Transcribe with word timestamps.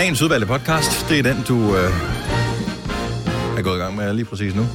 Dagens 0.00 0.22
udvalgte 0.22 0.46
podcast, 0.46 1.08
det 1.08 1.18
er 1.18 1.22
den, 1.22 1.44
du 1.48 1.76
øh, 1.76 1.90
er 3.58 3.62
gået 3.62 3.76
i 3.76 3.80
gang 3.80 3.96
med 3.96 4.14
lige 4.14 4.24
præcis 4.24 4.54
nu. 4.54 4.66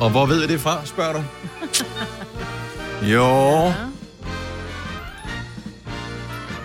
Og 0.00 0.10
hvor 0.10 0.26
ved 0.26 0.40
jeg 0.40 0.48
det 0.48 0.60
fra, 0.60 0.80
spørger 0.84 1.12
du? 1.12 1.22
Jo. 3.14 3.72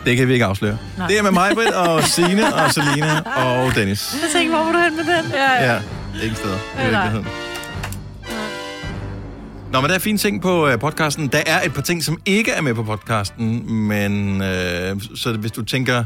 Det 0.05 0.17
kan 0.17 0.27
vi 0.27 0.33
ikke 0.33 0.45
afsløre. 0.45 0.77
Nej. 0.97 1.07
Det 1.07 1.17
er 1.19 1.23
med 1.23 1.31
mig, 1.31 1.51
Britt, 1.53 1.71
og 1.71 2.03
Signe, 2.03 2.55
og 2.55 2.73
Selina, 2.73 3.19
og 3.19 3.75
Dennis. 3.75 4.15
Jeg 4.21 4.29
tænkte, 4.33 4.55
hvor 4.55 4.65
var 4.65 4.71
du 4.71 4.77
hen 4.77 4.95
med 4.95 5.03
den? 5.17 5.31
Ja, 5.33 5.73
Ja, 5.73 5.79
ikke 6.23 6.35
steder. 6.35 6.55
i 6.55 6.83
virkeligheden. 6.83 7.27
Nå, 9.71 9.81
men 9.81 9.89
der 9.89 9.95
er 9.95 9.99
fine 9.99 10.17
ting 10.17 10.41
på 10.41 10.67
øh, 10.67 10.79
podcasten. 10.79 11.27
Der 11.27 11.41
er 11.45 11.61
et 11.65 11.73
par 11.73 11.81
ting, 11.81 12.03
som 12.03 12.17
ikke 12.25 12.51
er 12.51 12.61
med 12.61 12.73
på 12.73 12.83
podcasten, 12.83 13.73
men 13.73 14.41
øh, 14.41 15.01
så 15.15 15.33
hvis 15.33 15.51
du 15.51 15.65
tænker, 15.65 16.03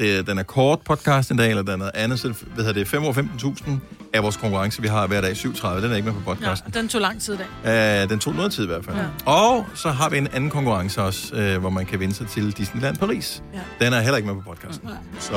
det, 0.00 0.26
den 0.26 0.38
er 0.38 0.42
kort 0.42 0.78
podcast 0.80 1.30
en 1.30 1.36
dag, 1.36 1.50
eller 1.50 1.62
den 1.62 1.72
er 1.72 1.76
noget 1.76 1.90
andet, 1.94 2.20
så 2.20 2.28
hvad 2.54 2.64
hedder 2.64 2.72
det, 2.80 2.88
5 2.88 3.04
år 3.04 3.12
15.000 3.12 3.70
er 4.14 4.20
vores 4.20 4.36
konkurrence, 4.36 4.82
vi 4.82 4.88
har 4.88 5.06
hver 5.06 5.20
dag 5.20 5.32
7.30. 5.32 5.68
Den 5.82 5.92
er 5.92 5.96
ikke 5.96 6.06
med 6.12 6.14
på 6.24 6.30
Ja, 6.30 6.34
podcasten. 6.34 6.72
den 6.74 6.88
tog 6.88 7.00
lang 7.00 7.20
tid 7.20 7.34
i 7.34 7.36
dag. 7.36 7.46
Ja. 7.64 8.06
den 8.06 8.18
tog 8.18 8.34
noget 8.34 8.52
tid 8.52 8.64
i 8.64 8.66
hvert 8.66 8.84
fald. 8.84 8.96
Ja. 8.96 9.32
Og 9.32 9.66
så 9.74 9.90
har 9.90 10.08
vi 10.08 10.18
en 10.18 10.28
anden 10.32 10.50
konkurrence 10.50 11.02
også, 11.02 11.34
øh, 11.34 11.60
hvor 11.60 11.70
man 11.70 11.86
kan 11.86 12.00
vinde 12.00 12.14
sig 12.14 12.26
til 12.28 12.50
Disneyland 12.52 12.96
Paris. 12.96 13.42
Ja. 13.54 13.84
Den 13.86 13.92
er 13.92 14.00
heller 14.00 14.16
ikke 14.16 14.26
med 14.32 14.42
på 14.42 14.50
podcasten. 14.50 14.88
Så 15.18 15.32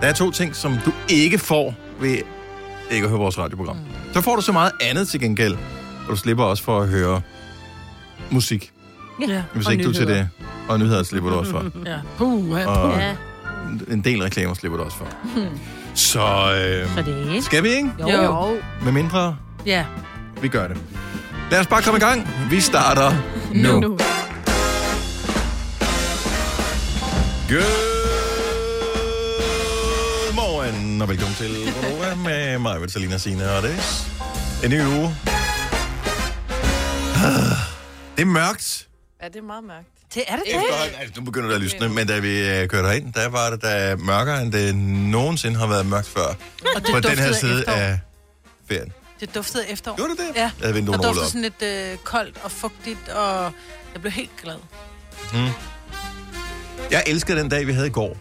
der 0.00 0.06
er 0.06 0.12
to 0.12 0.30
ting, 0.30 0.56
som 0.56 0.78
du 0.84 0.92
ikke 1.08 1.38
får 1.38 1.74
ved 2.00 2.18
ikke 2.90 3.04
at 3.04 3.10
høre 3.10 3.18
vores 3.20 3.38
radioprogram. 3.38 3.76
Mm. 3.76 3.82
Så 4.12 4.20
får 4.20 4.36
du 4.36 4.42
så 4.42 4.52
meget 4.52 4.72
andet 4.80 5.08
til 5.08 5.20
gengæld, 5.20 5.54
og 5.54 6.10
du 6.10 6.16
slipper 6.16 6.44
også 6.44 6.62
for 6.62 6.80
at 6.80 6.88
høre 6.88 7.20
musik, 8.30 8.72
Ja. 9.28 9.42
hvis 9.54 9.68
ikke 9.68 9.84
du 9.84 9.92
til 9.92 10.06
det. 10.06 10.28
Og 10.68 10.78
nyheder 10.78 11.02
slipper 11.02 11.30
du 11.30 11.36
også 11.36 11.50
for. 11.50 11.64
Ja. 11.86 11.96
Puh, 12.18 12.50
ja. 12.60 12.66
Og 12.66 12.98
Ja, 12.98 13.16
en 13.90 14.00
del 14.04 14.22
reklamer 14.22 14.54
slipper 14.54 14.78
du 14.78 14.84
også 14.84 14.96
for. 14.96 15.06
Så 15.94 16.20
øh, 16.20 16.94
så 16.94 17.02
det 17.02 17.44
skal 17.44 17.62
vi 17.62 17.68
ikke? 17.68 17.90
Jo. 18.00 18.08
Jo. 18.08 18.22
jo. 18.22 18.56
Med 18.82 18.92
mindre 18.92 19.36
ja. 19.66 19.84
vi 20.42 20.48
gør 20.48 20.68
det. 20.68 20.76
Lad 21.50 21.60
os 21.60 21.66
bare 21.66 21.82
komme 21.82 21.98
i 21.98 22.00
gang. 22.00 22.28
Vi 22.50 22.60
starter 22.60 23.12
nu. 23.54 23.80
Nu. 23.80 23.98
Good 27.48 27.64
morgen, 30.34 31.02
og 31.02 31.08
velkommen 31.08 31.34
til 31.36 31.50
Gonova 31.74 32.14
med 32.14 32.58
mig, 32.58 32.80
Vitalina 32.82 33.18
Sina 33.18 33.56
og 33.56 33.62
det. 33.62 33.76
En 34.64 34.70
ny 34.70 34.84
uge. 34.84 35.14
Ah, 37.16 37.56
Det 38.16 38.22
er 38.22 38.24
mørkt. 38.24 38.86
Ja, 39.22 39.28
det 39.28 39.36
er 39.36 39.42
meget 39.42 39.64
mørkt. 39.64 39.86
Det 40.14 40.22
er 40.28 40.36
det 40.36 40.42
det. 40.46 40.54
Efterhånden, 40.56 40.94
altså, 41.00 41.20
nu 41.20 41.24
begynder 41.24 41.48
det 41.48 41.54
at 41.54 41.60
lysne, 41.60 41.88
men 41.88 42.06
da 42.06 42.18
vi 42.18 42.48
øh, 42.48 42.68
kørte 42.68 42.88
herind, 42.88 43.12
der 43.12 43.28
var 43.28 43.50
det 43.50 43.62
der 43.62 43.96
mørkere, 43.96 44.42
end 44.42 44.52
det 44.52 44.76
nogensinde 44.76 45.58
har 45.58 45.66
været 45.66 45.86
mørkt 45.86 46.06
før. 46.08 46.26
Og 46.26 46.36
det 46.76 46.86
På 46.92 47.00
den 47.00 47.18
her 47.18 47.26
duftede 47.28 47.34
side 47.34 47.58
efterår. 47.60 47.76
af 47.76 47.98
ferien. 48.68 48.92
Det 49.20 49.34
duftede 49.34 49.68
efterår. 49.68 49.96
Gjorde 49.96 50.10
det 50.10 50.18
det? 50.18 50.26
Ja. 50.36 50.40
Jeg 50.40 50.50
havde 50.60 50.72
rullet 50.74 50.86
duftede 50.86 51.10
op. 51.24 51.26
sådan 51.26 51.42
lidt 51.42 51.62
øh, 51.62 51.96
koldt 52.04 52.38
og 52.42 52.50
fugtigt, 52.50 53.08
og 53.08 53.52
jeg 53.94 54.00
blev 54.00 54.12
helt 54.12 54.30
glad. 54.42 54.56
Jeg 56.90 57.02
elsker 57.06 57.34
den 57.34 57.48
dag, 57.48 57.66
vi 57.66 57.72
havde 57.72 57.86
i 57.86 57.90
går. 57.90 58.16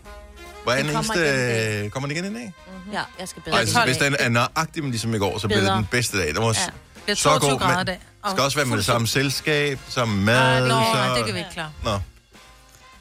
Var 0.65 0.75
Den 0.75 0.85
den 0.85 0.93
kommer 0.95 1.13
eneste... 1.13 1.69
igen 1.73 1.81
i 1.81 1.85
øh, 1.85 1.89
Kommer 1.91 2.07
den 2.09 2.17
igen 2.17 2.31
i 2.35 2.39
dag? 2.39 2.53
Ja, 2.93 3.01
jeg 3.19 3.27
skal 3.27 3.41
bedre. 3.41 3.55
Ej, 3.55 3.59
altså, 3.61 3.81
hvis 3.85 3.97
den 3.97 4.15
er 4.19 4.29
nøjagtig 4.29 4.83
med 4.83 4.91
ligesom 4.91 5.13
i 5.13 5.17
går, 5.17 5.37
så 5.37 5.47
bliver 5.47 5.59
det 5.59 5.65
Bedre. 5.67 5.77
den 5.77 5.87
bedste 5.91 6.17
dag. 6.17 6.27
Det 6.27 6.37
var 6.37 6.41
Ja. 6.43 6.47
ja. 6.59 6.65
Det 7.05 7.11
er 7.11 7.15
så 7.15 7.23
22 7.23 7.49
god, 7.51 7.59
grader 7.59 7.73
i 7.73 7.77
men 7.77 7.85
dag. 7.85 7.99
Det 8.23 8.31
skal 8.31 8.43
også 8.43 8.57
være 8.57 8.65
med 8.65 8.77
det 8.77 8.85
samme 8.85 9.07
selskab, 9.07 9.79
samme 9.89 10.23
mad. 10.23 10.35
Ej, 10.37 10.59
nå, 10.67 10.67
så... 10.93 11.15
det 11.17 11.25
kan 11.25 11.33
vi 11.33 11.39
ikke 11.39 11.51
klare. 11.53 11.71
Nå. 11.83 11.99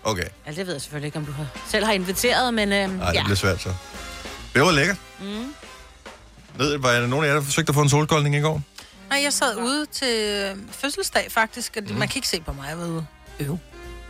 Okay. 0.05 0.25
Ja, 0.47 0.51
det 0.53 0.67
ved 0.67 0.73
jeg 0.75 0.83
selvfølgelig 0.83 1.07
ikke, 1.07 1.19
om 1.19 1.25
du 1.27 1.33
har, 1.33 1.47
selv 1.69 1.85
har 1.85 1.93
inviteret, 1.93 2.55
men 2.55 2.73
øhm, 2.73 2.93
Nej, 2.93 3.09
det 3.11 3.17
ja. 3.19 3.23
bliver 3.25 3.37
svært 3.37 3.63
så. 3.63 3.75
Det 4.55 4.63
var 4.63 4.71
lækkert. 4.71 4.97
Mm. 5.21 5.55
Ved, 6.57 6.79
var 6.79 6.91
der 6.93 7.07
nogen 7.07 7.25
af 7.25 7.29
jer, 7.29 7.35
der 7.35 7.43
forsøgte 7.43 7.71
at 7.71 7.75
få 7.75 7.81
en 7.83 7.89
solkoldning 7.89 8.37
i 8.37 8.41
går? 8.41 8.63
Nej, 9.11 9.21
jeg 9.23 9.33
sad 9.33 9.57
ude 9.57 9.87
til 9.87 10.17
øh, 10.27 10.57
fødselsdag 10.73 11.27
faktisk, 11.31 11.77
og 11.77 11.83
det- 11.83 11.91
Mm. 11.91 11.97
man 11.99 12.09
kan 12.09 12.17
ikke 12.19 12.29
se 12.29 12.41
på 12.41 12.53
mig, 12.53 12.67
jeg 12.69 12.79
var 12.79 12.87
ude. 12.87 13.07
Øv. 13.41 13.59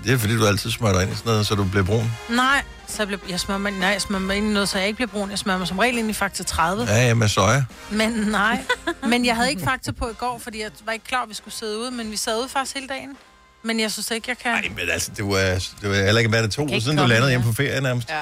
Det 0.05 0.13
er 0.13 0.19
fordi, 0.19 0.37
du 0.37 0.47
altid 0.47 0.71
smører 0.71 0.93
dig 0.93 1.03
ind 1.03 1.13
i 1.13 1.15
sådan 1.17 1.31
noget, 1.33 1.47
så 1.47 1.55
du 1.55 1.65
bliver 1.65 1.85
brun. 1.85 2.13
Nej, 2.29 2.63
så 2.87 2.95
jeg, 2.99 3.07
blev, 3.09 3.19
jeg 3.29 3.41
smører 3.41 3.59
mig, 3.59 3.73
nej, 3.73 3.89
jeg 3.89 4.01
smører 4.03 4.21
mig 4.21 4.37
ind 4.37 4.47
i 4.51 4.53
noget, 4.53 4.69
så 4.69 4.79
jeg 4.79 4.87
ikke 4.87 4.97
bliver 4.97 5.09
brun. 5.09 5.31
Jeg 5.31 5.39
smører 5.39 5.59
mig 5.59 5.69
som 5.69 5.79
regel 5.79 5.99
ind 5.99 6.11
i 6.11 6.13
Faktor 6.13 6.45
30. 6.45 6.85
Ja, 6.85 7.07
ja, 7.07 7.15
med 7.15 7.29
soja. 7.29 7.65
Men 7.91 8.11
nej, 8.13 8.65
men 9.03 9.25
jeg 9.27 9.37
havde 9.37 9.51
ikke 9.51 9.63
Faktor 9.63 9.93
på 9.93 10.09
i 10.09 10.13
går, 10.19 10.39
fordi 10.43 10.61
jeg 10.61 10.71
var 10.85 10.93
ikke 10.93 11.05
klar, 11.05 11.23
at 11.23 11.29
vi 11.29 11.35
skulle 11.35 11.55
sidde 11.55 11.79
ude, 11.79 11.91
men 11.91 12.11
vi 12.11 12.17
sad 12.17 12.39
ude 12.41 12.49
faktisk 12.49 12.75
hele 12.75 12.89
dagen. 12.89 13.17
Men 13.63 13.81
jeg 13.81 13.93
synes 13.93 14.11
ikke, 14.11 14.29
jeg 14.29 14.39
kan... 14.39 14.53
Nej, 14.53 14.69
men 14.77 14.91
altså, 14.93 15.11
det 15.17 15.25
var, 15.25 15.39
det 15.83 15.91
var 15.91 15.95
heller 15.95 16.19
ikke 16.19 16.33
været 16.33 16.45
det 16.45 16.53
to 16.53 16.63
uger 16.63 16.81
siden, 16.81 16.97
du 16.99 17.05
landede 17.07 17.23
ja. 17.25 17.29
hjemme 17.29 17.47
på 17.47 17.53
ferie 17.53 17.81
nærmest. 17.81 18.09
Ja, 18.09 18.21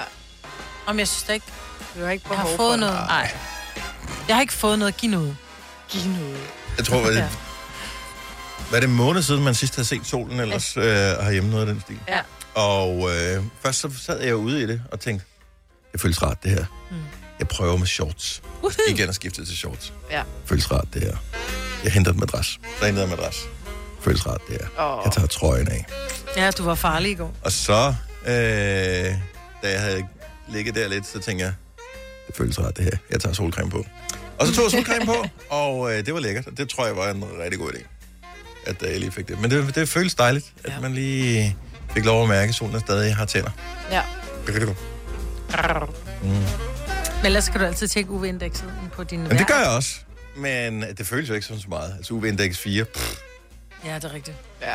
Om 0.87 0.99
jeg 0.99 1.09
synes 1.09 1.23
da 1.23 1.33
ikke, 1.33 1.47
du 1.97 2.05
har 2.05 2.11
ikke 2.11 2.27
jeg 2.31 2.37
har 2.39 2.45
behov 2.45 2.57
fået 2.59 2.73
for 2.73 2.77
noget. 2.77 2.95
Nej. 2.95 3.31
Jeg 4.29 4.37
har 4.37 4.41
ikke 4.41 4.53
fået 4.53 4.79
noget 4.79 4.93
at 4.93 4.99
give 4.99 5.13
noget. 5.13 5.37
Giv 5.89 6.11
noget. 6.11 6.39
Jeg 6.77 6.85
tror, 6.87 7.07
det, 7.07 7.29
hvad 8.69 8.79
er 8.79 8.81
det 8.81 8.89
en 8.91 8.97
måned 8.97 9.23
siden, 9.23 9.45
man 9.45 9.55
sidst 9.55 9.77
har 9.77 9.83
set 9.83 10.07
solen 10.07 10.41
ellers 10.41 10.77
øh, 10.77 10.85
herhjemme 10.85 11.51
noget 11.51 11.69
af 11.69 11.75
den 11.75 11.81
stil? 11.81 11.99
Ja. 12.09 12.21
Og 12.55 13.11
øh, 13.11 13.43
først 13.63 13.79
så 13.81 13.91
sad 14.03 14.21
jeg 14.21 14.37
ude 14.37 14.63
i 14.63 14.67
det 14.67 14.83
og 14.93 15.01
tænkte, 15.01 15.27
det 15.93 16.01
føles 16.01 16.23
rart 16.23 16.43
det 16.43 16.51
her. 16.51 16.65
Mm. 16.91 16.97
Jeg 17.39 17.49
prøver 17.49 17.77
med 17.77 17.87
shorts. 17.87 18.43
Igen 18.89 19.09
at 19.09 19.15
skifte 19.15 19.47
til 19.47 19.57
shorts. 19.57 19.93
Ja. 20.11 20.23
Føles 20.45 20.71
rart 20.71 20.89
det 20.95 21.03
her. 21.03 21.17
Jeg 21.85 21.93
henter 21.93 22.11
et 22.11 22.17
madras. 22.17 22.59
Der 22.81 22.87
er 22.87 23.03
en 23.03 23.11
madras. 23.11 23.37
Føles 24.01 24.27
rart 24.27 24.41
det 24.49 24.59
her. 24.61 24.85
Åh. 24.85 25.03
Jeg 25.05 25.13
tager 25.13 25.27
trøjen 25.27 25.69
af. 25.69 25.87
Ja, 26.37 26.51
du 26.51 26.65
var 26.65 26.75
farlig 26.75 27.11
i 27.11 27.15
går. 27.15 27.35
Og 27.43 27.53
så, 27.53 27.95
øh, 28.27 28.35
da 29.63 29.71
jeg 29.73 29.81
havde 29.81 30.07
ligget 30.49 30.75
der 30.75 30.89
lidt, 30.89 31.07
så 31.07 31.21
tænkte 31.21 31.45
jeg, 31.45 31.55
det 32.27 32.37
føles 32.37 32.59
rart 32.59 32.77
det 32.77 32.85
her. 32.85 32.97
Jeg 33.11 33.21
tager 33.21 33.33
solcreme 33.33 33.71
på. 33.71 33.87
Og 34.39 34.47
så 34.47 34.55
tog 34.55 34.65
jeg 34.65 34.71
solcreme 34.71 35.07
på, 35.07 35.27
og 35.57 35.93
øh, 35.93 36.07
det 36.07 36.15
var 36.15 36.21
lækkert. 36.21 36.49
Det 36.57 36.69
tror 36.69 36.87
jeg 36.87 36.97
var 36.97 37.11
en 37.11 37.25
rigtig 37.43 37.59
god 37.59 37.73
idé, 37.73 37.83
at 38.67 38.83
jeg 38.83 39.01
lige 39.01 39.13
fik 39.13 39.29
det. 39.29 39.41
Men 39.41 39.51
det, 39.51 39.75
det 39.75 39.89
føles 39.89 40.15
dejligt, 40.15 40.53
at 40.65 40.73
Ja. 40.73 40.81
man 40.81 40.95
lige 40.95 41.57
fik 41.95 42.05
lov 42.05 42.23
at 42.23 42.29
mærke, 42.29 42.49
at 42.49 42.55
solen 42.55 42.81
stadig 42.81 43.17
har 43.17 43.25
tænder. 43.25 43.51
Ja. 43.91 44.03
Men 47.17 47.27
ellers 47.27 47.45
skal 47.45 47.61
du 47.61 47.65
altid 47.67 47.89
tjekke 47.89 48.11
UV-indekset 48.11 48.73
på 48.93 49.05
din 49.05 49.21
Men 49.23 49.31
det 49.39 49.47
gør 49.47 49.59
jeg 49.59 49.69
også. 49.69 49.91
Men 50.37 50.83
det 50.99 51.07
føles 51.07 51.29
jo 51.29 51.35
ikke 51.35 51.47
sådan 51.47 51.63
så 51.63 51.69
meget. 51.69 51.95
Altså 51.97 52.15
UV-index 52.15 52.57
4. 52.59 52.85
Pff. 52.85 53.17
Ja, 53.85 53.95
det 53.95 54.05
er 54.05 54.15
rigtigt. 54.15 54.37
Ja. 54.63 54.75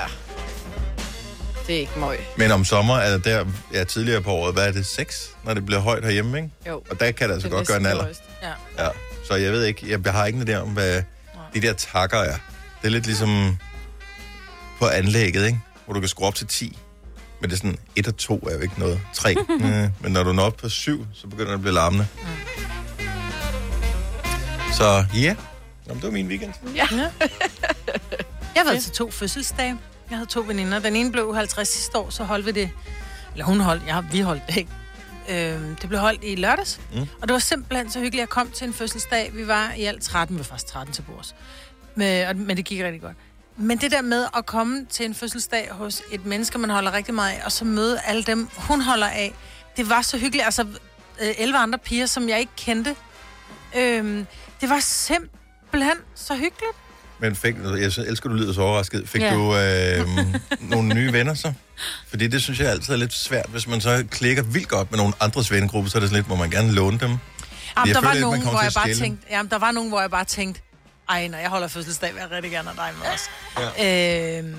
Det 1.68 1.76
er 1.76 1.80
ikke 1.80 2.00
møg. 2.00 2.18
Men 2.38 2.52
om 2.52 2.66
sommer 2.66 2.96
er 2.98 3.12
det 3.12 3.26
der, 3.26 3.46
ja, 3.74 3.84
tidligere 3.84 4.22
på 4.22 4.32
året, 4.32 4.54
hvad 4.54 4.68
er 4.68 4.72
det, 4.72 4.86
6, 4.86 5.30
når 5.44 5.54
det 5.54 5.66
bliver 5.66 5.82
højt 5.82 6.04
herhjemme, 6.06 6.38
ikke? 6.38 6.50
Jo. 6.68 6.84
Og 6.90 7.00
der 7.00 7.12
kan 7.12 7.28
det 7.28 7.34
altså 7.34 7.48
Det 7.48 7.56
godt 7.56 7.68
gøre 7.68 7.78
en 7.78 7.86
alder. 7.86 8.08
Ja. 8.42 8.84
Ja, 8.84 8.90
så 9.28 9.36
jeg 9.36 9.52
ved 9.52 9.66
ikke, 9.66 10.00
jeg 10.06 10.14
har 10.14 10.26
ikke 10.26 10.40
en 10.42 10.50
idé 10.50 10.54
om, 10.56 10.70
hvad 10.70 11.04
de 11.54 11.62
der 11.62 11.74
takker 11.74 12.18
er. 12.18 12.36
Det 12.82 12.88
er 12.88 12.90
lidt 12.90 13.06
ligesom 13.06 13.58
på 14.82 14.88
anlægget, 14.88 15.46
ikke? 15.46 15.60
Hvor 15.86 15.94
du 15.94 16.00
kan 16.00 16.10
skrue 16.10 16.28
op 16.28 16.36
til 16.36 16.48
10. 16.48 16.78
Men 17.42 17.50
det 17.50 17.56
er 17.56 17.58
sådan, 17.58 17.78
1 17.96 18.08
og 18.08 18.18
2 18.18 18.48
er 18.50 18.54
jo 18.54 18.60
ikke 18.60 18.80
noget. 18.80 19.02
3. 19.14 19.36
mm, 19.50 19.66
men 20.04 20.12
når 20.12 20.24
du 20.24 20.34
når 20.34 20.44
op 20.44 20.58
på 20.58 20.70
7, 20.70 21.08
så 21.14 21.28
begynder 21.28 21.48
det 21.48 21.54
at 21.54 21.62
blive 21.62 21.74
larmende. 21.74 22.08
Så 24.74 25.06
ja, 25.14 25.20
yeah. 25.20 25.36
Jamen, 25.88 26.02
det 26.02 26.04
var 26.04 26.12
min 26.12 26.28
weekend. 26.28 26.54
Jeg 26.76 26.88
har 28.56 28.64
været 28.64 28.84
til 28.84 28.92
to 28.92 29.12
fødselsdage. 29.12 29.78
Jeg 30.10 30.18
havde 30.18 30.30
to 30.30 30.44
veninder. 30.48 30.80
Den 30.80 30.96
ene 30.96 31.12
blev 31.12 31.36
50 31.36 31.68
sidste 31.68 31.98
år, 31.98 32.10
så 32.10 32.24
holdt 32.24 32.46
vi 32.46 32.52
det. 32.52 32.70
Eller 33.34 33.46
hun 33.46 33.60
holdt, 33.60 33.84
ja, 33.88 34.02
vi 34.12 34.20
holdt 34.20 34.42
det 34.48 34.58
ikke. 34.58 34.72
Øhm, 35.30 35.76
det 35.76 35.90
blev 35.90 36.00
holdt 36.00 36.24
i 36.24 36.36
lørdags. 36.36 36.82
Mm. 36.92 37.00
Mm. 37.00 37.08
Og 37.22 37.28
det 37.28 37.34
var 37.34 37.40
simpelthen 37.40 37.92
så 37.92 38.00
hyggeligt. 38.00 38.20
Jeg 38.20 38.30
kom 38.30 38.52
til 38.52 38.68
en 38.68 38.74
fødselsdag. 38.74 39.32
Vi 39.34 39.48
var 39.48 39.74
i 39.78 39.84
alt 39.84 40.04
13, 40.04 40.36
vi 40.36 40.40
var 40.40 40.44
faktisk 40.44 40.68
13 40.68 40.94
til 40.94 41.02
bords. 41.02 41.36
Men, 41.96 42.28
og, 42.28 42.36
men 42.36 42.58
det 42.58 42.66
gik 42.66 42.84
rigtig 42.84 43.02
godt. 43.02 43.18
Men 43.62 43.78
det 43.78 43.92
der 43.92 44.02
med 44.02 44.26
at 44.38 44.46
komme 44.46 44.86
til 44.90 45.06
en 45.06 45.16
fødselsdag 45.16 45.68
hos 45.72 46.02
et 46.12 46.26
menneske, 46.26 46.58
man 46.58 46.70
holder 46.70 46.92
rigtig 46.94 47.14
meget 47.14 47.32
af, 47.32 47.42
og 47.46 47.52
så 47.52 47.66
møde 47.66 48.00
alle 48.06 48.24
dem, 48.24 48.50
hun 48.58 48.82
holder 48.82 49.08
af, 49.08 49.34
det 49.78 49.90
var 49.90 50.02
så 50.02 50.18
hyggeligt. 50.18 50.46
Altså, 50.46 50.62
øh, 51.22 51.28
11 51.38 51.58
andre 51.60 51.80
piger, 51.80 52.06
som 52.06 52.30
jeg 52.30 52.40
ikke 52.40 52.52
kendte. 52.58 52.96
Øhm, 53.78 54.28
det 54.62 54.70
var 54.70 54.80
simpelthen 54.80 55.96
så 56.16 56.34
hyggeligt. 56.34 56.76
Men 57.20 57.36
fik, 57.36 57.56
jeg 57.64 57.92
elsker, 58.08 58.30
du 58.30 58.36
lyder 58.36 58.54
så 58.54 58.62
overrasket. 58.62 59.10
Fik 59.10 59.22
Ja. 59.22 59.34
du 59.34 59.56
øh, 59.56 60.08
nogle 60.72 60.94
nye 60.96 61.14
venner 61.14 61.34
så? 61.34 61.54
Fordi 62.08 62.28
det 62.28 62.42
synes 62.42 62.60
jeg 62.60 62.70
altid 62.70 62.94
er 62.94 62.98
lidt 62.98 63.14
svært, 63.14 63.46
hvis 63.50 63.68
man 63.68 63.82
så 63.82 64.06
klikker 64.12 64.44
vildt 64.44 64.68
godt 64.68 64.92
med 64.92 64.98
nogle 65.00 65.14
andres 65.20 65.52
vennegruppe, 65.52 65.90
så 65.90 65.98
er 65.98 66.00
det 66.00 66.10
sådan 66.10 66.18
lidt, 66.24 66.30
må 66.30 66.36
man 66.36 66.50
gerne 66.50 66.72
låne 66.72 67.00
dem. 67.00 67.10
Jamen, 67.10 67.20
jeg 67.76 67.86
der 67.86 67.94
føler 67.94 68.14
var 68.14 68.20
nogen, 68.20 68.42
hvor 68.42 68.62
jeg 68.62 68.72
bare 68.76 68.94
tænkte, 68.94 69.28
jamen, 69.32 69.50
der 69.50 69.58
var 69.58 69.72
nogen, 69.72 69.90
hvor 69.90 70.02
jeg 70.02 70.12
bare 70.12 70.26
tænkte, 70.26 70.62
ej, 71.12 71.28
når 71.28 71.38
jeg 71.38 71.50
holder 71.50 71.68
fødselsdag, 71.68 72.14
vil 72.14 72.20
jeg 72.20 72.32
rigtig 72.32 72.52
gerne 72.52 72.70
have 72.70 72.88
dig 72.88 72.94
med 73.00 73.08
os. 73.14 73.30
Ja. 73.78 74.40
Øhm, 74.40 74.56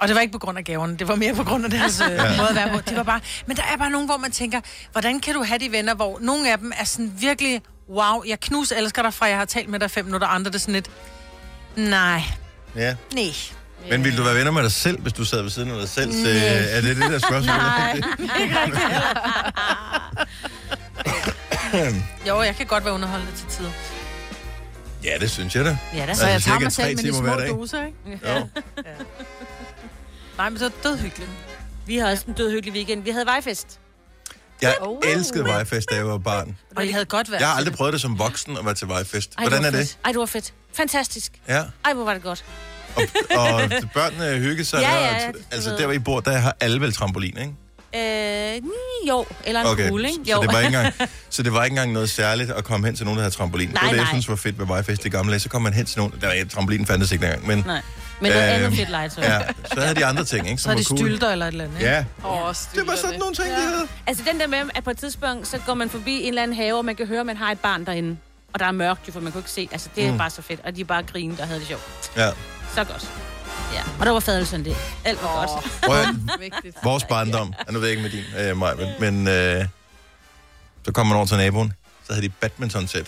og 0.00 0.08
det 0.08 0.14
var 0.14 0.20
ikke 0.20 0.32
på 0.32 0.38
grund 0.38 0.58
af 0.58 0.64
gaverne, 0.64 0.96
det 0.96 1.08
var 1.08 1.14
mere 1.14 1.34
på 1.34 1.44
grund 1.44 1.64
af 1.64 1.70
deres 1.70 2.00
øh, 2.00 2.08
måde 2.10 2.48
at 2.48 2.54
være 2.54 2.70
på. 2.70 2.80
Det 2.88 2.96
var 2.96 3.02
bare, 3.02 3.20
men 3.46 3.56
der 3.56 3.62
er 3.72 3.76
bare 3.76 3.90
nogen, 3.90 4.06
hvor 4.06 4.16
man 4.16 4.30
tænker, 4.32 4.60
hvordan 4.92 5.20
kan 5.20 5.34
du 5.34 5.42
have 5.42 5.58
de 5.58 5.72
venner, 5.72 5.94
hvor 5.94 6.18
nogle 6.20 6.52
af 6.52 6.58
dem 6.58 6.72
er 6.76 6.84
sådan 6.84 7.12
virkelig, 7.18 7.62
wow, 7.90 8.22
jeg 8.26 8.40
knus 8.40 8.72
elsker 8.72 9.02
dig 9.02 9.14
fra, 9.14 9.26
jeg 9.26 9.38
har 9.38 9.44
talt 9.44 9.68
med 9.68 9.80
dig 9.80 9.90
fem 9.90 10.04
minutter, 10.04 10.26
andre 10.28 10.50
det 10.50 10.54
er 10.54 10.60
sådan 10.60 10.74
lidt, 10.74 10.90
nej, 11.76 12.22
Ja. 12.76 12.94
nej. 13.14 13.24
Men 13.90 14.04
ville 14.04 14.18
du 14.18 14.22
være 14.22 14.34
venner 14.34 14.50
med 14.50 14.62
dig 14.62 14.72
selv, 14.72 15.00
hvis 15.00 15.12
du 15.12 15.24
sad 15.24 15.42
ved 15.42 15.50
siden 15.50 15.70
af 15.70 15.78
dig 15.80 15.88
selv? 15.88 16.12
Så, 16.12 16.18
Nej. 16.18 16.76
er 16.76 16.80
det 16.80 16.96
det 16.96 17.10
der 17.10 17.18
spørgsmål? 17.18 17.56
Nej, 17.56 18.00
Jo, 22.28 22.42
jeg 22.42 22.56
kan 22.56 22.66
godt 22.66 22.84
være 22.84 22.94
underholdende 22.94 23.32
til 23.36 23.46
tider. 23.48 23.70
Ja, 25.04 25.18
det 25.20 25.30
synes 25.30 25.56
jeg 25.56 25.64
da. 25.64 25.78
Ja 25.94 25.98
da. 25.98 26.02
Altså, 26.06 26.22
Så 26.24 26.28
jeg 26.30 26.42
tager 26.42 26.58
mig 26.60 26.72
selv 26.72 26.96
med 26.96 27.04
de 27.04 27.14
små 27.14 27.56
doser, 27.58 27.84
ikke? 27.86 28.20
Jo. 28.36 28.48
Nej, 30.36 30.48
men 30.48 30.58
så 30.58 30.64
er 30.64 30.68
det 30.68 30.82
dødhyggeligt. 30.84 31.30
Vi 31.86 31.96
har 31.96 32.10
også 32.10 32.24
en 32.28 32.32
død 32.34 32.50
hyggelig 32.50 32.72
weekend. 32.74 33.02
Vi 33.02 33.10
havde 33.10 33.26
vejfest. 33.26 33.78
Jeg 34.62 34.74
Oh. 34.80 34.98
elskede 35.06 35.44
vejfest, 35.44 35.90
da 35.90 35.94
jeg 35.96 36.06
var 36.06 36.18
barn. 36.18 36.56
Og 36.76 36.86
I 36.86 36.90
havde 36.90 37.04
godt 37.04 37.30
været 37.30 37.40
Jeg 37.40 37.48
har 37.48 37.54
aldrig 37.56 37.72
det. 37.72 37.78
prøvet 37.78 37.92
det 37.92 38.00
som 38.00 38.18
voksen 38.18 38.56
at 38.56 38.64
være 38.64 38.74
til 38.74 38.88
vejfest. 38.88 39.34
Ej, 39.38 39.44
Hvordan 39.48 39.64
er 39.64 39.70
det? 39.70 39.98
Ej, 40.04 40.10
det 40.12 40.18
var 40.20 40.26
fedt. 40.26 40.54
Fantastisk. 40.74 41.32
Ja. 41.48 41.62
Ej, 41.84 41.92
hvor 41.94 42.04
var 42.04 42.14
det 42.14 42.22
godt. 42.22 42.44
Og, 42.96 43.02
og 43.36 43.60
børnene 43.94 44.38
hygge 44.38 44.64
sig 44.64 44.80
Ja, 44.80 44.86
der. 44.90 44.94
ja, 45.00 45.28
og- 45.28 45.34
du 45.34 45.38
altså, 45.50 45.70
der 45.70 45.84
hvor 45.84 45.92
I 45.92 45.98
bor, 45.98 46.20
der 46.20 46.38
har 46.38 46.56
alle 46.60 46.80
vel 46.80 46.92
trampolin, 46.92 47.38
ikke? 47.38 47.52
Øh, 47.96 48.54
ni, 48.54 49.08
jo. 49.08 49.26
Eller 49.44 49.60
en 49.60 49.66
Okay, 49.66 49.88
kugle, 49.88 50.08
ikke? 50.08 50.24
så 50.24 50.30
Jo. 50.32 50.40
det, 50.42 50.52
var 50.52 50.58
ikke 50.60 50.66
engang, 50.76 50.94
så 51.30 51.42
det 51.42 51.52
var 51.52 51.64
ikke 51.64 51.72
engang 51.72 51.92
noget 51.92 52.10
særligt 52.10 52.50
at 52.50 52.64
komme 52.64 52.86
hen 52.86 52.96
til 52.96 53.04
nogen, 53.04 53.16
der 53.18 53.22
havde 53.22 53.34
trampolin. 53.34 53.68
det 53.68 53.74
var 53.74 53.80
Nej, 53.82 53.90
det, 53.90 53.96
jeg 53.96 54.04
nej. 54.04 54.12
synes 54.12 54.28
var 54.28 54.36
fedt 54.36 54.58
ved 54.58 54.66
vejfest 54.66 55.04
i 55.04 55.08
gamle 55.08 55.30
dage. 55.32 55.40
Så 55.40 55.48
kom 55.48 55.62
man 55.62 55.72
hen 55.72 55.86
til 55.86 55.98
nogen, 55.98 56.14
der 56.20 56.26
var 56.26 56.34
trampolinen 56.50 56.86
fandtes 56.86 57.12
ikke 57.12 57.24
engang, 57.26 57.46
men 57.46 57.62
Nej. 57.66 57.82
Men 58.20 58.32
noget 58.32 58.54
Øhm, 58.54 58.64
andet 58.64 58.78
fedt 58.78 58.90
legetøj. 58.90 59.24
ja, 59.24 59.40
så 59.74 59.80
havde 59.80 59.94
de 59.94 60.06
andre 60.06 60.24
ting, 60.24 60.48
ikke? 60.50 60.58
Så 60.58 60.62
Som 60.62 60.70
er 60.70 60.74
var 60.74 60.78
de 60.78 60.84
cool. 60.84 60.98
stylter 60.98 61.30
eller 61.30 61.46
et 61.46 61.52
eller 61.52 61.64
andet, 61.64 61.76
ikke? 61.78 61.90
Ja, 61.90 62.04
Åh, 62.24 62.54
det 62.74 62.86
var 62.86 62.94
sådan 62.96 63.18
nogle 63.18 63.34
ting, 63.34 63.48
de 63.48 63.54
havde. 63.54 63.86
Altså 64.06 64.22
den 64.32 64.40
der 64.40 64.46
med, 64.46 64.58
at 64.74 64.84
på 64.84 64.90
et 64.90 64.98
tidspunkt, 64.98 65.48
så 65.48 65.58
går 65.66 65.74
man 65.74 65.90
forbi 65.90 66.22
en 66.22 66.28
eller 66.28 66.42
anden 66.42 66.56
have, 66.56 66.76
og 66.78 66.84
man 66.84 66.96
kan 66.96 67.06
høre, 67.06 67.20
at 67.20 67.26
man 67.26 67.36
har 67.36 67.52
et 67.52 67.60
barn 67.60 67.84
derinde. 67.86 68.16
Og 68.52 68.60
der 68.60 68.66
er 68.66 68.72
mørkt, 68.72 69.08
jo, 69.08 69.12
for 69.12 69.20
man 69.20 69.32
kunne 69.32 69.40
ikke 69.40 69.50
se. 69.50 69.68
Altså, 69.72 69.88
det 69.96 70.02
er 70.04 70.06
Mm. 70.06 70.12
mm. 70.12 70.18
bare 70.18 70.30
så 70.30 70.42
fedt. 70.42 70.60
Og 70.64 70.76
de 70.76 70.80
er 70.80 70.84
bare 70.84 71.02
grine, 71.02 71.36
der 71.36 71.46
havde 71.46 71.58
det 71.60 71.68
sjovt. 71.68 71.82
Ja. 72.16 72.30
Så 72.74 72.84
godt. 72.84 73.10
Ja. 73.72 73.82
Og 74.00 74.06
der 74.06 74.12
var 74.12 74.20
fadelsen 74.20 74.64
det. 74.64 74.76
Alt 75.04 75.22
var 75.22 75.28
Åh, 75.28 75.34
godt. 75.36 75.64
Prøv 75.82 76.72
vores 76.82 77.04
barndom, 77.04 77.54
ja, 77.66 77.72
nu 77.72 77.78
ved 77.78 77.88
jeg 77.88 77.98
ikke 77.98 78.02
med 78.02 78.10
din, 78.10 78.50
øh, 78.50 78.56
Maj, 78.56 78.74
men, 78.74 78.88
men 79.00 79.28
øh, 79.28 79.66
så 80.84 80.92
kom 80.92 81.06
man 81.06 81.16
over 81.16 81.26
til 81.26 81.36
naboen, 81.36 81.72
så 82.06 82.12
havde 82.12 82.26
de 82.26 82.32
badminton-sæt. 82.40 83.06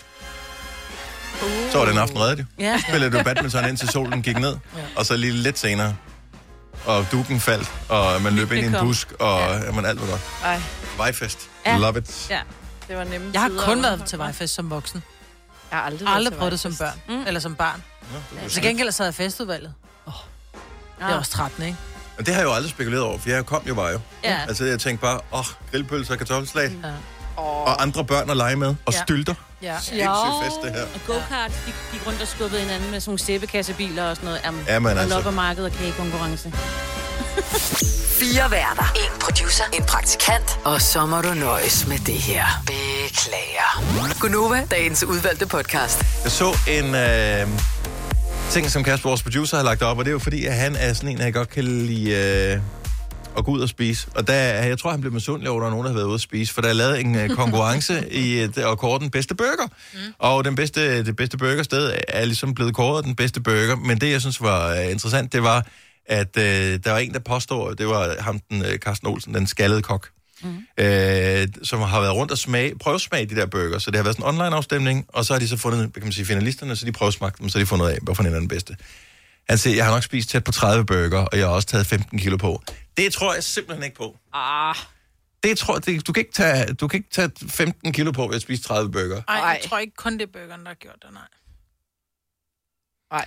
Så 1.71 1.77
var 1.77 1.85
den 1.85 1.97
aften 1.97 2.19
reddet 2.19 2.39
jo. 2.39 2.45
Ja. 2.59 2.81
Spillede 2.87 3.17
du 3.17 3.23
badminton 3.23 3.69
indtil 3.69 3.89
solen 3.89 4.21
gik 4.21 4.39
ned, 4.39 4.57
og 4.95 5.05
så 5.05 5.17
lige 5.17 5.33
lidt 5.33 5.59
senere, 5.59 5.95
og 6.85 7.05
duken 7.11 7.39
faldt, 7.39 7.71
og 7.89 8.21
man 8.21 8.33
løb 8.33 8.51
ind 8.51 8.65
i 8.65 8.67
en 8.67 8.75
busk, 8.79 9.11
og 9.19 9.39
ja. 9.39 9.65
jamen, 9.65 9.85
alt 9.85 10.01
var 10.01 10.07
godt. 10.07 10.21
Ej, 10.43 10.61
Vejfest. 10.97 11.49
Ja. 11.65 11.77
Love 11.77 11.97
it. 11.97 12.27
Ja. 12.29 12.39
det 12.87 12.97
var 12.97 13.03
nemme 13.03 13.29
Jeg 13.33 13.41
har 13.41 13.51
kun 13.65 13.83
været 13.83 14.05
til 14.05 14.19
vejfest 14.19 14.53
som 14.55 14.69
voksen. 14.69 15.03
Jeg 15.71 15.79
har 15.79 15.85
aldrig, 15.85 16.09
aldrig 16.09 16.37
prøvet 16.37 16.51
det 16.51 16.59
som 16.59 16.75
børn. 16.75 17.01
Mm. 17.09 17.27
Eller 17.27 17.39
som 17.39 17.55
barn. 17.55 17.83
Nå, 18.13 18.39
det 18.41 18.51
Til 18.51 18.63
gengæld 18.63 18.91
sad 18.91 19.13
jeg 19.19 19.59
i 19.59 19.84
festudvalget. 20.97 20.99
Det 20.99 21.05
er 21.05 21.09
Ja. 21.09 21.17
også 21.19 21.31
13, 21.31 21.63
ikke? 21.63 21.77
Men 22.17 22.25
det 22.25 22.33
har 22.33 22.41
jeg 22.41 22.47
jo 22.47 22.53
aldrig 22.53 22.71
spekuleret 22.71 23.03
over, 23.03 23.19
for 23.19 23.29
jeg 23.29 23.45
kom 23.45 23.61
jo 23.67 23.75
bare 23.75 23.87
jo. 23.87 23.99
Ja. 24.23 24.39
Altså, 24.47 24.65
jeg 24.65 24.79
tænkte 24.79 25.01
bare, 25.01 25.19
åh, 25.31 25.39
oh, 25.39 25.45
grillpølser 25.71 26.13
og 26.13 26.17
kartoffelsalat, 26.17 26.71
Ja. 26.83 26.89
Og 27.41 27.81
andre 27.81 28.05
børn 28.05 28.29
at 28.29 28.37
lege 28.37 28.55
med, 28.55 28.75
og 28.85 28.93
Ja. 28.93 29.01
stylter. 29.03 29.33
Ja. 29.61 29.75
Sindssygt 29.79 30.43
fest, 30.43 30.55
det 30.63 30.71
her. 30.71 30.81
Og 30.83 30.99
go-kart, 31.07 31.51
de 31.65 31.71
gik 31.91 32.07
rundt 32.07 32.21
og 32.21 32.27
skubbede 32.27 32.61
hinanden 32.61 32.91
med 32.91 32.99
sådan 32.99 33.09
nogle 33.09 33.19
sæbekassebiler 33.19 34.03
og 34.09 34.15
sådan 34.15 34.25
noget. 34.27 34.41
Jamen, 34.45 34.63
Jamen, 34.67 34.91
og 34.93 34.99
altså. 35.01 35.15
loppermarked 35.15 35.65
og 35.65 35.71
kagekonkurrence. 35.71 36.53
Fire 38.19 38.51
værter. 38.51 38.91
En 38.95 39.19
producer. 39.19 39.63
En 39.73 39.83
praktikant. 39.83 40.59
Og 40.63 40.81
så 40.81 41.05
må 41.05 41.21
du 41.21 41.33
nøjes 41.33 41.87
med 41.87 41.97
det 41.99 42.13
her. 42.13 42.45
Beklager. 42.65 43.83
Gunova, 44.19 44.65
dagens 44.71 45.03
udvalgte 45.03 45.45
podcast. 45.47 46.03
Jeg 46.23 46.31
så 46.31 46.57
en 46.67 46.95
øh, 46.95 47.47
ting, 48.51 48.71
som 48.71 48.83
Kasper, 48.83 49.09
vores 49.09 49.23
producer, 49.23 49.57
har 49.57 49.63
lagt 49.63 49.81
op, 49.81 49.97
og 49.97 50.05
det 50.05 50.09
er 50.09 50.13
jo 50.13 50.19
fordi, 50.19 50.45
at 50.45 50.53
han 50.53 50.75
er 50.75 50.93
sådan 50.93 51.09
en, 51.09 51.19
jeg 51.19 51.33
godt 51.33 51.49
kan 51.49 51.63
lide 51.63 52.11
øh, 52.53 52.59
at 53.37 53.45
gå 53.45 53.51
ud 53.51 53.61
og 53.61 53.69
spise. 53.69 54.07
Og 54.15 54.27
der, 54.27 54.33
jeg 54.63 54.79
tror, 54.79 54.91
han 54.91 55.01
blev 55.01 55.13
misundelig 55.13 55.49
over, 55.49 55.59
at 55.59 55.61
der 55.61 55.67
er 55.67 55.71
nogen, 55.71 55.85
der 55.85 55.91
har 55.91 55.97
været 55.97 56.07
ude 56.07 56.13
at 56.13 56.21
spise, 56.21 56.53
for 56.53 56.61
der 56.61 56.69
er 56.69 56.73
lavet 56.73 57.01
en 57.01 57.15
øh, 57.15 57.29
konkurrence 57.29 58.13
i 58.13 58.39
øh, 58.39 58.49
og 58.63 58.77
kåret 58.77 59.01
den 59.01 59.09
bedste 59.09 59.35
burger. 59.35 59.67
Mm. 59.93 59.99
Og 60.19 60.45
den 60.45 60.55
bedste, 60.55 61.03
det 61.03 61.15
bedste 61.15 61.37
burgersted 61.37 61.93
er 62.07 62.25
ligesom 62.25 62.53
blevet 62.53 62.75
kåret 62.75 63.05
den 63.05 63.15
bedste 63.15 63.41
burger. 63.41 63.75
Men 63.75 64.01
det, 64.01 64.11
jeg 64.11 64.21
synes 64.21 64.41
var 64.41 64.69
øh, 64.71 64.91
interessant, 64.91 65.33
det 65.33 65.43
var, 65.43 65.67
at 66.05 66.37
øh, 66.37 66.79
der 66.83 66.91
var 66.91 66.97
en, 66.97 67.13
der 67.13 67.19
påstår, 67.19 67.73
det 67.73 67.87
var 67.87 68.15
ham, 68.19 68.39
den, 68.49 68.65
øh, 68.65 68.77
Carsten 68.77 69.07
Olsen, 69.07 69.33
den 69.33 69.47
skaldede 69.47 69.81
kok, 69.81 70.07
mm. 70.07 70.24
Øh, 70.77 71.47
som 71.63 71.81
har 71.81 71.99
været 72.01 72.13
rundt 72.13 72.31
og 72.31 72.37
smage, 72.37 72.77
prøvesmage 72.77 73.25
de 73.25 73.35
der 73.35 73.45
burger. 73.45 73.79
Så 73.79 73.91
det 73.91 73.97
har 73.97 74.03
været 74.03 74.15
sådan 74.15 74.29
en 74.29 74.35
online-afstemning, 74.35 75.05
og 75.07 75.25
så 75.25 75.33
har 75.33 75.39
de 75.39 75.47
så 75.47 75.57
fundet, 75.57 75.79
hvad 75.79 75.89
kan 75.91 76.03
man 76.03 76.11
sige, 76.11 76.25
finalisterne, 76.25 76.75
så 76.75 76.85
de 76.85 76.91
prøvesmagte 76.91 77.41
dem, 77.41 77.49
så 77.49 77.57
har 77.57 77.63
de 77.63 77.67
fundet 77.67 77.85
ud 77.85 77.89
af, 77.91 77.97
hvorfor 78.01 78.23
en 78.23 78.33
er 78.33 78.39
den 78.39 78.47
bedste. 78.47 78.77
Han 79.49 79.57
siger, 79.57 79.75
jeg 79.75 79.85
har 79.85 79.91
nok 79.93 80.03
spist 80.03 80.29
tæt 80.29 80.43
på 80.43 80.51
30 80.51 80.85
burger, 80.85 81.19
og 81.19 81.37
jeg 81.37 81.47
har 81.47 81.53
også 81.53 81.67
taget 81.67 81.87
15 81.87 82.19
kilo 82.19 82.37
på. 82.37 82.61
Det 82.97 83.13
tror 83.13 83.33
jeg 83.33 83.43
simpelthen 83.43 83.83
ikke 83.83 83.95
på. 83.95 84.17
ah, 84.33 84.75
Det 85.43 85.57
tror 85.57 85.79
det, 85.79 86.07
du, 86.07 86.13
kan 86.13 86.21
ikke 86.21 86.33
tage, 86.33 86.73
du 86.73 86.87
kan 86.87 86.97
ikke 86.97 87.09
tage 87.09 87.31
15 87.49 87.93
kilo 87.93 88.11
på 88.11 88.27
ved 88.27 88.35
at 88.35 88.41
spise 88.41 88.63
30 88.63 88.91
burger. 88.91 89.21
Ej, 89.27 89.35
jeg 89.35 89.59
tror 89.65 89.77
ikke 89.77 89.95
kun 89.95 90.13
det 90.13 90.21
er 90.21 90.31
burgeren, 90.33 90.61
der 90.61 90.67
har 90.67 90.75
gjort 90.75 90.95
det, 91.01 91.13
nej. 91.13 91.27
nej. 93.11 93.25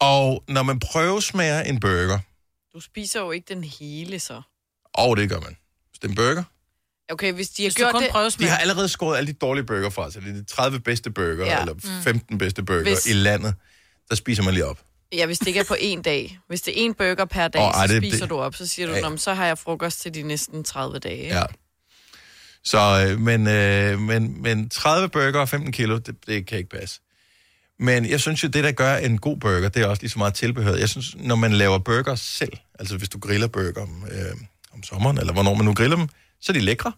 Og 0.00 0.44
når 0.48 0.62
man 0.62 0.78
prøvesmager 0.80 1.60
en 1.62 1.80
burger, 1.80 2.18
Du 2.74 2.80
spiser 2.80 3.20
jo 3.20 3.30
ikke 3.30 3.54
den 3.54 3.64
hele, 3.64 4.18
så. 4.20 4.42
og 4.94 5.16
det 5.16 5.28
gør 5.28 5.40
man. 5.40 5.56
Det 6.02 6.04
er 6.04 6.08
en 6.08 6.14
burger, 6.14 6.42
Okay, 7.10 7.32
hvis 7.32 7.48
de 7.48 7.62
har 7.62 7.66
Hvis 7.68 7.74
du 7.74 7.78
gjort 7.78 7.92
kun 7.92 8.02
det... 8.02 8.10
prøver 8.10 8.30
de 8.30 8.48
har 8.48 8.56
allerede 8.58 8.88
skåret 8.88 9.16
alle 9.18 9.32
de 9.32 9.38
dårlige 9.38 9.64
burger 9.64 9.90
fra, 9.90 10.10
så 10.10 10.20
det 10.20 10.28
er 10.28 10.32
de 10.32 10.44
30 10.44 10.80
bedste 10.80 11.10
burger, 11.10 11.46
ja. 11.46 11.60
Eller 11.60 11.74
15 12.04 12.38
bedste 12.38 12.62
burger 12.62 12.82
Hvis- 12.82 13.06
i 13.06 13.12
landet. 13.12 13.54
Der 14.10 14.16
spiser 14.16 14.42
man 14.42 14.54
lige 14.54 14.66
op. 14.66 14.78
Ja, 15.12 15.26
hvis 15.26 15.38
det 15.38 15.46
ikke 15.46 15.60
er 15.60 15.64
på 15.64 15.76
en 15.80 16.02
dag. 16.02 16.38
Hvis 16.48 16.60
det 16.62 16.80
er 16.80 16.84
en 16.84 16.94
burger 16.94 17.24
per 17.24 17.48
dag, 17.48 17.62
oh, 17.62 17.68
ej, 17.74 17.86
så 17.86 17.92
det- 17.94 18.02
spiser 18.02 18.18
det- 18.18 18.30
du 18.30 18.38
op. 18.38 18.54
Så 18.54 18.66
siger 18.66 18.86
du, 18.86 18.92
Ja. 18.94 19.10
ja. 19.10 19.16
så 19.16 19.34
har 19.34 19.46
jeg 19.46 19.58
frokost 19.58 20.00
til 20.00 20.14
de 20.14 20.22
næsten 20.22 20.64
30 20.64 20.98
dage. 20.98 21.16
ikke? 21.22 21.34
Ja. 21.36 21.42
Så, 22.64 23.06
øh, 23.10 23.20
men, 23.20 23.46
øh, 23.46 23.98
men, 24.00 24.42
men 24.42 24.68
30 24.68 25.08
burger 25.08 25.40
og 25.40 25.48
15 25.48 25.72
kilo, 25.72 25.98
det, 25.98 26.14
det 26.26 26.46
kan 26.46 26.58
ikke 26.58 26.70
passe. 26.70 27.00
Men 27.78 28.06
jeg 28.10 28.20
synes 28.20 28.42
jo, 28.42 28.48
det 28.48 28.64
der 28.64 28.72
gør 28.72 28.96
en 28.96 29.18
god 29.18 29.36
burger, 29.36 29.68
det 29.68 29.82
er 29.82 29.86
også 29.86 30.02
lige 30.02 30.10
så 30.10 30.18
meget 30.18 30.34
tilbehør. 30.34 30.74
Jeg 30.74 30.88
synes, 30.88 31.16
når 31.16 31.36
man 31.36 31.52
laver 31.52 31.78
burger 31.78 32.14
selv, 32.14 32.52
altså 32.78 32.96
hvis 32.96 33.08
du 33.08 33.18
griller 33.18 33.46
burger 33.46 33.82
om, 33.82 34.04
øh, 34.10 34.36
om 34.78 34.82
sommeren, 34.82 35.18
eller 35.18 35.32
hvornår 35.32 35.54
man 35.54 35.64
nu 35.64 35.74
griller 35.74 35.96
dem, 35.96 36.08
så 36.40 36.52
er 36.52 36.54
de 36.54 36.60
lækre. 36.60 36.92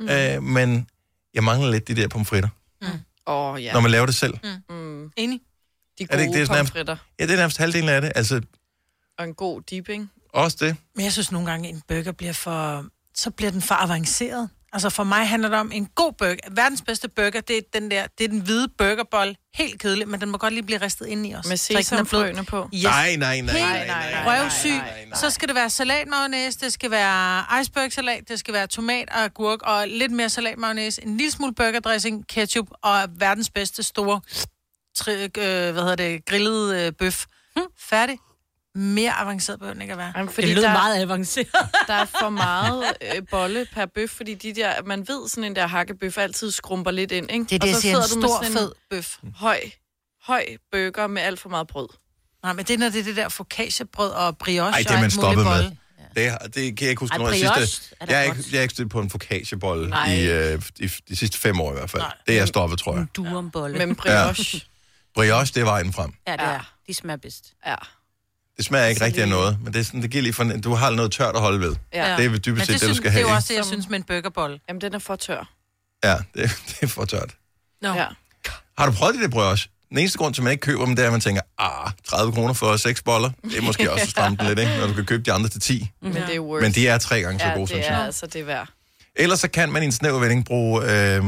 Mm. 0.00 0.08
Øh, 0.08 0.42
men 0.42 0.88
jeg 1.34 1.44
mangler 1.44 1.70
lidt 1.70 1.88
de 1.88 1.94
der 1.94 2.08
pomfritter, 2.08 2.48
Åh, 2.82 2.88
oh, 3.26 3.62
ja. 3.64 3.72
når 3.72 3.80
man 3.80 3.90
laver 3.90 4.06
det 4.06 4.14
selv. 4.14 4.34
Mm, 4.70 5.12
Enig? 5.16 5.40
de 5.98 6.02
Er 6.02 6.06
det 6.06 6.08
gode 6.10 6.22
ikke 6.22 6.38
det, 6.38 6.46
sådan 6.46 6.60
er- 6.60 6.64
pomfritter. 6.64 6.96
Ja, 7.20 7.26
det 7.26 7.32
er 7.32 7.36
nærmest 7.36 7.58
halvdelen 7.58 7.88
af 7.88 8.00
det. 8.00 8.12
Altså, 8.14 8.40
Og 9.18 9.24
en 9.24 9.34
god 9.34 9.62
dipping. 9.62 10.10
også 10.34 10.56
det. 10.60 10.76
Men 10.94 11.04
jeg 11.04 11.12
synes 11.12 11.32
nogle 11.32 11.50
gange, 11.50 11.68
en 11.68 11.82
burger 11.88 12.12
bliver 12.12 12.32
for... 12.32 12.86
Så 13.14 13.30
bliver 13.30 13.50
den 13.50 13.62
for 13.62 13.74
avanceret. 13.74 14.48
Altså 14.72 14.90
for 14.90 15.04
mig 15.04 15.28
handler 15.28 15.48
det 15.48 15.58
om 15.58 15.72
en 15.72 15.86
god 15.86 16.12
burger. 16.12 16.36
Verdens 16.50 16.82
bedste 16.82 17.08
burger, 17.08 17.40
det 17.40 17.56
er 17.56 17.60
den 17.72 17.90
der, 17.90 18.06
det 18.18 18.24
er 18.24 18.28
den 18.28 18.40
hvide 18.40 18.68
burgerbold. 18.78 19.34
Helt 19.54 19.80
kedelig, 19.80 20.08
men 20.08 20.20
den 20.20 20.30
må 20.30 20.38
godt 20.38 20.54
lige 20.54 20.62
blive 20.62 20.80
ristet 20.80 21.06
ind 21.06 21.26
i 21.26 21.34
os. 21.34 21.46
Med 21.48 21.56
sesamfrøene 21.56 22.44
på. 22.44 22.68
Yes. 22.74 22.84
Nej, 22.84 23.16
nej, 23.16 23.40
nej, 23.40 23.54
Helt 23.54 23.64
nej, 23.66 23.86
nej, 23.86 24.24
nej. 24.24 24.42
røvsyg. 24.42 24.80
Så 25.14 25.30
skal 25.30 25.48
det 25.48 25.56
være 25.56 25.70
salatmayonnaise, 25.70 26.58
det 26.60 26.72
skal 26.72 26.90
være 26.90 27.60
icebergsalat, 27.60 28.28
det 28.28 28.38
skal 28.38 28.54
være 28.54 28.66
tomat 28.66 29.08
og 29.10 29.24
agurk, 29.24 29.58
og 29.62 29.88
lidt 29.88 30.12
mere 30.12 30.28
salatmayonnaise, 30.28 31.02
en 31.02 31.16
lille 31.16 31.30
smule 31.30 31.54
burgerdressing, 31.54 32.26
ketchup 32.28 32.68
og 32.82 33.08
verdens 33.18 33.50
bedste 33.50 33.82
store 33.82 34.20
tri, 34.96 35.12
øh, 35.22 35.28
hvad 35.36 35.74
hedder 35.74 35.96
det, 35.96 36.26
grillet 36.26 36.76
øh, 36.76 36.92
bøf. 36.92 37.24
Hm. 37.56 37.62
Færdig. 37.78 38.18
Mere 38.74 39.12
avanceret 39.12 39.58
behøver 39.58 39.72
den 39.74 39.82
ikke 39.82 39.92
at 39.92 39.98
være. 39.98 40.12
Jamen, 40.16 40.32
Fordi 40.32 40.46
det 40.46 40.54
lød 40.54 40.62
der, 40.62 40.72
meget 40.72 41.02
avanceret. 41.02 41.46
der 41.88 41.94
er 41.94 42.04
for 42.04 42.28
meget 42.48 42.84
øh, 43.16 43.22
bolle 43.30 43.66
per 43.72 43.86
bøf, 43.86 44.10
fordi 44.10 44.34
de 44.34 44.54
der, 44.54 44.82
man 44.82 45.08
ved, 45.08 45.28
sådan 45.28 45.44
en 45.44 45.56
der 45.56 45.66
hakkebøf 45.66 46.18
altid 46.18 46.50
skrumper 46.50 46.90
lidt 46.90 47.12
ind, 47.12 47.30
ikke? 47.30 47.44
Det 47.44 47.52
er 47.54 47.58
det, 47.58 47.62
og 47.62 47.68
jeg 47.68 47.74
så 47.74 47.80
siger, 47.80 47.96
en 47.96 48.02
sidder 48.02 48.14
du 48.14 48.20
med 48.20 48.28
stor, 48.28 48.36
sådan 48.44 48.52
en 48.52 48.58
fed 48.58 48.72
bøf. 48.90 49.16
høj, 49.36 49.60
høj 50.22 50.44
burger 50.72 51.06
med 51.06 51.22
alt 51.22 51.40
for 51.40 51.48
meget 51.48 51.66
brød. 51.66 51.88
Nej, 52.42 52.52
men 52.52 52.64
det 52.64 52.74
er, 52.74 52.78
når 52.78 52.88
det 52.88 53.00
er 53.00 53.04
det 53.04 53.16
der 53.16 53.28
focaccia-brød 53.28 54.10
og 54.10 54.38
brioche 54.38 54.72
Ej, 54.72 54.78
det 54.78 54.90
er 54.90 55.00
man 55.00 55.10
stoppet 55.10 55.44
med. 55.44 55.52
bolle. 55.52 55.76
Det, 56.16 56.54
det 56.54 56.76
kan 56.76 56.84
jeg 56.84 56.90
ikke 56.90 57.00
huske, 57.00 57.14
Ej, 57.14 57.18
når 57.18 57.28
jeg 57.28 57.40
brioche 57.40 57.66
sidste... 57.66 57.94
er 58.00 58.06
Jeg 58.08 58.18
er, 58.18 58.22
ikke, 58.22 58.44
jeg 58.52 58.58
er 58.58 58.62
ikke 58.62 58.72
stødt 58.74 58.90
på 58.90 59.00
en 59.00 59.10
focaccia-bolle 59.10 59.94
i, 60.08 60.20
øh, 60.30 60.62
i 60.80 60.86
de 61.08 61.16
sidste 61.16 61.38
fem 61.38 61.60
år 61.60 61.70
i 61.70 61.74
hvert 61.74 61.90
fald. 61.90 62.02
Nej. 62.02 62.12
Det 62.26 62.34
er 62.34 62.38
jeg 62.38 62.48
stoppet, 62.48 62.78
tror 62.78 62.96
jeg. 62.96 63.06
Du 63.16 63.26
om 63.26 63.50
bolle. 63.50 63.78
Men 63.86 63.96
brioche, 63.96 64.60
Brioche, 65.14 65.54
det 65.54 65.60
er 65.60 65.64
vejen 65.64 65.92
frem. 65.92 66.12
Ja, 66.26 66.32
det 66.32 66.40
Ja. 66.42 66.44
er. 66.50 66.74
De 66.86 66.94
smager 66.94 67.16
bedst. 67.16 67.52
ja. 67.66 67.74
Det 68.60 68.66
smager 68.66 68.86
ikke 68.86 68.98
Så 68.98 69.04
rigtig 69.04 69.22
af 69.22 69.28
noget, 69.28 69.58
men 69.64 69.72
det, 69.72 69.80
er 69.80 69.84
sådan, 69.84 70.02
det 70.02 70.10
giver 70.10 70.22
lige 70.22 70.32
for, 70.32 70.44
du 70.44 70.74
har 70.74 70.90
noget 70.90 71.12
tørt 71.12 71.34
at 71.34 71.40
holde 71.40 71.60
ved. 71.60 71.76
ja. 71.94 72.16
Det 72.16 72.24
er 72.26 72.38
dybest 72.38 72.66
set 72.66 72.72
det, 72.74 72.80
det, 72.80 72.88
du 72.88 72.94
skal 72.94 73.04
det 73.04 73.08
er 73.08 73.10
have. 73.10 73.20
jo 73.20 73.26
ikke? 73.26 73.36
også 73.36 73.48
det, 73.48 73.56
jeg 73.56 73.64
synes 73.64 73.88
med 73.88 73.96
en 73.98 74.02
burgerbolle. 74.02 74.60
Jamen, 74.68 74.80
den 74.80 74.94
er 74.94 74.98
for 74.98 75.16
tør. 75.16 75.48
Ja, 76.04 76.14
det, 76.34 76.50
det 76.66 76.76
er 76.82 76.86
for 76.86 77.04
tørt. 77.04 77.30
No. 77.82 77.94
Ja. 77.94 78.06
Har 78.78 78.86
du 78.86 78.92
prøvet 78.92 79.14
det 79.14 79.22
der 79.22 79.28
brioche? 79.28 79.68
Den 79.90 79.98
eneste 79.98 80.18
grund 80.18 80.34
til, 80.34 80.40
at 80.40 80.44
man 80.44 80.50
ikke 80.50 80.60
køber 80.60 80.84
dem, 80.84 80.96
det 80.96 81.02
er, 81.02 81.06
at 81.06 81.12
man 81.12 81.20
tænker, 81.20 81.42
ah, 81.58 81.90
30 82.08 82.32
kroner 82.32 82.54
for 82.54 82.76
seks 82.76 83.02
boller. 83.02 83.30
Det 83.44 83.56
er 83.58 83.62
måske 83.62 83.90
også 83.92 84.02
at 84.04 84.10
stramme 84.10 84.36
den 84.36 84.46
lidt, 84.46 84.58
ikke? 84.58 84.76
Når 84.80 84.86
du 84.86 84.92
kan 84.94 85.04
købe 85.06 85.22
de 85.22 85.32
andre 85.32 85.48
til 85.48 85.60
10. 85.60 85.90
Men 86.02 86.14
det 86.14 86.34
er 86.36 86.40
worth. 86.40 86.62
Men 86.62 86.72
de 86.72 86.88
er 86.88 86.98
tre 86.98 87.20
gange 87.20 87.38
så 87.40 87.46
ja, 87.46 87.52
gode, 87.52 87.60
det 87.60 87.68
synes 87.68 87.86
er 87.86 87.96
jeg. 87.96 88.04
altså 88.04 88.26
det 88.26 88.40
er 88.40 88.44
værd. 88.44 88.68
Ellers 89.16 89.40
så 89.40 89.48
kan 89.48 89.72
man 89.72 89.82
i 89.82 89.86
en 89.86 89.92
snæver 89.92 90.18
vending 90.18 90.44
bruge... 90.44 90.82
Øh, 90.82 91.24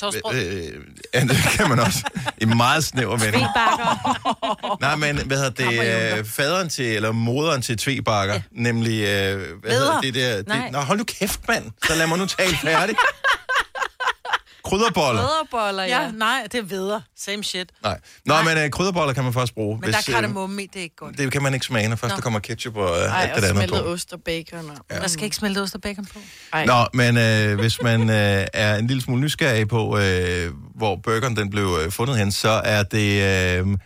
Toastbrød. 0.00 0.34
øh, 0.34 0.80
ja, 1.14 1.20
det 1.20 1.36
kan 1.52 1.68
man 1.68 1.78
også. 1.78 1.98
I 2.38 2.44
meget 2.44 2.84
snæver. 2.84 3.18
Bakker. 3.18 4.76
Nej, 4.80 4.96
men 4.96 5.16
hvad 5.26 5.36
hedder 5.36 5.70
det? 6.10 6.18
Øh, 6.18 6.24
faderen 6.24 6.68
til, 6.68 6.84
eller 6.96 7.12
moderen 7.12 7.62
til 7.62 7.78
tvebakker, 7.78 8.34
ja. 8.34 8.42
nemlig, 8.52 9.00
øh, 9.00 9.60
hvad 9.60 9.70
hedder 9.72 10.00
det 10.00 10.14
der? 10.14 10.42
Nej. 10.46 10.62
Det, 10.62 10.72
nå, 10.72 10.78
hold 10.78 10.98
nu 10.98 11.04
kæft, 11.04 11.40
mand. 11.48 11.64
Så 11.86 11.94
lad 11.94 12.06
mig 12.06 12.18
nu 12.18 12.26
tale 12.26 12.56
færdig. 12.56 12.96
Krydderboller. 14.68 15.22
Rødderboller, 15.22 15.82
ja. 15.82 16.02
Ja, 16.02 16.10
nej, 16.10 16.42
det 16.52 16.58
er 16.58 16.62
videre. 16.62 17.02
Same 17.16 17.44
shit. 17.44 17.72
Nej. 17.82 17.98
Nå, 18.26 18.34
men 18.42 18.64
uh, 18.64 18.70
krydderboller 18.70 19.14
kan 19.14 19.24
man 19.24 19.32
faktisk 19.32 19.54
bruge. 19.54 19.78
Men 19.80 19.90
der 19.90 19.96
er 19.96 20.02
øh, 20.08 20.14
kardemomme 20.14 20.62
i, 20.62 20.66
det 20.66 20.78
er 20.78 20.82
ikke 20.82 20.96
godt. 20.96 21.18
det 21.18 21.32
kan 21.32 21.42
man 21.42 21.54
ikke 21.54 21.66
smage, 21.66 21.88
når 21.88 21.96
først 21.96 22.12
Nå. 22.12 22.16
der 22.16 22.22
kommer 22.22 22.38
ketchup 22.38 22.76
og 22.76 22.90
uh, 22.90 22.96
Ej, 22.96 23.22
alt 23.22 23.32
og 23.32 23.42
det 23.42 23.48
andet 23.48 23.56
smeltet 23.56 23.84
på. 23.84 23.90
ost 23.90 24.12
og 24.12 24.22
bacon. 24.22 24.70
Og... 24.70 24.76
Der 24.90 25.06
skal 25.08 25.24
ikke 25.24 25.36
smelte 25.36 25.58
ost 25.58 25.74
og 25.74 25.80
bacon 25.80 26.06
på. 26.06 26.18
Ej. 26.52 26.66
Nå, 26.66 26.86
men 26.92 27.18
øh, 27.18 27.58
hvis 27.60 27.82
man 27.82 28.10
øh, 28.10 28.46
er 28.52 28.76
en 28.76 28.86
lille 28.86 29.02
smule 29.02 29.20
nysgerrig 29.20 29.68
på, 29.68 29.98
øh, 29.98 30.52
hvor 30.74 30.96
burgeren 30.96 31.36
den 31.36 31.50
blev 31.50 31.78
øh, 31.82 31.92
fundet 31.92 32.18
hen, 32.18 32.32
så 32.32 32.60
er 32.64 32.82
det 32.82 33.22
øh, 33.58 33.66
uh, 33.66 33.76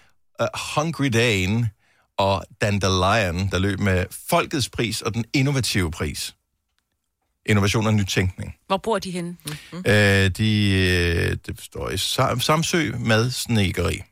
Hungry 0.77 1.07
Dane 1.13 1.71
og 2.19 2.45
Dandelion, 2.61 3.49
der 3.53 3.59
løb 3.59 3.81
med 3.81 4.05
folkets 4.31 4.69
pris 4.69 5.03
og 5.03 5.15
den 5.15 5.25
innovative 5.35 5.91
pris. 5.91 6.35
Innovation 7.47 7.87
og 7.87 7.95
nytænkning. 7.95 8.57
Hvor 8.67 8.77
bor 8.77 8.99
de 8.99 9.11
henne? 9.11 9.37
Mm. 9.73 9.79
Øh, 9.87 9.95
de, 10.31 10.71
øh, 10.73 11.37
det 11.47 11.61
står 11.61 11.91
i 11.91 11.95
Sam- 11.97 12.41
Samsø 12.41 12.93
med 12.99 13.31
snekeri. 13.31 14.03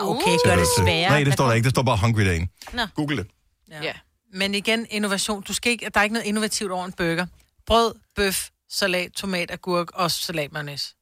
Okay, 0.00 0.36
gør 0.44 0.56
det 0.56 0.66
sværere. 0.78 1.10
Nej, 1.10 1.24
det 1.24 1.32
står 1.32 1.46
der 1.46 1.52
ikke. 1.52 1.64
Det 1.64 1.70
står 1.70 1.82
bare 1.82 1.96
Hungry 1.96 2.20
Dane. 2.26 2.48
Nå. 2.72 2.82
Google 2.94 3.16
det. 3.16 3.26
Ja. 3.70 3.82
Ja. 3.82 3.92
Men 4.32 4.54
igen, 4.54 4.86
innovation. 4.90 5.42
Du 5.42 5.52
skal 5.54 5.72
ikke, 5.72 5.90
der 5.94 6.00
er 6.00 6.04
ikke 6.04 6.12
noget 6.12 6.26
innovativt 6.26 6.70
over 6.72 6.84
en 6.86 6.92
burger. 6.92 7.26
Brød, 7.66 7.94
bøf, 8.16 8.48
salat, 8.70 9.12
tomat, 9.12 9.50
agurk 9.50 9.90
og 9.94 10.10
salatmayonnaise. 10.10 10.94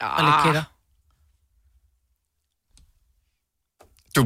Og 0.00 0.24
lidt 0.24 0.34
kætter. 0.44 0.62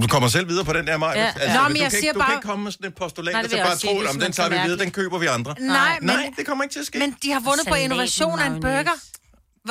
Du 0.00 0.06
kommer 0.06 0.28
selv 0.28 0.48
videre 0.48 0.64
på 0.64 0.72
den 0.72 0.86
der, 0.86 0.96
Maja. 0.96 1.20
Ja. 1.20 1.26
Altså, 1.26 1.58
Nå, 1.58 1.62
du 1.64 1.68
men 1.68 1.76
jeg 1.76 1.82
kan, 1.82 1.90
siger 1.90 2.02
ikke- 2.02 2.12
du 2.12 2.18
bare- 2.18 2.28
kan 2.28 2.36
ikke 2.38 2.46
komme 2.48 2.64
med 2.64 2.72
sådan 2.72 2.86
et 2.86 2.94
postulat, 2.94 3.32
Nej, 3.32 3.40
og 3.40 3.50
det 3.50 3.58
så 3.58 3.64
bare 3.64 3.76
sige. 3.78 3.94
tro, 3.94 4.00
Det 4.00 4.08
om 4.08 4.20
den 4.20 4.32
tager 4.32 4.48
vi 4.48 4.56
videre, 4.64 4.78
den 4.78 4.90
køber 4.90 5.18
vi 5.18 5.26
andre. 5.26 5.54
Nej, 5.60 5.98
men, 6.00 6.06
Nej, 6.06 6.30
det 6.36 6.46
kommer 6.46 6.64
ikke 6.64 6.72
til 6.74 6.80
at 6.80 6.86
ske. 6.86 6.98
men 6.98 7.16
de 7.22 7.32
har 7.32 7.40
vundet 7.40 7.66
på 7.68 7.74
innovation 7.74 8.38
af 8.38 8.46
en 8.46 8.60
burger. 8.60 8.98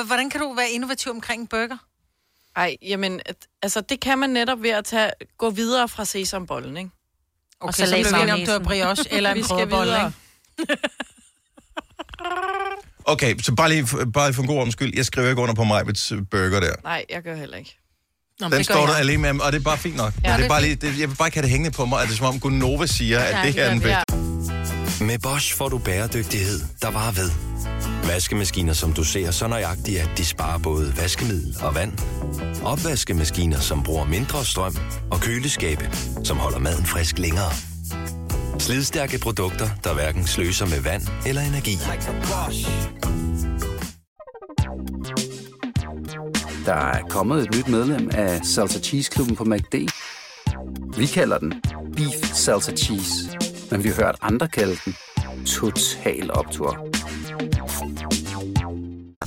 Hvordan 0.05 0.29
kan 0.29 0.39
du 0.41 0.53
være 0.53 0.69
innovativ 0.69 1.11
omkring 1.11 1.41
en 1.41 1.47
burger? 1.47 1.77
Ej, 2.55 2.75
jamen, 2.81 3.19
altså 3.61 3.81
det 3.81 3.99
kan 3.99 4.17
man 4.19 4.29
netop 4.29 4.63
ved 4.63 4.69
at 4.69 4.85
tage, 4.85 5.11
gå 5.37 5.49
videre 5.49 5.87
fra 5.89 6.05
sesambollen, 6.05 6.77
ikke? 6.77 6.89
Okay, 7.59 7.73
salat 7.73 8.05
så 8.05 8.11
bliver 8.15 8.35
vi 8.35 8.41
om, 8.41 8.47
var 8.47 8.59
brioche 8.59 9.05
eller 9.15 9.29
en 9.29 9.35
videre. 9.69 10.05
ikke? 10.59 10.77
Okay, 13.05 13.35
så 13.41 13.55
bare 13.55 13.69
lige, 13.69 13.87
bare 14.13 14.27
lige 14.27 14.35
for 14.35 14.41
en 14.41 14.47
god 14.47 14.57
ordens 14.57 14.73
skyld. 14.73 14.91
Jeg 14.95 15.05
skriver 15.05 15.29
ikke 15.29 15.41
under 15.41 15.55
på 15.55 15.63
Majbets 15.63 16.13
burger 16.31 16.59
der. 16.59 16.73
Nej, 16.83 17.05
jeg 17.09 17.21
gør 17.23 17.35
heller 17.35 17.57
ikke. 17.57 17.80
Nå, 18.41 18.47
men 18.47 18.57
Den 18.57 18.63
står 18.63 18.85
der 18.85 18.87
jeg. 18.87 18.99
alene 18.99 19.33
med, 19.33 19.41
og 19.41 19.51
det 19.51 19.59
er 19.59 19.63
bare 19.63 19.77
fint 19.77 19.95
nok. 19.95 20.13
Ja, 20.25 20.29
det 20.31 20.37
det 20.37 20.45
er 20.45 20.49
bare 20.49 20.61
lige, 20.61 20.75
det, 20.75 20.99
jeg 20.99 21.09
vil 21.09 21.15
bare 21.15 21.27
ikke 21.27 21.35
have 21.37 21.41
det 21.43 21.49
hængende 21.49 21.71
på 21.71 21.85
mig, 21.85 22.01
at 22.01 22.07
det 22.07 22.13
er 22.13 22.17
som 22.17 22.25
om 22.25 22.39
Gunova 22.39 22.85
siger, 22.85 23.19
at 23.19 23.35
Ja, 23.35 23.45
det 23.45 23.53
her 23.53 23.63
er 23.65 23.69
den 23.69 23.81
bedste. 23.81 24.03
Ja. 24.99 25.05
Med 25.05 25.19
Bosch 25.19 25.55
får 25.57 25.69
du 25.69 25.77
bæredygtighed, 25.77 26.59
der 26.81 26.91
varer 26.91 27.11
ved. 27.11 27.31
Vaskemaskiner, 28.07 28.73
som 28.73 28.93
du 28.93 29.03
ser 29.03 29.31
så 29.31 29.47
nøjagtigt, 29.47 29.99
at 29.99 30.09
de 30.17 30.25
sparer 30.25 30.57
både 30.57 30.93
vaskemiddel 30.97 31.55
og 31.61 31.75
vand. 31.75 31.91
Opvaskemaskiner, 32.63 33.59
som 33.59 33.83
bruger 33.83 34.05
mindre 34.05 34.45
strøm. 34.45 34.77
Og 35.11 35.19
køleskabe, 35.21 35.89
som 36.23 36.37
holder 36.37 36.59
maden 36.59 36.85
frisk 36.85 37.17
længere. 37.17 37.51
Slidstærke 38.59 39.17
produkter, 39.19 39.69
der 39.83 39.93
hverken 39.93 40.27
sløser 40.27 40.65
med 40.65 40.79
vand 40.81 41.07
eller 41.25 41.41
energi. 41.41 41.77
Der 46.65 46.73
er 46.73 47.03
kommet 47.09 47.43
et 47.43 47.55
nyt 47.55 47.67
medlem 47.67 48.09
af 48.13 48.45
Salsa 48.45 48.79
Cheese 48.79 49.11
Klubben 49.11 49.35
på 49.35 49.43
MACD. 49.43 49.75
Vi 50.97 51.05
kalder 51.05 51.37
den 51.37 51.61
Beef 51.95 52.33
Salsa 52.33 52.71
Cheese, 52.71 53.37
men 53.71 53.83
vi 53.83 53.89
har 53.89 53.95
hørt 53.95 54.15
andre 54.21 54.47
kalde 54.47 54.77
den 54.85 54.95
Total 55.45 56.31
Optor. 56.31 56.77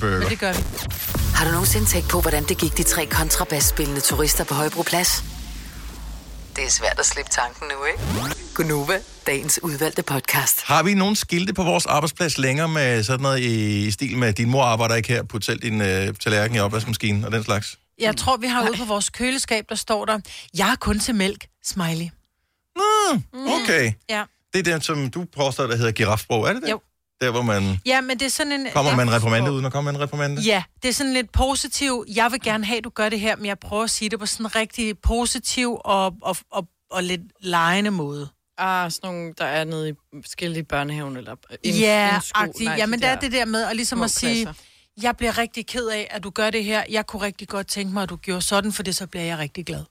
Men 0.00 0.28
det 0.30 0.40
gør 0.40 0.52
vi. 0.52 0.62
Har 1.34 1.44
du 1.44 1.50
nogensinde 1.50 1.86
tænkt 1.86 2.08
på, 2.08 2.20
hvordan 2.20 2.44
det 2.44 2.58
gik 2.58 2.76
de 2.76 2.82
tre 2.82 3.06
kontrabasspillende 3.06 4.00
turister 4.00 4.44
på 4.44 4.54
Højbroplads? 4.54 5.24
Det 6.56 6.64
er 6.64 6.70
svært 6.70 6.98
at 6.98 7.06
slippe 7.06 7.30
tanken 7.30 7.66
nu, 7.68 7.84
ikke? 7.84 8.43
Gunova, 8.54 9.00
dagens 9.26 9.60
udvalgte 9.62 10.02
podcast. 10.02 10.62
Har 10.62 10.82
vi 10.82 10.94
nogle 10.94 11.16
skilte 11.16 11.54
på 11.54 11.62
vores 11.62 11.86
arbejdsplads 11.86 12.38
længere 12.38 12.68
med 12.68 13.02
sådan 13.02 13.22
noget 13.22 13.40
i 13.40 13.90
stil 13.90 14.18
med, 14.18 14.32
din 14.32 14.50
mor 14.50 14.62
arbejder 14.62 14.94
ikke 14.94 15.08
her, 15.08 15.22
put 15.22 15.44
selv 15.44 15.62
din 15.62 15.80
øh, 15.80 16.14
tallerken 16.14 16.56
i 16.56 16.60
opvaskemaskinen 16.60 17.24
og 17.24 17.32
den 17.32 17.44
slags? 17.44 17.78
Jeg 17.98 18.16
tror, 18.16 18.36
vi 18.36 18.46
har 18.46 18.62
ude 18.68 18.78
på 18.78 18.84
vores 18.84 19.10
køleskab, 19.10 19.64
der 19.68 19.74
står 19.74 20.04
der, 20.04 20.18
jeg 20.58 20.70
er 20.72 20.76
kun 20.76 20.98
til 20.98 21.14
mælk, 21.14 21.46
smiley. 21.64 22.08
Okay. 23.34 23.92
Ja. 24.08 24.22
Det 24.52 24.68
er 24.68 24.74
det, 24.74 24.84
som 24.84 25.10
du 25.10 25.24
påstår, 25.36 25.66
der 25.66 25.76
hedder 25.76 25.92
girafsprog, 25.92 26.48
er 26.48 26.52
det 26.52 26.62
det? 26.62 26.70
Jo. 26.70 26.80
Der, 27.20 27.30
hvor 27.30 27.42
man 27.42 27.78
Ja, 27.86 28.00
men 28.00 28.18
det 28.18 28.26
er 28.26 28.30
sådan 28.30 28.52
en... 28.52 28.66
kommer 28.72 28.90
ja. 28.90 28.96
med 28.96 29.04
en 29.04 29.12
reprimande 29.12 29.52
uden 29.52 29.64
at 29.64 29.72
komme 29.72 29.92
med 29.92 30.00
en 30.00 30.04
reprimande? 30.04 30.42
Ja, 30.42 30.62
det 30.82 30.88
er 30.88 30.92
sådan 30.92 31.12
lidt 31.12 31.32
positiv. 31.32 32.04
Jeg 32.14 32.32
vil 32.32 32.40
gerne 32.40 32.64
have, 32.64 32.78
at 32.78 32.84
du 32.84 32.90
gør 32.90 33.08
det 33.08 33.20
her, 33.20 33.36
men 33.36 33.46
jeg 33.46 33.58
prøver 33.58 33.84
at 33.84 33.90
sige 33.90 34.08
det 34.08 34.18
på 34.18 34.26
sådan 34.26 34.46
en 34.46 34.56
rigtig 34.56 34.98
positiv 34.98 35.76
og, 35.84 36.14
og, 36.22 36.36
og, 36.50 36.68
og 36.90 37.02
lidt 37.02 37.20
lejende 37.40 37.90
måde. 37.90 38.28
Ah, 38.58 38.90
sådan 38.90 39.10
nogle, 39.10 39.34
der 39.38 39.44
er 39.44 39.64
nede 39.64 39.88
i 39.88 39.92
i 40.58 40.62
børnehaven, 40.62 41.16
eller 41.16 41.36
en, 41.62 41.74
Ja, 41.74 42.14
en 42.14 42.20
sko. 42.22 42.40
agtigt. 42.40 42.64
Nej, 42.64 42.76
Jamen, 42.78 42.98
de 42.98 43.04
det 43.04 43.10
er 43.12 43.20
det 43.20 43.32
der 43.32 43.44
med 43.44 43.62
at 43.64 43.76
ligesom 43.76 44.02
at 44.02 44.10
sige, 44.10 44.54
jeg 45.02 45.16
bliver 45.16 45.38
rigtig 45.38 45.66
ked 45.66 45.86
af, 45.88 46.08
at 46.10 46.22
du 46.22 46.30
gør 46.30 46.50
det 46.50 46.64
her. 46.64 46.84
Jeg 46.90 47.06
kunne 47.06 47.22
rigtig 47.22 47.48
godt 47.48 47.66
tænke 47.66 47.92
mig, 47.94 48.02
at 48.02 48.08
du 48.08 48.16
gjorde 48.16 48.42
sådan, 48.42 48.72
for 48.72 48.82
det 48.82 48.96
så 48.96 49.06
bliver 49.06 49.24
jeg 49.24 49.38
rigtig 49.38 49.66
glad. 49.66 49.84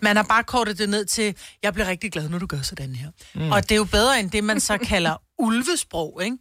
Man 0.00 0.16
har 0.16 0.22
bare 0.22 0.44
kortet 0.44 0.78
det 0.78 0.88
ned 0.88 1.04
til, 1.04 1.36
jeg 1.62 1.72
bliver 1.74 1.86
rigtig 1.88 2.12
glad, 2.12 2.28
når 2.28 2.38
du 2.38 2.46
gør 2.46 2.60
sådan 2.62 2.94
her. 2.94 3.08
Mm. 3.34 3.52
Og 3.52 3.62
det 3.62 3.72
er 3.72 3.76
jo 3.76 3.84
bedre 3.84 4.20
end 4.20 4.30
det, 4.30 4.44
man 4.44 4.60
så 4.60 4.78
kalder 4.78 5.16
ulvesprog, 5.46 6.20
ikke? 6.24 6.38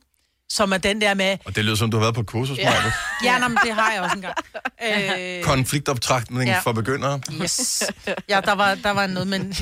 Som 0.51 0.73
er 0.73 0.77
den 0.77 1.01
der 1.01 1.13
med, 1.13 1.37
Og 1.45 1.55
det 1.55 1.65
lyder 1.65 1.75
som, 1.75 1.91
du 1.91 1.97
har 1.97 2.01
været 2.03 2.15
på 2.15 2.23
kursus, 2.23 2.57
ja. 2.57 2.69
Maja. 2.69 2.91
ja, 3.33 3.39
nå, 3.39 3.47
men 3.47 3.57
det 3.65 3.73
har 3.73 3.91
jeg 3.91 4.01
også 4.01 4.15
engang. 4.15 4.33
Øh, 5.19 5.43
Konfliktoptrækning 5.43 6.49
Ja. 6.49 6.59
for 6.59 6.71
begyndere. 6.71 7.21
Yes. 7.41 7.83
Ja, 8.29 8.41
der 8.45 8.51
var, 8.51 8.75
der 8.75 8.91
var 8.91 9.07
noget 9.07 9.27
med 9.27 9.39
en 9.39 9.55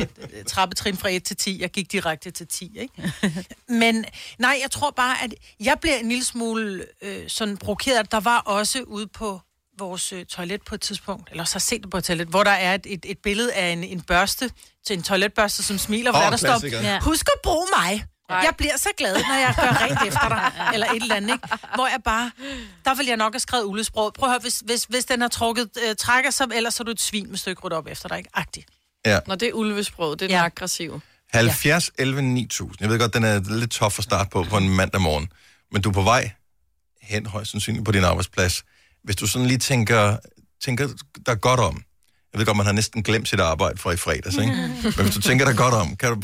trappetrin 0.47 0.97
fra 0.97 1.09
1 1.09 1.23
til 1.23 1.37
10. 1.37 1.61
Jeg 1.61 1.69
gik 1.71 1.91
direkte 1.91 2.31
til 2.31 2.47
10, 2.47 2.77
ikke? 2.79 3.13
Men 3.81 4.05
nej, 4.39 4.59
jeg 4.61 4.71
tror 4.71 4.91
bare, 4.91 5.23
at 5.23 5.33
jeg 5.59 5.77
bliver 5.81 5.95
en 5.97 6.09
lille 6.09 6.23
smule 6.25 6.85
øh, 7.01 7.23
sådan 7.27 7.57
provokeret. 7.57 8.11
Der 8.11 8.19
var 8.19 8.37
også 8.37 8.81
ude 8.81 9.07
på 9.07 9.41
vores 9.79 10.13
øh, 10.13 10.25
toilet 10.25 10.61
på 10.67 10.75
et 10.75 10.81
tidspunkt, 10.81 11.29
eller 11.31 11.43
også 11.43 11.55
har 11.55 11.59
set 11.59 11.81
det 11.83 11.89
på 11.91 11.97
et 11.97 12.03
toilet, 12.03 12.27
hvor 12.27 12.43
der 12.43 12.51
er 12.51 12.73
et, 12.75 12.85
et, 12.89 13.05
et 13.05 13.17
billede 13.23 13.53
af 13.53 13.67
en, 13.69 13.83
en 13.83 14.01
børste, 14.01 14.49
til 14.87 14.97
en 14.97 15.03
toiletbørste, 15.03 15.63
som 15.63 15.77
smiler, 15.77 16.11
hvor 16.11 16.19
Åh, 16.19 16.23
der, 16.23 16.29
der 16.29 16.37
står, 16.37 16.99
husk 17.03 17.27
at 17.35 17.39
bruge 17.43 17.67
mig. 17.77 18.05
Nej. 18.29 18.37
Jeg 18.37 18.53
bliver 18.57 18.77
så 18.77 18.89
glad, 18.97 19.13
når 19.13 19.35
jeg 19.35 19.53
gør 19.59 19.67
rent 19.85 20.07
efter 20.07 20.29
dig, 20.29 20.51
eller 20.73 20.87
et 20.87 21.01
eller 21.01 21.15
andet, 21.15 21.31
ikke? 21.33 21.47
Hvor 21.75 21.87
jeg 21.87 21.99
bare, 22.05 22.31
der 22.85 22.95
vil 22.95 23.05
jeg 23.05 23.17
nok 23.17 23.33
have 23.33 23.39
skrevet 23.39 23.63
uldesprog. 23.63 24.13
Prøv 24.13 24.29
at 24.29 24.33
høre, 24.33 24.39
hvis, 24.41 24.61
hvis, 24.65 24.83
hvis 24.83 25.05
den 25.05 25.21
har 25.21 25.27
trukket 25.27 25.69
øh, 25.89 25.95
trækker, 25.95 26.31
så 26.31 26.47
ellers 26.53 26.73
så 26.73 26.83
er 26.83 26.85
du 26.85 26.91
et 26.91 27.01
svin 27.01 27.29
med 27.29 27.37
stykke 27.37 27.61
rødt 27.61 27.73
op 27.73 27.87
efter 27.87 28.09
dig, 28.09 28.17
ikke? 28.17 28.29
Agtigt. 28.33 28.67
Ja. 29.05 29.19
Når 29.27 29.35
det 29.35 29.47
er 29.47 29.53
ulvesprog, 29.53 30.19
det 30.19 30.25
er 30.25 30.29
Ja. 30.35 30.37
den 30.37 30.45
aggressive. 30.45 31.01
70, 31.33 31.91
11, 31.97 32.21
9000. 32.21 32.77
Jeg 32.81 32.89
ved 32.89 32.99
godt, 32.99 33.13
den 33.13 33.23
er 33.23 33.39
lidt 33.59 33.71
tof 33.71 33.99
at 33.99 34.03
starte 34.03 34.29
på 34.29 34.43
på 34.43 34.57
en 34.57 34.69
mandag 34.69 35.01
morgen. 35.01 35.31
Men 35.71 35.81
du 35.81 35.89
er 35.89 35.93
på 35.93 36.01
vej 36.01 36.31
hen 37.01 37.25
højst 37.25 37.51
sandsynligt 37.51 37.85
på 37.85 37.91
din 37.91 38.03
arbejdsplads. 38.03 38.63
Hvis 39.03 39.15
du 39.15 39.27
sådan 39.27 39.47
lige 39.47 39.57
tænker, 39.57 40.17
tænker 40.65 40.87
dig 41.25 41.41
godt 41.41 41.59
om. 41.59 41.83
Jeg 42.33 42.39
ved 42.39 42.45
godt, 42.45 42.57
man 42.57 42.65
har 42.65 42.73
næsten 42.73 43.03
glemt 43.03 43.29
sit 43.29 43.39
arbejde 43.39 43.77
fra 43.77 43.91
i 43.91 43.97
fredags, 43.97 44.35
ikke? 44.37 44.51
Men 44.97 45.05
hvis 45.05 45.15
du 45.15 45.21
tænker 45.21 45.45
dig 45.45 45.57
godt 45.57 45.73
om, 45.73 45.95
kan 45.95 46.09
du, 46.09 46.21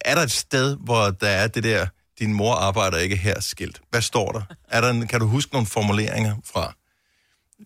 er 0.00 0.14
der 0.14 0.22
et 0.22 0.30
sted, 0.30 0.76
hvor 0.80 1.10
der 1.10 1.28
er 1.28 1.46
det 1.48 1.64
der, 1.64 1.86
din 2.18 2.32
mor 2.34 2.54
arbejder 2.54 2.98
ikke 2.98 3.16
her 3.16 3.40
skilt? 3.40 3.80
Hvad 3.90 4.02
står 4.02 4.32
der? 4.32 4.42
Er 4.68 4.80
der 4.80 4.90
en, 4.90 5.06
kan 5.08 5.20
du 5.20 5.26
huske 5.26 5.52
nogle 5.52 5.66
formuleringer 5.66 6.36
fra? 6.44 6.74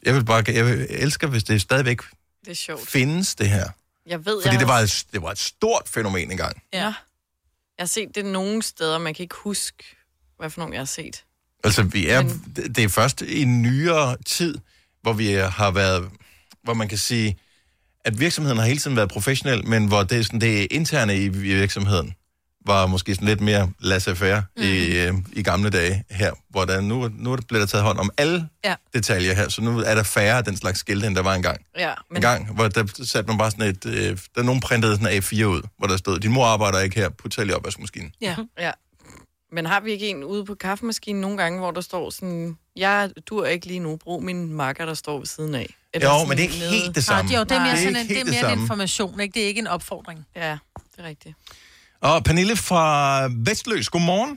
Jeg 0.02 0.14
vil 0.14 0.25
bare, 0.25 0.45
jeg 0.49 0.64
vil 0.66 0.87
elske, 0.90 1.26
hvis 1.26 1.45
det 1.45 1.61
stadigvæk 1.61 2.00
Det 2.45 2.50
er 2.50 2.54
sjovt. 2.54 2.88
findes, 2.88 3.35
det 3.35 3.49
her. 3.49 3.68
Jeg 4.06 4.26
ved, 4.26 4.42
Fordi 4.42 4.52
jeg 4.54 4.61
det 4.61 4.68
var, 4.68 4.78
et, 4.78 5.04
det 5.12 5.23
var 5.23 5.30
et 5.30 5.38
stort 5.38 5.83
fænomen 5.88 6.30
engang. 6.30 6.62
Ja. 6.73 6.78
Jeg 6.85 6.95
har 7.78 7.87
set 7.87 8.14
det 8.14 8.25
nogle 8.25 8.62
steder, 8.62 8.99
man 8.99 9.14
kan 9.14 9.23
ikke 9.23 9.35
huske, 9.38 9.85
hvad 10.38 10.50
for 10.50 10.61
nogle 10.61 10.75
jeg 10.75 10.80
har 10.80 10.85
set. 10.87 11.25
Altså, 11.64 11.83
vi 11.83 12.09
er, 12.09 12.23
Men- 12.23 12.52
det 12.56 12.78
er 12.78 12.88
først 12.88 13.23
i 13.23 13.45
nyere 13.45 14.16
tid, 14.26 14.59
hvor 15.02 15.12
vi 15.12 15.33
har 15.33 15.71
været, 15.71 16.11
hvor 16.62 16.75
man 16.75 16.88
kan 16.88 16.99
sige, 16.99 17.38
at 18.06 18.20
virksomheden 18.20 18.58
har 18.58 18.66
hele 18.66 18.78
tiden 18.78 18.96
været 18.96 19.08
professionel, 19.08 19.66
men 19.66 19.86
hvor 19.86 20.02
det, 20.02 20.26
sådan, 20.26 20.40
det 20.40 20.66
interne 20.70 21.16
i 21.16 21.28
virksomheden 21.28 22.14
var 22.66 22.86
måske 22.86 23.14
sådan 23.14 23.28
lidt 23.28 23.40
mere 23.40 23.70
laissez-faire 23.80 24.42
mm. 24.56 24.62
i, 24.62 24.98
øh, 24.98 25.14
i 25.32 25.42
gamle 25.42 25.70
dage 25.70 26.04
her, 26.10 26.32
hvor 26.50 26.64
der 26.64 26.80
nu, 26.80 27.10
nu 27.18 27.32
er 27.32 27.36
det 27.36 27.46
blevet 27.46 27.60
der 27.60 27.66
taget 27.70 27.84
hånd 27.84 27.98
om 27.98 28.10
alle 28.18 28.48
Ja. 28.64 28.75
detaljer 28.94 29.34
her, 29.34 29.48
så 29.48 29.62
nu 29.62 29.78
er 29.78 29.94
der 29.94 30.02
færre 30.02 30.38
af 30.38 30.44
den 30.44 30.56
slags 30.56 30.78
skilte, 30.80 31.06
end 31.06 31.16
der 31.16 31.22
var 31.22 31.34
engang. 31.34 31.60
Ja, 31.78 31.90
En 31.90 31.96
men 32.10 32.22
gang, 32.22 32.54
hvor 32.54 32.68
der 32.68 32.86
satte 33.04 33.28
man 33.28 33.38
bare 33.38 33.50
sådan 33.50 33.66
et, 33.66 33.86
øh, 33.86 34.18
der 34.34 34.42
nogen 34.42 34.60
printede 34.60 34.96
sådan 34.96 35.12
en 35.12 35.22
A4 35.22 35.44
ud, 35.44 35.62
hvor 35.78 35.86
der 35.86 35.96
stod, 35.96 36.18
din 36.18 36.32
mor 36.32 36.44
arbejder 36.44 36.80
ikke 36.80 36.96
her, 36.96 37.08
put 37.08 37.34
selv 37.34 37.50
i 37.50 37.52
opvaskemaskinen. 37.52 38.12
Ja. 38.20 38.36
Ja. 38.58 38.70
Men 39.52 39.66
har 39.66 39.80
vi 39.80 39.92
ikke 39.92 40.08
en 40.08 40.25
ude 40.25 40.44
på 40.44 40.54
kaffemaskinen 40.54 41.20
nogle 41.20 41.36
gange, 41.36 41.58
hvor 41.58 41.70
der 41.70 41.80
står 41.80 42.10
sådan, 42.10 42.56
jeg 42.76 43.10
dur 43.26 43.46
ikke 43.46 43.66
lige 43.66 43.80
nu, 43.80 43.96
brug 43.96 44.22
min 44.22 44.52
makker, 44.52 44.86
der 44.86 44.94
står 44.94 45.18
ved 45.18 45.26
siden 45.26 45.54
af. 45.54 45.75
Eller 45.97 46.21
Jo, 46.21 46.25
men 46.29 46.35
det 46.37 46.43
er 46.45 46.49
ikke 46.49 46.59
nede- 46.65 46.71
helt 46.79 46.91
det 46.99 47.03
Nej, 47.09 47.11
samme. 47.11 47.29
det, 47.29 47.35
er 47.35 47.38
jo, 47.43 47.45
det 47.50 47.53
er 47.53 47.59
Nej. 47.59 47.67
mere, 47.67 47.76
Det 47.76 47.83
er 47.83 47.87
sådan 47.88 47.97
en, 48.03 48.09
det 48.09 48.12
er 48.12 48.17
helt 48.21 48.26
det 48.26 48.35
mere 48.35 48.45
en 48.45 48.49
samme. 48.50 48.62
information, 48.65 49.15
ikke? 49.25 49.33
Det 49.37 49.43
er 49.45 49.49
ikke 49.53 49.62
en 49.67 49.71
opfordring. 49.76 50.19
Ja, 50.45 50.53
det 50.93 50.99
er 51.03 51.07
rigtigt. 51.12 51.35
Og 52.09 52.15
Pernille 52.26 52.57
fra 52.69 52.85
Vestløs, 53.47 53.88
godmorgen. 53.95 54.33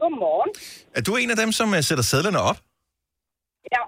Godmorgen. 0.00 0.50
Er 0.96 1.02
du 1.08 1.10
en 1.22 1.30
af 1.34 1.38
dem, 1.42 1.50
som 1.58 1.68
øh, 1.76 1.82
sætter 1.88 2.04
sædlerne 2.10 2.40
op? 2.50 2.58
Ja. 3.74 3.82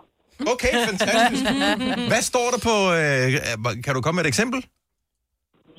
Okay, 0.52 0.72
fantastisk. 0.88 1.42
Hvad 2.12 2.22
står 2.32 2.46
der 2.54 2.60
på... 2.68 2.74
Øh, 3.00 3.82
kan 3.84 3.92
du 3.96 4.00
komme 4.04 4.16
med 4.18 4.24
et 4.26 4.30
eksempel? 4.34 4.58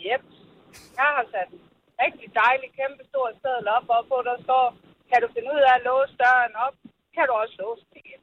Yep. 0.10 0.24
Jeg 1.00 1.08
har 1.18 1.26
sat 1.34 1.50
en 1.56 1.62
rigtig 2.04 2.28
dejlig, 2.44 2.68
kæmpe 2.80 3.02
stor 3.12 3.26
sædel 3.42 3.68
op, 3.78 3.86
og 3.96 4.02
på 4.12 4.18
der 4.30 4.36
står, 4.46 4.66
kan 5.10 5.18
du 5.24 5.28
finde 5.36 5.50
ud 5.56 5.62
af 5.70 5.74
at 5.78 5.82
låse 5.90 6.14
døren 6.24 6.54
op, 6.66 6.76
kan 7.16 7.24
du 7.30 7.34
også 7.44 7.56
låse 7.64 7.84
den 7.90 7.98
igen. 8.04 8.22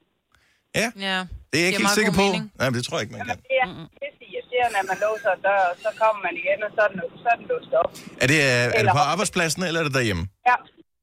Ja, 0.81 0.87
Ja. 1.09 1.19
Det 1.55 1.61
er 1.61 1.65
jeg 1.65 1.71
ikke 1.73 1.83
helt 1.85 1.99
sikker 2.01 2.15
på. 2.21 2.25
mening. 2.25 2.43
Nej, 2.59 2.65
men 2.69 2.75
det 2.79 2.85
tror 2.87 2.95
jeg 2.97 3.03
ikke, 3.05 3.15
man 3.17 3.27
kan. 3.29 3.37
Det 3.53 3.57
er 3.65 3.69
pisse 4.03 4.25
irriterende, 4.33 4.77
at 4.83 4.87
man 4.93 4.99
låser 5.07 5.31
en 5.37 5.41
dør, 5.49 5.63
og 5.71 5.77
så 5.85 5.89
kommer 6.03 6.21
man 6.27 6.35
igen, 6.43 6.59
og 6.67 6.71
så 6.77 6.81
er 6.87 6.91
den, 6.93 6.99
så 7.23 7.27
er 7.33 7.37
den 7.41 7.47
låst 7.53 7.73
op. 7.83 7.91
Er 8.23 8.27
det, 8.33 8.39
øh, 8.49 8.79
er 8.79 8.83
det 8.87 8.93
på 9.01 9.05
arbejdspladsen, 9.13 9.61
eller 9.69 9.81
er 9.83 9.87
det 9.89 9.95
derhjemme? 9.99 10.25
Ja, 10.51 10.57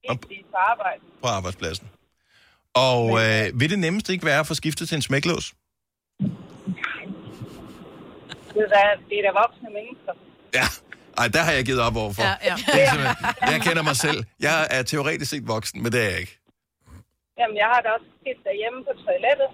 lige 0.03 0.17
præcis 0.23 0.45
på 0.55 0.59
arbejde. 0.71 1.01
På 1.23 1.27
arbejdspladsen. 1.37 1.85
Og 2.89 3.03
øh, 3.23 3.43
vil 3.59 3.69
det 3.73 3.79
nemmeste 3.85 4.09
ikke 4.13 4.25
være 4.31 4.39
at 4.43 4.47
få 4.51 4.55
skiftet 4.61 4.85
til 4.89 4.95
en 4.95 5.05
smæklås? 5.09 5.45
Det 8.53 8.61
er, 8.67 8.71
da- 8.75 8.99
det 9.09 9.15
er 9.19 9.23
da 9.27 9.31
voksne 9.43 9.69
mennesker. 9.79 10.13
Ja. 10.59 10.67
Ej, 11.21 11.27
der 11.35 11.41
har 11.47 11.51
jeg 11.57 11.63
givet 11.69 11.81
op 11.87 11.95
overfor. 12.03 12.23
Ja, 12.23 12.33
ja. 12.49 12.55
Det 12.75 12.83
er 12.83 13.51
Jeg 13.53 13.59
kender 13.67 13.83
mig 13.83 13.95
selv. 14.05 14.19
Jeg 14.47 14.67
er 14.77 14.81
teoretisk 14.83 15.29
set 15.31 15.47
voksen, 15.47 15.77
men 15.83 15.91
det 15.91 15.99
er 16.05 16.09
jeg 16.09 16.19
ikke. 16.19 16.35
Jamen, 17.39 17.55
jeg 17.61 17.67
har 17.73 17.79
da 17.85 17.89
også 17.97 18.09
set 18.23 18.39
derhjemme 18.47 18.79
på 18.87 18.93
toilettet, 19.05 19.49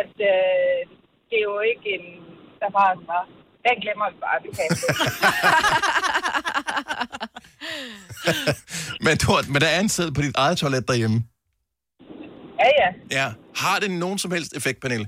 at 0.00 0.14
øh, 0.32 0.78
det 1.28 1.36
er 1.40 1.46
jo 1.52 1.58
ikke 1.70 1.86
en... 1.96 2.04
Der 2.60 2.68
bare 2.78 2.92
var... 3.10 3.22
Den 3.66 3.76
glemmer 3.84 4.06
vi 4.12 4.16
bare, 4.26 4.38
vi 4.44 4.50
kan. 4.58 4.68
Men, 9.06 9.14
du, 9.22 9.26
men 9.52 9.58
der 9.64 9.70
er 9.76 9.80
en 9.80 9.88
sæd 9.96 10.10
på 10.16 10.20
dit 10.26 10.36
eget 10.44 10.56
toilet 10.62 10.88
derhjemme. 10.90 11.18
Ja, 12.62 12.70
ja. 12.82 12.88
Ja. 13.18 13.26
Har 13.62 13.76
det 13.82 13.90
nogen 14.04 14.18
som 14.22 14.30
helst 14.36 14.50
effekt, 14.58 14.78
Pernille? 14.82 15.06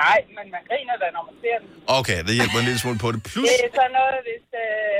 Nej, 0.00 0.18
men 0.36 0.46
man 0.54 0.62
griner 0.68 0.96
da, 1.02 1.06
når 1.16 1.22
man 1.28 1.36
ser 1.42 1.56
den. 1.62 1.68
Okay, 1.98 2.18
det 2.26 2.32
hjælper 2.38 2.58
en 2.62 2.66
lille 2.70 2.82
smule 2.84 2.98
på 3.04 3.08
det. 3.14 3.20
Plus, 3.30 3.48
Det 3.52 3.58
er 3.68 3.72
sådan 3.78 3.94
noget, 4.00 4.18
hvis, 4.28 4.46
øh, 4.64 4.98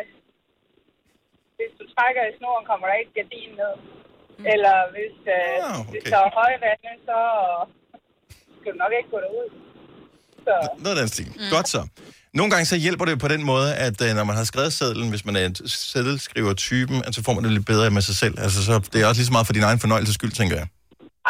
hvis 1.59 1.73
du 1.79 1.85
trækker 1.95 2.23
i 2.31 2.33
snoren, 2.39 2.65
kommer 2.71 2.85
der 2.89 2.97
ikke 3.03 3.15
gardin 3.19 3.51
ned. 3.63 3.75
Eller 4.55 4.77
hvis, 4.95 5.17
øh, 5.37 5.57
Ah, 5.67 5.81
okay. 5.81 5.91
hvis 5.93 6.05
der 6.13 6.21
er 6.27 6.31
højvande, 6.41 6.93
så 7.09 7.19
skal 8.63 8.73
du 8.75 8.79
nok 8.85 8.93
ikke 8.99 9.11
gå 9.15 9.19
derud. 9.25 9.49
Så 10.47 10.53
noget 10.85 10.97
af 10.97 11.01
den 11.03 11.09
stil. 11.09 11.27
Mm. 11.37 11.51
Godt 11.57 11.69
så. 11.69 11.81
Nogle 12.35 12.51
gange 12.53 12.67
så 12.67 12.77
hjælper 12.77 13.05
det 13.05 13.19
på 13.21 13.29
den 13.29 13.43
måde, 13.53 13.75
at 13.87 13.97
øh, 14.07 14.11
når 14.19 14.25
man 14.25 14.37
har 14.37 14.45
skrevet 14.45 14.73
sedlen, 14.73 15.09
hvis 15.11 15.25
man 15.25 15.37
er 15.37 15.45
en 15.47 15.55
seddelskriver 15.69 16.55
typen, 16.55 17.05
at 17.07 17.15
så 17.15 17.23
får 17.23 17.33
man 17.35 17.45
det 17.45 17.53
lidt 17.53 17.67
bedre 17.67 17.91
med 17.91 18.03
sig 18.03 18.17
selv. 18.17 18.35
Altså, 18.45 18.65
så 18.65 18.75
det 18.93 19.03
er 19.03 19.07
også 19.07 19.19
lige 19.21 19.27
så 19.27 19.33
meget 19.33 19.47
for 19.47 19.53
din 19.53 19.63
egen 19.63 19.79
fornøjelses 19.85 20.15
skyld, 20.15 20.33
tænker 20.41 20.57
jeg. 20.57 20.67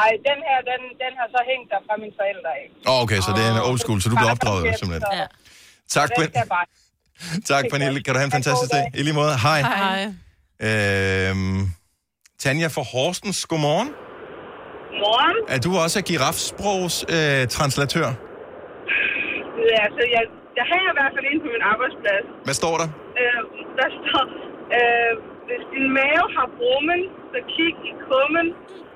ej, 0.04 0.10
den 0.28 0.38
her, 0.48 0.58
den, 0.70 0.80
den 1.02 1.12
har 1.20 1.26
så 1.36 1.40
hængt 1.50 1.68
der 1.72 1.80
fra 1.88 1.94
mine 2.02 2.14
forældre 2.20 2.50
af. 2.60 2.64
Oh, 2.90 3.02
okay, 3.02 3.20
så 3.26 3.30
det 3.36 3.42
er 3.46 3.50
en 3.56 3.60
old 3.70 3.78
school, 3.78 4.02
så 4.02 4.08
du 4.08 4.16
bliver 4.16 4.30
opdraget 4.30 4.78
simpelthen. 4.78 5.02
Ja. 5.18 5.26
Tak, 5.88 6.10
Pen- 6.18 6.32
tak 7.50 7.64
Pernille. 7.70 8.02
Kan 8.02 8.14
du 8.14 8.18
have 8.18 8.24
en 8.26 8.32
fantastisk 8.32 8.72
dag? 8.72 8.84
I 8.94 9.02
lige 9.02 9.14
måde. 9.14 9.38
Hej. 9.38 9.60
Hej. 9.62 10.02
Øhm, 11.30 11.70
Tanja 12.38 12.66
fra 12.66 12.82
Horsens, 12.82 13.46
godmorgen. 13.46 13.90
Morgen. 15.04 15.36
Er 15.54 15.60
du 15.66 15.70
også 15.84 15.98
girafsprogs 16.10 16.96
øh, 17.16 17.40
translatør? 17.56 18.08
Ja, 19.70 19.78
altså, 19.86 20.02
jeg, 20.16 20.22
jeg 20.58 20.66
hænger 20.72 20.88
i 20.94 20.96
hvert 20.98 21.12
fald 21.16 21.26
inde 21.30 21.40
på 21.44 21.48
min 21.56 21.64
arbejdsplads. 21.72 22.24
Hvad 22.46 22.56
står 22.62 22.74
der? 22.82 22.88
Øh, 23.20 23.40
der 23.80 23.88
står, 23.98 24.24
øh, 24.78 25.12
hvis 25.48 25.62
din 25.74 25.86
mave 26.00 26.24
har 26.36 26.46
brummen, 26.58 27.00
så 27.32 27.38
kig 27.54 27.74
i 27.90 27.92
kummen 28.08 28.46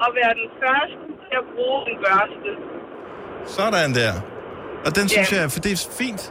og 0.02 0.08
vær 0.18 0.30
den 0.40 0.48
første 0.62 1.02
til 1.28 1.36
at 1.42 1.46
bruge 1.54 1.78
en 1.90 1.96
børste. 2.06 2.50
Sådan 3.58 3.90
der. 4.00 4.12
Og 4.86 4.90
den 4.98 5.06
synes 5.14 5.28
Ja. 5.32 5.36
jeg, 5.40 5.46
for 5.54 5.60
det 5.66 5.72
er 5.76 5.80
fint. 6.02 6.22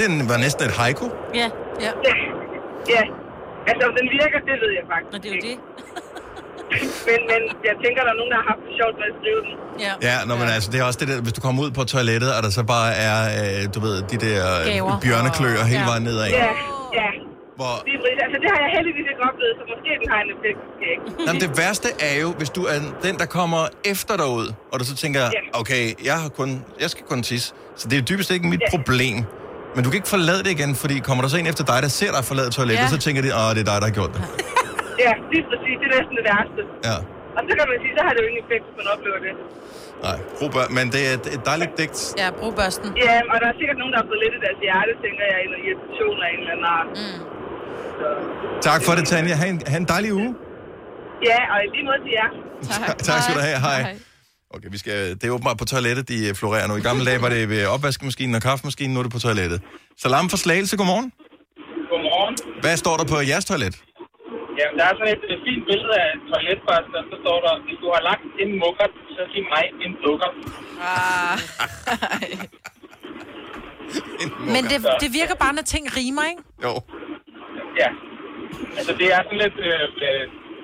Den 0.00 0.12
var 0.30 0.38
næsten 0.44 0.62
et 0.70 0.74
haiku. 0.80 1.06
Ja, 1.40 1.48
Ja. 1.84 1.90
Ja, 2.08 2.14
ja. 2.94 3.02
Altså, 3.70 3.82
om 3.90 3.94
den 4.00 4.06
virker, 4.20 4.38
det 4.48 4.56
ved 4.62 4.70
jeg 4.78 4.84
faktisk 4.92 5.12
og 5.16 5.18
det 5.22 5.28
er 5.30 5.34
jo 5.36 5.42
det. 5.48 5.56
Men, 7.08 7.20
men 7.30 7.40
jeg 7.68 7.74
tænker, 7.84 8.00
der 8.06 8.12
er 8.14 8.18
nogen, 8.20 8.30
der 8.34 8.38
har 8.42 8.46
haft 8.52 8.62
det 8.66 8.72
sjovt 8.80 8.96
med 9.00 9.06
at 9.12 9.14
skrive 9.20 9.40
den. 9.46 9.52
Ja. 9.86 9.92
Ja, 10.08 10.14
når 10.28 10.36
man, 10.40 10.48
altså, 10.56 10.68
det 10.72 10.78
er 10.80 10.84
også 10.90 10.98
det 11.02 11.08
der, 11.12 11.18
hvis 11.26 11.32
du 11.38 11.40
kommer 11.46 11.60
ud 11.64 11.70
på 11.78 11.82
toilettet, 11.94 12.30
og 12.36 12.40
der 12.46 12.50
så 12.60 12.62
bare 12.76 12.90
er, 13.08 13.16
øh, 13.40 13.60
du 13.74 13.78
ved, 13.86 13.96
de 14.12 14.16
der 14.26 14.40
Gaver. 14.72 14.94
øh, 14.96 15.02
bjørnekløer 15.04 15.64
hele 15.72 15.80
Ja. 15.84 15.90
vejen 15.90 16.02
nedad. 16.08 16.26
Ja, 16.28 16.50
ja. 17.00 17.08
Hvor, 17.58 17.72
Lige 17.88 17.98
præcis. 18.02 18.18
Altså, 18.24 18.38
det 18.42 18.48
har 18.54 18.60
jeg 18.64 18.70
heldigvis 18.76 19.06
ikke 19.12 19.22
oplevet, 19.30 19.54
så 19.58 19.62
måske 19.72 19.90
den 20.02 20.08
har 20.14 20.20
en 20.26 20.30
effekt. 20.36 20.58
Jamen, 21.26 21.40
det 21.44 21.50
værste 21.62 21.88
er 22.08 22.14
jo, 22.24 22.28
hvis 22.40 22.50
du 22.58 22.62
er 22.72 22.78
den, 23.06 23.14
der 23.22 23.26
kommer 23.38 23.62
efter 23.92 24.14
dig 24.16 24.26
ud, 24.40 24.46
og 24.72 24.80
du 24.80 24.84
så 24.84 24.96
tænker, 25.04 25.20
Ja. 25.20 25.60
okay, 25.60 25.82
jeg, 26.04 26.16
har 26.22 26.28
kun, 26.28 26.64
jeg 26.82 26.90
skal 26.90 27.04
kun 27.10 27.22
tisse. 27.22 27.48
Så 27.80 27.88
det 27.88 27.96
er 27.98 28.02
dybest 28.10 28.30
ikke 28.30 28.46
mit 28.54 28.60
Ja. 28.60 28.70
problem. 28.76 29.16
Men 29.74 29.84
du 29.84 29.90
kan 29.90 29.96
ikke 30.00 30.08
forlade 30.08 30.38
det 30.38 30.50
igen, 30.58 30.74
fordi 30.82 30.98
kommer 30.98 31.22
der 31.22 31.28
så 31.28 31.36
en 31.36 31.46
efter 31.46 31.64
dig, 31.64 31.78
der 31.82 31.88
ser 31.88 32.10
dig 32.16 32.24
forlade 32.24 32.50
toilettet, 32.50 32.84
Ja. 32.84 32.88
så 32.88 32.98
tænker 32.98 33.22
de, 33.22 33.28
åh, 33.28 33.50
det 33.54 33.60
er 33.60 33.68
dig, 33.72 33.78
der 33.82 33.86
har 33.90 33.90
gjort 34.00 34.10
det. 34.14 34.22
Ja, 35.04 35.12
lige 35.32 35.44
præcis. 35.50 35.74
Det 35.80 35.86
er 35.88 35.92
næsten 35.98 36.14
det 36.20 36.24
værste. 36.30 36.62
Ja. 36.88 36.96
Og 37.36 37.40
så 37.48 37.52
kan 37.58 37.66
man 37.72 37.78
sige, 37.84 37.92
så 37.98 38.02
har 38.06 38.12
det 38.14 38.20
jo 38.24 38.26
ingen 38.30 38.42
effekt, 38.44 38.62
hvis 38.66 38.76
man 38.80 38.86
oplever 38.94 39.18
det. 39.26 39.32
Nej, 40.06 40.18
brug 40.38 40.50
bør, 40.56 40.66
men 40.78 40.84
det 40.94 41.00
er 41.08 41.12
et, 41.18 41.26
et 41.36 41.42
dejligt 41.50 41.72
digt. 41.80 41.98
Ja, 42.22 42.26
brug 42.40 42.52
børsten. 42.60 42.88
Ja, 43.06 43.16
og 43.32 43.36
der 43.42 43.46
er 43.52 43.56
sikkert 43.60 43.78
nogen, 43.82 43.92
der 43.94 43.98
har 44.02 44.08
fået 44.10 44.20
lidt 44.24 44.34
i 44.38 44.40
deres 44.46 44.58
hjerte, 44.66 44.92
tænker 45.04 45.24
jeg, 45.32 45.38
eller 45.44 45.58
irritation 45.66 46.16
af 46.24 46.28
en 46.34 46.38
eller 46.42 46.52
anden 46.54 46.68
art. 46.78 46.88
Mm. 47.00 47.18
Tak 48.68 48.80
for 48.86 48.92
det, 48.98 49.04
Tanja. 49.12 49.34
Ha' 49.40 49.48
en, 49.54 49.58
ha 49.72 49.76
en 49.84 49.88
dejlig 49.94 50.10
uge. 50.20 50.30
Ja, 51.30 51.38
og 51.52 51.58
i 51.64 51.66
lige 51.74 51.84
måde 51.88 52.00
til 52.06 52.12
jer. 52.18 52.28
tak 53.08 53.18
skal 53.22 53.34
du 53.38 53.42
have. 53.48 53.58
Hej. 53.68 53.80
Okay, 54.54 54.68
vi 54.70 54.78
skal, 54.78 55.10
det 55.18 55.24
er 55.24 55.30
åbenbart 55.30 55.58
på 55.58 55.64
toilettet, 55.64 56.08
de 56.08 56.28
øh, 56.28 56.34
florerer 56.34 56.66
nu. 56.68 56.74
I 56.76 56.80
gamle 56.80 57.04
dage 57.04 57.22
var 57.22 57.28
det 57.28 57.48
ved 57.48 57.66
opvaskemaskinen 57.66 58.34
og 58.34 58.42
kaffemaskinen, 58.42 58.92
nu 58.94 58.98
er 59.00 59.02
det 59.02 59.12
på 59.12 59.18
toilettet. 59.18 59.60
Salam 60.02 60.30
for 60.30 60.36
Slagelse, 60.36 60.76
godmorgen. 60.76 61.12
Godmorgen. 61.90 62.34
Hvad 62.60 62.76
står 62.76 62.96
der 62.96 63.04
på 63.04 63.16
jeres 63.30 63.44
toilet? 63.44 63.74
Jamen, 64.60 64.76
der 64.78 64.84
er 64.90 64.94
sådan 64.98 65.12
et, 65.16 65.22
et 65.32 65.40
fint 65.46 65.62
billede 65.70 65.94
af 66.02 66.08
et 66.16 66.22
toiletbørste, 66.30 66.94
og 67.00 67.04
så 67.10 67.16
står 67.24 67.38
der, 67.46 67.52
hvis 67.66 67.78
du 67.82 67.88
har 67.94 68.02
lagt 68.10 68.24
en 68.42 68.50
mukkert, 68.62 68.92
så 69.14 69.22
giv 69.32 69.44
mig 69.54 69.64
en 69.84 69.92
dukker. 70.04 70.30
Ah. 70.90 71.36
Men 74.54 74.62
det, 74.70 74.78
det 75.02 75.08
virker 75.20 75.36
bare, 75.44 75.52
når 75.58 75.64
ting 75.74 75.84
rimer, 75.98 76.24
ikke? 76.32 76.42
Jo. 76.66 76.72
Ja. 77.82 77.90
Altså, 78.78 78.92
det 79.00 79.06
er 79.14 79.20
sådan 79.26 79.40
lidt, 79.44 79.58
øh, 79.68 79.86
øh, 80.06 80.22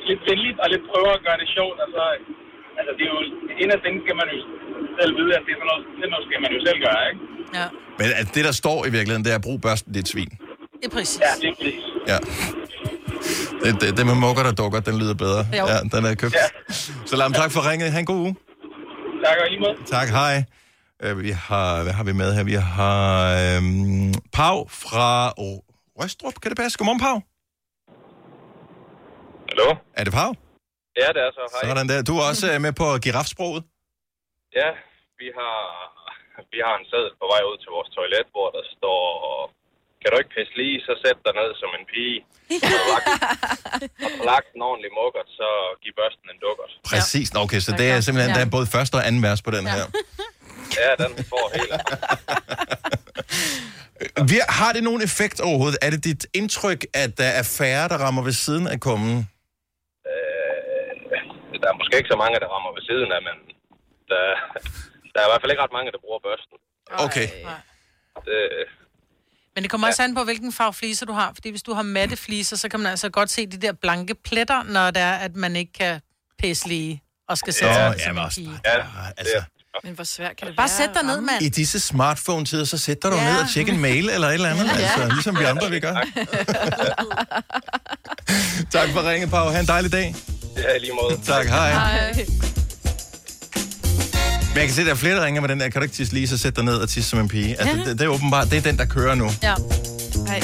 lidt 0.09 0.21
venligt 0.29 0.59
og 0.63 0.67
lidt 0.73 0.85
prøver 0.91 1.13
at 1.19 1.23
gøre 1.27 1.39
det 1.43 1.49
sjovt, 1.57 1.79
og 1.85 1.89
så... 1.97 2.03
Altså, 2.79 2.93
det 2.99 3.05
er 3.09 3.13
jo... 3.17 3.21
En 3.63 3.71
af 3.75 3.79
tingene 3.83 4.03
skal 4.05 4.17
man 4.21 4.29
jo 4.35 4.39
selv 4.99 5.13
vide, 5.19 5.33
at 5.39 5.43
det 5.47 5.53
er 5.55 5.59
sådan 5.61 5.71
noget, 5.73 5.83
det 5.97 6.05
er 6.09 6.13
noget 6.15 6.25
skal 6.29 6.41
man 6.45 6.51
jo 6.57 6.61
selv 6.67 6.79
gøre, 6.87 7.03
ikke? 7.11 7.23
Ja. 7.59 7.67
Men 8.01 8.09
at 8.21 8.29
det, 8.35 8.43
der 8.49 8.55
står 8.63 8.79
i 8.89 8.91
virkeligheden, 8.97 9.25
det 9.27 9.33
er, 9.37 9.41
brug 9.47 9.59
børsten, 9.67 9.89
det 9.93 9.99
er 10.01 10.05
et 10.07 10.13
svin. 10.15 10.31
Det 10.81 10.87
er 10.91 10.95
præcis. 10.99 11.21
Ja, 11.27 11.33
det 11.43 11.49
er 11.53 11.57
præcis. 11.61 11.85
Ja. 12.13 12.19
Det, 13.63 13.81
det, 13.81 13.89
det 13.97 14.05
med 14.07 14.15
mukker, 14.25 14.43
der 14.49 14.53
dukker, 14.63 14.81
den 14.81 14.99
lyder 15.03 15.15
bedre. 15.25 15.43
Jo. 15.59 15.65
Ja, 15.73 15.79
den 15.95 16.05
er 16.11 16.15
købt. 16.23 16.35
Ja. 16.35 16.47
Salam, 17.11 17.33
tak 17.33 17.51
for 17.53 17.61
ringet. 17.71 17.93
Ha' 17.93 18.01
en 18.01 18.07
god 18.13 18.21
uge. 18.27 18.35
Tak 19.25 19.37
og 19.41 19.47
i 19.47 19.51
lige 19.51 19.61
måde. 19.61 19.77
Tak, 19.97 20.09
hej. 20.09 20.35
Øh, 21.03 21.15
Vi 21.27 21.31
har, 21.49 21.83
hvad 21.85 21.93
har 21.99 22.05
vi 22.05 22.13
med 22.23 22.35
her? 22.37 22.45
Vi 22.45 22.59
har 22.79 23.01
øhm, 23.41 24.13
Pau 24.37 24.57
fra 24.83 25.09
oh, 25.47 25.59
Røstrup, 25.99 26.35
kan 26.43 26.49
det 26.51 26.59
passe? 26.63 26.79
Godmorgen, 26.79 27.01
Pau. 27.07 27.17
Hallo? 29.51 29.69
Er 29.99 30.05
det 30.07 30.13
Pau? 30.19 30.31
Ja, 31.03 31.09
det 31.17 31.21
er 31.27 31.31
så. 31.39 31.43
Hej. 31.55 31.63
Sådan 31.69 31.89
der. 31.91 31.99
Du 32.11 32.15
er 32.21 32.25
også 32.31 32.47
øh, 32.53 32.57
med 32.67 32.73
på 32.81 32.87
girafsproget. 33.05 33.63
Ja, 34.61 34.69
vi 35.21 35.29
har, 35.39 35.59
vi 36.53 36.59
har 36.67 36.75
en 36.81 36.87
sædel 36.91 37.13
på 37.21 37.27
vej 37.33 37.43
ud 37.51 37.57
til 37.63 37.71
vores 37.77 37.91
toilet, 37.97 38.27
hvor 38.35 38.49
der 38.57 38.65
står, 38.77 39.03
kan 40.07 40.15
du 40.15 40.19
ikke 40.23 40.35
pisse 40.37 40.55
lige, 40.63 40.77
så 40.87 40.93
sæt 41.03 41.19
dig 41.27 41.35
ned 41.41 41.51
som 41.63 41.71
en 41.79 41.85
pige. 41.93 42.19
Du 42.73 42.87
lagt, 42.95 43.07
har 44.03 44.11
du 44.19 44.23
lagt 44.33 44.49
en 44.57 44.63
ordentlig 44.69 44.91
mukkert, 45.01 45.29
så 45.41 45.49
giv 45.83 45.93
børsten 46.01 46.27
en 46.35 46.39
dukkert. 46.47 46.73
Præcis. 46.91 47.27
Nå, 47.35 47.41
Okay, 47.47 47.61
så 47.67 47.71
det 47.81 47.87
er 47.95 47.99
simpelthen, 48.01 48.33
der 48.37 48.43
er 48.47 48.51
både 48.57 48.67
første 48.77 48.95
og 48.99 49.03
anden 49.09 49.23
vers 49.29 49.41
på 49.47 49.51
den 49.57 49.67
her. 49.75 49.85
Ja, 50.81 50.91
den 51.05 51.13
får 51.33 51.47
hele. 51.57 51.75
Vi, 54.31 54.37
har 54.61 54.71
det 54.77 54.83
nogen 54.89 55.03
effekt 55.09 55.39
overhovedet? 55.49 55.79
Er 55.87 55.91
det 55.95 56.05
dit 56.11 56.23
indtryk, 56.41 56.81
at 57.03 57.11
der 57.21 57.31
er 57.41 57.45
færre, 57.59 57.89
der 57.93 57.99
rammer 58.05 58.23
ved 58.29 58.37
siden 58.45 58.67
af 58.75 58.79
kummen? 58.87 59.17
Øh, 60.13 60.93
der 61.63 61.69
er 61.73 61.77
måske 61.81 61.95
ikke 62.01 62.13
så 62.15 62.19
mange, 62.23 62.37
der 62.43 62.49
rammer 62.55 62.71
ved 62.77 62.83
siden 62.91 63.11
af, 63.17 63.21
men 63.29 63.37
der, 64.11 64.25
der 65.13 65.19
er 65.21 65.27
i 65.27 65.31
hvert 65.31 65.43
fald 65.43 65.53
ikke 65.53 65.65
ret 65.67 65.77
mange, 65.79 65.91
der 65.95 66.01
bruger 66.05 66.21
børsten. 66.29 66.57
Okay. 67.07 67.29
Det, 68.27 68.41
Men 69.57 69.63
det 69.63 69.71
kommer 69.71 69.87
også 69.89 70.03
an 70.03 70.15
på, 70.15 70.25
hvilken 70.25 70.53
farve 70.53 70.73
fliser 70.75 71.07
du 71.07 71.13
har. 71.13 71.31
Fordi 71.35 71.51
hvis 71.51 71.63
du 71.63 71.73
har 71.75 71.83
matte 71.83 72.17
fliser, 72.17 72.57
så 72.57 72.69
kan 72.69 72.81
man 72.81 72.91
altså 72.91 73.09
godt 73.09 73.31
se 73.31 73.47
de 73.47 73.57
der 73.57 73.73
blanke 73.73 74.15
pletter, 74.25 74.63
når 74.63 74.91
det 74.91 75.03
er, 75.03 75.13
at 75.13 75.37
man 75.37 75.57
ikke 75.57 75.73
kan 75.73 76.01
pisse 76.39 76.69
lige 76.69 77.03
og 77.29 77.39
skal 77.39 77.53
sætte 77.53 77.69
Ja, 77.75 77.93
sig 77.93 78.01
ja, 78.07 78.13
men 78.13 78.23
også 78.23 78.41
ja, 78.41 78.71
Altså, 79.17 79.43
Men 79.85 79.95
hvor 79.95 80.05
svært 80.05 80.37
kan 80.37 80.47
det 80.49 80.57
Bare 80.57 80.69
være 80.69 80.77
sæt 80.77 80.91
dig 80.95 81.01
at 81.01 81.07
ned, 81.07 81.21
mand. 81.21 81.43
I 81.43 81.49
disse 81.49 81.81
smartphone-tider, 81.81 82.65
så 82.65 82.79
sæt 82.79 83.03
dig 83.03 83.13
Ja. 83.13 83.33
ned 83.33 83.41
og 83.41 83.49
tjek 83.55 83.69
en 83.69 83.81
mail 83.81 84.09
eller 84.11 84.29
et 84.29 84.35
eller 84.35 84.49
andet. 84.49 84.71
Altså, 84.71 85.09
ligesom 85.09 85.39
vi 85.39 85.45
andre, 85.45 85.71
vi 85.71 85.81
gør. 85.81 85.95
tak 88.71 88.89
for 88.93 89.11
ringet, 89.11 89.31
Pau. 89.31 89.49
Ha' 89.49 89.61
en 89.61 89.67
dejlig 89.67 89.93
dag. 89.93 90.15
det 90.57 90.65
er 90.71 90.75
i 90.75 90.79
lige 90.79 90.93
måde. 91.03 91.21
Tak, 91.25 91.47
hej. 91.47 91.71
Ej. 91.71 92.27
Men 94.57 94.61
jeg 94.63 94.69
kan 94.71 94.77
se, 94.79 94.85
at 94.85 94.87
der 94.91 94.97
er 94.99 95.03
flere, 95.05 95.17
der 95.19 95.25
ringer 95.29 95.41
med 95.45 95.49
den 95.53 95.59
der, 95.61 95.69
kan 95.73 95.79
du 95.81 95.85
ikke 95.89 95.99
tisse 96.01 96.15
lige, 96.19 96.29
så 96.33 96.37
sæt 96.39 96.57
dig 96.57 96.65
ned 96.71 96.77
og 96.85 96.89
tisse 96.89 97.09
som 97.11 97.19
en 97.25 97.29
pige. 97.35 97.51
Altså, 97.61 97.77
Ja. 97.77 97.85
det, 97.87 97.93
det, 97.99 98.05
er 98.09 98.13
åbenbart, 98.19 98.47
det 98.51 98.57
er 98.63 98.65
den, 98.71 98.77
der 98.83 98.87
kører 98.97 99.15
nu. 99.23 99.29
Ja. 99.49 99.55
Hej. 100.31 100.41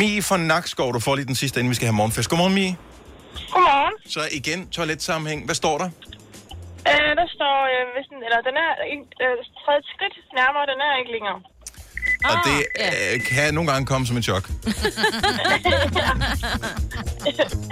Mi 0.00 0.10
fra 0.28 0.36
Nakskov, 0.50 0.88
du 0.96 1.00
får 1.06 1.14
lige 1.18 1.26
den 1.32 1.38
sidste, 1.42 1.56
inden 1.60 1.70
vi 1.70 1.74
skal 1.78 1.86
have 1.90 1.98
morgenfest. 2.00 2.28
Godmorgen, 2.30 2.54
Mi. 2.60 2.66
Godmorgen. 3.54 3.94
Så 4.14 4.20
igen, 4.40 4.60
toiletsammenhæng. 4.76 5.40
Hvad 5.48 5.54
står 5.62 5.76
der? 5.82 5.88
Øh, 6.90 7.10
der 7.20 7.26
står, 7.36 7.56
øh, 7.72 7.82
hvis 7.94 8.06
den, 8.12 8.18
eller 8.26 8.40
den 8.48 8.56
er 8.66 8.70
ikke, 8.94 9.06
øh, 9.24 9.34
tredje 9.62 9.82
skridt 9.94 10.16
nærmere, 10.40 10.64
den 10.72 10.78
er 10.88 10.92
ikke 11.00 11.12
længere. 11.16 11.38
Og 12.24 12.36
det 12.44 12.66
øh, 12.80 13.20
kan 13.24 13.54
nogle 13.54 13.72
gange 13.72 13.86
komme 13.86 14.06
som 14.06 14.16
et 14.16 14.24
chok. 14.24 14.48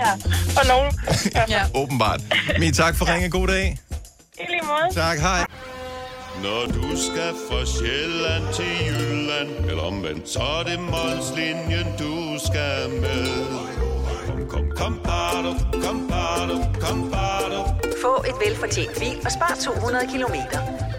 ja, 0.03 0.13
for 0.57 0.69
nogen. 0.69 0.93
Ja. 1.49 1.63
Åbenbart. 1.75 2.21
Mi, 2.59 2.73
tak 2.73 2.97
for 2.97 3.15
ringen. 3.15 3.31
God 3.31 3.49
dag. 3.49 3.79
I 4.35 4.43
lige 4.51 4.63
måde. 4.63 4.95
Tak, 4.95 5.19
hej. 5.19 5.47
Når 6.43 6.67
du 6.67 6.97
skal 6.97 7.35
fra 7.51 7.67
Sjælland 7.67 8.55
til 8.55 8.87
Jylland 8.87 9.71
Eller 9.71 9.83
omvendt, 9.83 10.29
så 10.29 10.41
er 10.41 10.63
det 10.63 10.81
Molslinjen, 10.81 11.87
du 11.99 12.39
skal 12.47 12.91
med 13.01 13.27
Kom, 14.27 14.49
kom, 14.49 14.71
kom, 14.77 15.01
bado, 15.05 15.55
kom, 15.85 16.09
bado, 16.09 16.57
kom, 16.81 17.11
bado. 17.11 17.65
Få 18.03 18.25
et 18.29 18.35
velfortjent 18.47 18.99
bil 18.99 19.17
og 19.25 19.33
spar 19.33 19.59
200 19.65 20.07
kilometer. 20.13 20.82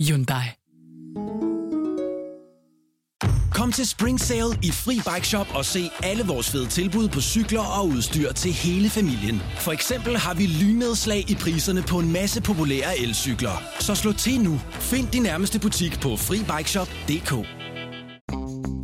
Hyundai. 0.00 0.44
Kom 3.58 3.72
til 3.72 3.88
Spring 3.88 4.20
Sale 4.20 4.58
i 4.62 4.70
Fri 4.70 4.94
Bike 4.94 5.26
Shop 5.26 5.46
og 5.54 5.64
se 5.64 5.90
alle 6.02 6.24
vores 6.26 6.50
fede 6.50 6.66
tilbud 6.66 7.08
på 7.08 7.20
cykler 7.20 7.60
og 7.60 7.88
udstyr 7.88 8.32
til 8.32 8.52
hele 8.52 8.90
familien. 8.90 9.42
For 9.58 9.72
eksempel 9.72 10.16
har 10.16 10.34
vi 10.34 10.46
lynedslag 10.46 11.30
i 11.30 11.34
priserne 11.34 11.82
på 11.82 11.98
en 11.98 12.12
masse 12.12 12.42
populære 12.42 12.98
elcykler. 12.98 13.62
Så 13.80 13.94
slå 13.94 14.12
til 14.12 14.40
nu. 14.40 14.60
Find 14.72 15.08
din 15.08 15.22
nærmeste 15.22 15.60
butik 15.60 16.00
på 16.00 16.16
FriBikeShop.dk 16.16 17.32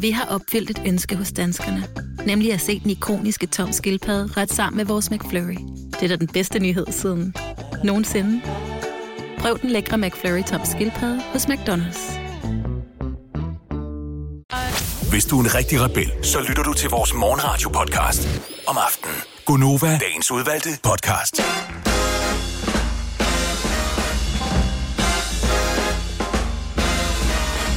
Vi 0.03 0.11
har 0.11 0.25
opfyldt 0.25 0.71
et 0.71 0.83
ønske 0.87 1.17
hos 1.17 1.33
danskerne. 1.33 1.85
Nemlig 2.27 2.53
at 2.53 2.61
se 2.61 2.81
den 2.81 2.91
ikoniske 2.91 3.47
tom 3.47 3.73
skildpadde 3.73 4.41
ret 4.41 4.53
sammen 4.53 4.77
med 4.77 4.85
vores 4.85 5.11
McFlurry. 5.11 5.59
Det 5.91 6.03
er 6.03 6.09
da 6.09 6.17
den 6.17 6.29
bedste 6.29 6.59
nyhed 6.59 6.87
siden 6.91 7.35
nogensinde. 7.85 8.41
Prøv 9.45 9.59
den 9.61 9.71
lækre 9.71 9.99
McFlurry 9.99 10.43
tom 10.43 10.61
skildpadde 10.65 11.23
hos 11.23 11.45
McDonald's. 11.47 12.19
Hvis 15.11 15.25
du 15.25 15.41
er 15.41 15.45
en 15.45 15.55
rigtig 15.55 15.81
rebel, 15.81 16.13
så 16.23 16.39
lytter 16.49 16.63
du 16.63 16.73
til 16.73 16.91
vores 16.91 17.15
morgenradio-podcast 17.15 18.29
om 18.67 18.77
aftenen. 18.87 19.17
Gunova, 19.47 19.99
dagens 19.99 20.31
udvalgte 20.31 20.69
podcast. 20.83 21.35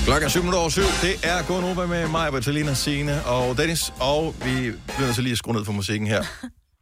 Klokken 0.06 0.25
er 0.25 0.30
7 0.30 0.39
minutter 0.39 0.60
over 0.60 0.69
7. 0.69 0.82
Det 0.82 1.15
er 1.23 1.47
Gå 1.47 1.60
Nova 1.60 1.86
med 1.86 2.08
mig, 2.08 2.32
Bertalina, 2.32 2.73
Signe 2.73 3.25
og 3.25 3.58
Dennis. 3.58 3.93
Og 3.99 4.36
vi 4.45 4.71
bliver 4.97 5.12
så 5.13 5.21
lige 5.21 5.32
at 5.32 5.38
skrue 5.38 5.53
ned 5.53 5.65
for 5.65 5.71
musikken 5.71 6.08
her. 6.08 6.23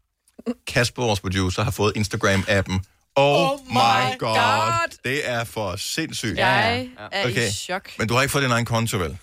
Kasper, 0.74 1.02
vores 1.02 1.19
producer, 1.19 1.63
har 1.63 1.71
fået 1.71 1.93
Instagram-appen. 1.98 2.95
Oh, 3.17 3.51
oh 3.51 3.60
my 3.69 4.17
god. 4.19 4.36
god. 4.36 4.97
Det 5.04 5.30
er 5.30 5.43
for 5.43 5.75
sindssygt. 5.78 6.38
Jeg 6.38 6.88
er 7.12 7.28
i 7.28 7.51
chok. 7.51 7.89
Men 7.99 8.08
du 8.08 8.13
har 8.13 8.21
ikke 8.21 8.32
fået 8.32 8.43
din 8.43 8.51
egen 8.51 8.65
konto, 8.65 8.97
vel? 8.97 9.17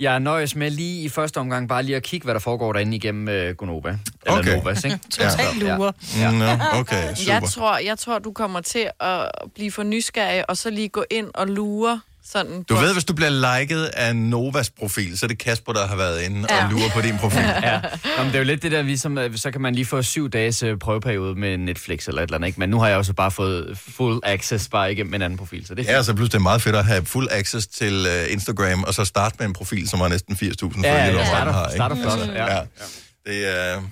Jeg 0.00 0.20
nøjes 0.20 0.54
med 0.54 0.70
lige 0.70 1.02
i 1.04 1.08
første 1.08 1.38
omgang 1.38 1.68
bare 1.68 1.82
lige 1.82 1.96
at 1.96 2.02
kigge, 2.02 2.24
hvad 2.24 2.34
der 2.34 2.40
foregår 2.40 2.72
derinde 2.72 2.96
igennem 2.96 3.48
uh, 3.48 3.56
Gonova. 3.56 3.98
Eller 4.26 4.38
Okay. 4.38 4.56
Novas, 4.56 4.84
ikke? 4.84 4.98
Total 5.10 5.54
lurer. 5.54 5.92
Ja. 6.18 6.30
Nå, 6.30 6.78
okay, 6.80 7.14
super. 7.14 7.32
Jeg 7.32 7.42
tror, 7.42 7.78
jeg 7.78 7.98
tror, 7.98 8.18
du 8.18 8.32
kommer 8.32 8.60
til 8.60 8.90
at 9.00 9.30
blive 9.54 9.70
for 9.72 9.82
nysgerrig, 9.82 10.50
og 10.50 10.56
så 10.56 10.70
lige 10.70 10.88
gå 10.88 11.04
ind 11.10 11.30
og 11.34 11.46
lure 11.46 12.00
sådan 12.32 12.62
Du 12.62 12.74
på... 12.74 12.80
ved, 12.80 12.92
hvis 12.92 13.04
du 13.04 13.14
bliver 13.14 13.58
liket 13.58 13.84
af 13.84 14.16
Novas 14.16 14.70
profil, 14.70 15.18
så 15.18 15.26
er 15.26 15.28
det 15.28 15.38
Kasper, 15.38 15.72
der 15.72 15.86
har 15.86 15.96
været 15.96 16.22
inde 16.22 16.46
Ja. 16.50 16.64
og 16.64 16.70
lurer 16.72 16.90
på 16.94 17.00
din 17.00 17.18
profil. 17.18 17.40
ja. 17.62 17.80
Nå, 17.80 17.88
men 18.18 18.26
det 18.26 18.34
er 18.34 18.38
jo 18.38 18.44
lidt 18.44 18.62
det 18.62 18.72
der, 18.72 18.82
ligesom, 18.82 19.18
så 19.36 19.50
kan 19.50 19.60
man 19.60 19.74
lige 19.74 19.84
få 19.84 20.02
syv 20.02 20.30
dages 20.30 20.62
øh, 20.62 20.78
prøveperiode 20.78 21.34
med 21.34 21.58
Netflix 21.58 22.08
eller 22.08 22.22
et 22.22 22.26
eller 22.26 22.34
andet, 22.38 22.46
ikke? 22.48 22.60
Men 22.60 22.68
nu 22.68 22.78
har 22.80 22.88
jeg 22.88 22.96
også 22.96 23.12
bare 23.12 23.30
fået 23.30 23.78
full 23.78 24.20
access 24.22 24.68
bare 24.68 24.92
igennem 24.92 25.14
en 25.14 25.22
anden 25.22 25.38
profil, 25.38 25.66
så 25.66 25.74
det 25.74 25.88
er 25.90 25.92
Ja, 25.96 26.02
så 26.02 26.14
pludselig 26.14 26.34
er 26.34 26.38
det 26.38 26.42
meget 26.42 26.62
fedt 26.62 26.76
at 26.76 26.84
have 26.84 27.04
fuld 27.06 27.28
access 27.30 27.66
til 27.66 28.06
uh, 28.06 28.32
Instagram, 28.32 28.82
og 28.84 28.94
så 28.94 29.04
starte 29.04 29.36
med 29.38 29.46
en 29.46 29.52
profil, 29.52 29.88
som 29.88 30.00
har 30.00 30.08
næsten 30.08 30.34
80.000 30.34 30.40
følgere, 30.74 30.92
Ja, 30.94 31.04
ja, 31.06 31.24
Starter- 31.26 31.52
har. 31.52 31.64
ikke? 31.66 31.74
starter 31.76 31.96
flot, 31.96 32.12
Altså, 32.12 32.32
ja. 32.32 32.54
ja. 32.54 32.60
Det 33.26 33.58
er, 33.58 33.82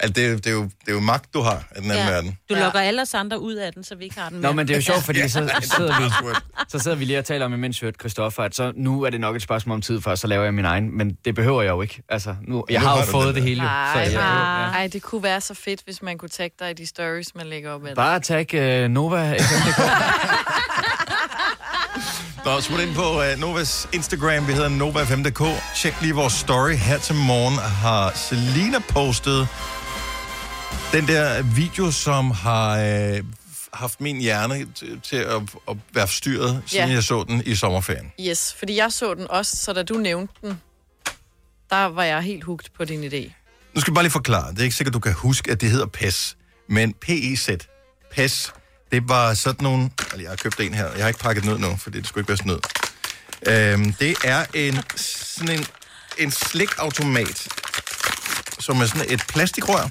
altså, 0.00 0.12
det, 0.12 0.26
er, 0.26 0.36
det, 0.36 0.46
er 0.46 0.50
jo, 0.50 0.62
det 0.62 0.88
er 0.88 0.92
jo 0.92 1.00
magt, 1.00 1.34
du 1.34 1.40
har 1.40 1.50
af 1.70 1.82
den 1.82 1.90
anden 1.90 2.06
Ja. 2.06 2.10
verden. 2.12 2.38
Du 2.50 2.54
lukker 2.54 2.80
alle 2.80 3.02
os 3.02 3.14
andre 3.14 3.40
ud 3.40 3.54
af 3.54 3.72
den, 3.72 3.84
så 3.84 3.94
vi 3.94 4.04
ikke 4.04 4.18
har 4.20 4.28
den 4.28 4.38
Nå, 4.38 4.42
mere. 4.42 4.54
men 4.54 4.68
det 4.68 4.74
er 4.74 4.78
jo 4.78 4.82
sjovt, 4.82 5.02
fordi 5.10 5.28
så 5.28 5.40
Ja, 5.40 5.48
sidder, 5.60 5.98
vi, 6.00 6.34
så 6.68 6.78
sidder 6.78 6.96
vi 6.96 7.04
lige 7.04 7.18
og 7.18 7.24
taler 7.24 7.44
om, 7.46 7.54
imens 7.54 7.80
hørte 7.80 7.96
Christoffer, 8.00 8.42
at 8.42 8.54
så 8.54 8.72
nu 8.76 9.02
er 9.02 9.10
det 9.10 9.20
nok 9.20 9.36
et 9.36 9.42
spørgsmål 9.42 9.74
om 9.74 9.82
tid, 9.82 10.00
før 10.00 10.14
så 10.14 10.26
laver 10.26 10.44
jeg 10.44 10.54
min 10.54 10.64
egen. 10.64 10.96
Men 10.98 11.16
det 11.24 11.34
behøver 11.34 11.62
jeg 11.62 11.70
jo 11.70 11.82
ikke. 11.82 12.02
Altså, 12.08 12.36
nu, 12.48 12.64
jeg 12.70 12.80
Nu 12.80 12.86
har 12.86 12.94
har 12.94 13.00
jo 13.04 13.10
fået 13.10 13.34
det 13.34 13.42
der. 13.42 13.48
hele. 13.48 13.62
jo. 13.62 13.68
Så 13.68 13.94
Nej, 13.94 14.02
jeg, 14.02 14.12
nej. 14.12 14.22
ja. 14.22 14.70
Ej, 14.70 14.86
det 14.92 15.02
kunne 15.02 15.22
være 15.22 15.40
så 15.40 15.54
fedt, 15.54 15.80
hvis 15.84 16.02
man 16.02 16.18
kunne 16.18 16.28
tagge 16.28 16.56
dig 16.60 16.70
i 16.70 16.74
de 16.74 16.86
stories, 16.86 17.34
man 17.34 17.46
lægger 17.46 17.70
op 17.70 17.82
det. 17.82 17.94
Bare 17.96 18.20
tag 18.20 18.84
uh, 18.84 18.90
Nova 18.90 19.32
FMDK. 19.32 19.78
Nå, 22.44 22.60
smut 22.60 22.80
ind 22.80 22.94
på 22.94 23.18
uh, 23.20 23.38
Novas 23.40 23.88
Instagram. 23.92 24.46
Vi 24.48 24.52
hedder 24.52 24.68
Nova5.dk. 24.68 25.42
Tjek 25.76 25.94
lige 26.00 26.14
vores 26.14 26.32
story. 26.32 26.72
Her 26.72 26.98
til 26.98 27.14
morgen 27.14 27.58
har 27.58 28.12
Selina 28.14 28.78
postet 28.88 29.48
den 30.92 31.08
der 31.08 31.42
video, 31.42 31.90
som 31.90 32.30
har 32.30 32.78
øh, 32.78 33.20
haft 33.72 34.00
min 34.00 34.20
hjerne 34.20 34.66
til 35.02 35.16
at, 35.16 35.42
at 35.70 35.76
være 35.94 36.06
forstyrret, 36.06 36.62
siden 36.66 36.88
Ja. 36.88 36.94
jeg 36.94 37.04
så 37.04 37.24
den 37.28 37.42
i 37.46 37.54
sommerferien. 37.54 38.12
Yes, 38.20 38.54
fordi 38.58 38.76
jeg 38.76 38.92
så 38.92 39.14
den 39.14 39.30
også, 39.30 39.56
så 39.56 39.72
da 39.72 39.82
du 39.82 39.94
nævnte 39.94 40.34
den, 40.42 40.60
der 41.70 41.84
var 41.84 42.04
jeg 42.04 42.22
helt 42.22 42.44
hugt 42.44 42.70
på 42.76 42.84
din 42.84 43.04
idé. 43.04 43.32
Nu 43.74 43.80
skal 43.80 43.90
jeg 43.90 43.94
bare 43.94 44.04
lige 44.04 44.12
forklare. 44.12 44.50
Det 44.50 44.58
er 44.58 44.62
ikke 44.62 44.76
sikkert, 44.76 44.94
du 44.94 44.98
kan 45.00 45.12
huske, 45.12 45.50
at 45.50 45.60
det 45.60 45.70
hedder 45.70 45.86
PES. 45.86 46.36
Men 46.68 46.92
PEZ, 47.00 47.48
PES, 48.14 48.52
det 48.92 49.08
var 49.08 49.34
sådan 49.34 49.62
nogle... 49.64 49.90
Jeg 50.20 50.28
har 50.28 50.36
købt 50.36 50.60
en 50.60 50.74
her. 50.74 50.92
Jeg 50.92 51.00
har 51.04 51.08
ikke 51.08 51.20
pakket 51.20 51.44
den 51.44 51.52
ud 51.52 51.58
nu, 51.58 51.76
for 51.76 51.90
det 51.90 52.06
skulle 52.06 52.22
ikke 52.22 52.28
være 52.28 52.36
sådan 52.36 52.58
noget. 53.46 53.72
Øhm, 53.72 53.92
det 53.92 54.16
er 54.24 54.44
en, 54.54 54.78
sådan 54.96 55.58
en, 55.58 55.66
en 56.18 56.30
slikautomat, 56.30 57.48
som 58.60 58.80
er 58.80 58.86
sådan 58.86 59.06
et 59.12 59.22
plastikrør. 59.28 59.88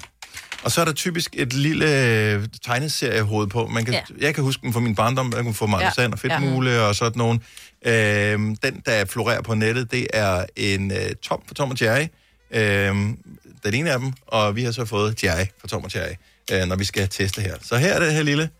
Og 0.64 0.70
så 0.72 0.80
er 0.80 0.84
der 0.84 0.92
typisk 0.92 1.30
et 1.36 1.52
lille 1.52 1.86
øh, 2.32 2.48
tegneseriehoved 2.64 3.46
på. 3.48 3.66
Man 3.66 3.84
kan, 3.84 3.94
Ja. 3.94 4.00
ja. 4.20 4.24
Jeg 4.26 4.34
kan 4.34 4.44
huske 4.44 4.62
den 4.62 4.72
fra 4.72 4.80
min 4.80 4.94
barndom. 4.94 5.32
Jeg 5.36 5.42
kunne 5.42 5.54
få 5.54 5.66
Martin 5.66 5.82
Ja. 5.84 5.86
ja. 5.86 5.92
Sand 6.02 6.12
og 6.12 6.18
Ja. 6.24 6.34
Fedtmule 6.36 6.80
og 6.82 6.94
sådan 6.96 7.18
nogen. 7.18 7.42
Øhm, 7.86 8.56
den, 8.56 8.82
der 8.86 9.04
florerer 9.04 9.42
på 9.42 9.54
nettet, 9.54 9.90
det 9.90 10.06
er 10.12 10.44
en 10.56 10.92
øh, 10.92 11.10
Tom 11.22 11.42
for 11.46 11.54
Tom 11.54 11.70
og 11.70 11.76
Jerry. 11.80 12.06
Øhm, 12.50 13.18
den 13.64 13.74
ene 13.74 13.90
af 13.92 13.98
dem, 13.98 14.12
og 14.26 14.56
vi 14.56 14.64
har 14.64 14.72
så 14.72 14.84
fået 14.84 15.24
Jerry 15.24 15.44
for 15.60 15.66
Tom 15.68 15.84
og 15.84 15.94
Jerry, 15.94 16.12
øh, 16.52 16.68
når 16.68 16.76
vi 16.76 16.84
skal 16.84 17.08
teste 17.08 17.40
her. 17.42 17.56
Så 17.62 17.76
her 17.76 17.92
er 17.94 17.98
det 18.00 18.12
her 18.12 18.22
lille 18.22 18.50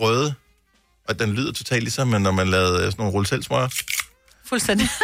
røde, 0.00 0.34
og 1.08 1.18
den 1.18 1.32
lyder 1.32 1.52
totalt 1.52 1.82
ligesom, 1.82 2.08
når 2.08 2.30
man 2.30 2.48
lavede 2.48 2.74
øh, 2.78 2.84
sådan 2.84 2.94
nogle 2.98 3.12
rulleselsmøger. 3.12 3.68
Fuldstændig. 4.48 4.88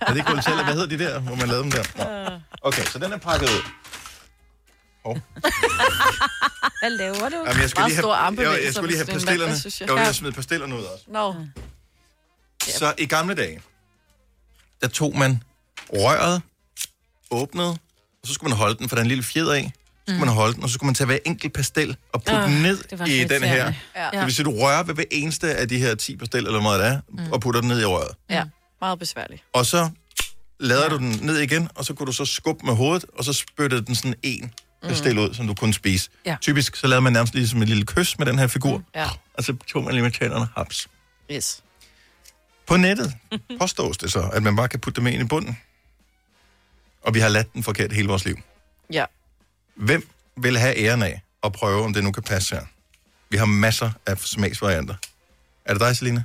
Er 0.00 0.06
det 0.08 0.16
ikke 0.16 0.30
rullesel, 0.30 0.54
hvad 0.64 0.74
hedder 0.74 0.86
de 0.96 0.98
der, 1.04 1.18
hvor 1.20 1.34
man 1.34 1.48
lavede 1.48 1.62
dem 1.62 1.70
der? 1.72 1.82
Nå. 2.30 2.38
Okay, 2.62 2.84
så 2.84 2.98
den 2.98 3.12
er 3.12 3.16
pakket 3.16 3.48
ud. 3.48 3.62
Hvad 6.82 6.90
laver 6.90 7.28
du? 7.28 7.36
Jamen, 7.46 7.60
jeg 7.62 7.70
skulle 7.70 7.88
lige 7.88 7.96
have, 8.02 8.14
jeg, 8.14 8.64
jeg 8.64 8.74
skulle 8.74 8.88
lige 8.88 8.98
have 8.98 9.06
pastillerne. 9.12 9.52
jeg. 9.80 9.88
Vil 9.88 9.96
Ja. 9.98 10.04
lige 10.04 10.14
smide 10.14 10.32
pastillerne 10.32 10.74
ud 10.76 10.82
også. 10.82 11.04
Nå. 11.08 11.34
Så 12.62 12.94
i 12.98 13.06
gamle 13.06 13.34
dage, 13.34 13.60
der 14.80 14.88
tog 14.88 15.16
man 15.18 15.42
røret, 15.92 16.42
åbnede, 17.30 17.70
og 17.70 17.78
så 18.28 18.34
skulle 18.34 18.48
man 18.50 18.58
holde 18.58 18.78
den, 18.78 18.88
for 18.88 18.96
der 18.96 19.00
er 19.00 19.04
en 19.04 19.08
lille 19.08 19.24
fjeder 19.24 19.52
af. 19.54 19.72
Så 19.72 20.02
skulle 20.06 20.18
Mm. 20.20 20.26
man 20.26 20.34
holde 20.34 20.54
den, 20.54 20.62
og 20.62 20.68
så 20.68 20.74
skulle 20.74 20.88
man 20.88 20.94
tage 20.94 21.06
hver 21.06 21.18
enkelt 21.26 21.52
pastil 21.52 21.96
og 22.12 22.20
putte 22.22 22.32
Ah, 22.32 22.50
den 22.50 22.62
ned 22.62 22.78
i 23.06 23.24
den 23.24 23.42
her. 23.42 23.72
Ja. 23.96 24.10
Det 24.12 24.24
vil 24.24 24.34
sige, 24.34 24.44
du 24.44 24.50
rører 24.58 24.82
ved 24.82 24.94
hver 24.94 25.04
eneste 25.10 25.54
af 25.54 25.68
de 25.68 25.78
her 25.78 25.94
10 25.94 26.16
pastiller, 26.16 26.50
eller 26.50 26.70
hvad 26.78 26.86
det 26.86 26.94
er, 26.94 27.00
Mm. 27.08 27.32
og 27.32 27.40
putter 27.40 27.60
den 27.60 27.68
ned 27.68 27.80
i 27.80 27.84
røret. 27.84 28.16
Ja, 28.30 28.44
meget 28.80 28.98
besværligt. 28.98 29.42
Og 29.52 29.66
så 29.66 29.90
lader 30.60 30.88
du 30.88 30.96
den 30.96 31.18
ned 31.22 31.38
igen, 31.38 31.68
og 31.74 31.84
så 31.84 31.94
kunne 31.94 32.06
du 32.06 32.12
så 32.12 32.24
skubbe 32.24 32.66
med 32.66 32.74
hovedet, 32.74 33.04
og 33.18 33.24
så 33.24 33.32
spyttede 33.32 33.86
den 33.86 33.94
sådan 33.94 34.14
en 34.22 34.52
mm. 34.88 34.94
stil 34.94 35.18
ud, 35.18 35.34
som 35.34 35.46
du 35.46 35.54
kunne 35.54 35.74
spise. 35.74 36.10
Ja. 36.26 36.36
Typisk 36.40 36.76
så 36.76 36.86
lavede 36.86 37.02
man 37.02 37.12
nærmest 37.12 37.34
ligesom 37.34 37.62
et 37.62 37.68
lille 37.68 37.84
kys 37.86 38.18
med 38.18 38.26
den 38.26 38.38
her 38.38 38.46
figur, 38.46 38.82
Ja. 38.94 39.08
og 39.34 39.44
så 39.44 39.56
tog 39.66 39.84
man 39.84 39.94
lige 39.94 40.02
med 40.02 40.10
tænderne 40.10 40.48
haps. 40.56 40.88
Yes. 41.30 41.62
På 42.66 42.76
nettet 42.76 43.14
påstås 43.58 43.98
det 43.98 44.12
så, 44.12 44.20
at 44.32 44.42
man 44.42 44.56
bare 44.56 44.68
kan 44.68 44.80
putte 44.80 45.00
dem 45.00 45.06
ind 45.06 45.22
i 45.22 45.24
bunden. 45.26 45.58
Og 47.02 47.14
vi 47.14 47.20
har 47.20 47.28
ladt 47.28 47.52
den 47.52 47.62
forkert 47.62 47.92
hele 47.92 48.08
vores 48.08 48.24
liv. 48.24 48.36
Ja. 48.92 49.04
Hvem 49.74 50.08
vil 50.36 50.58
have 50.58 50.78
æren 50.78 51.02
af 51.02 51.22
at 51.44 51.52
prøve, 51.52 51.84
om 51.84 51.92
det 51.94 52.04
nu 52.04 52.12
kan 52.12 52.22
passe 52.22 52.54
her? 52.54 52.64
Vi 53.30 53.36
har 53.36 53.44
masser 53.44 53.90
af 54.06 54.18
smagsvarianter. 54.18 54.94
Er 55.64 55.72
det 55.72 55.80
dig, 55.80 55.96
Selina? 55.96 56.22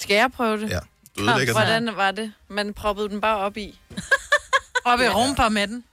Skal 0.00 0.14
jeg 0.14 0.30
prøve 0.32 0.60
det? 0.60 0.70
Ja. 0.70 0.78
Du 1.16 1.22
ødelægger 1.22 1.44
den. 1.54 1.62
Hvordan 1.62 1.96
var 1.96 2.10
det? 2.10 2.32
Man 2.48 2.74
proppede 2.74 3.08
den 3.08 3.20
bare 3.20 3.36
op 3.36 3.56
i. 3.56 3.78
Op 4.84 5.00
i 5.00 5.08
rumpa 5.08 5.48
med 5.48 5.66
den. 5.66 5.84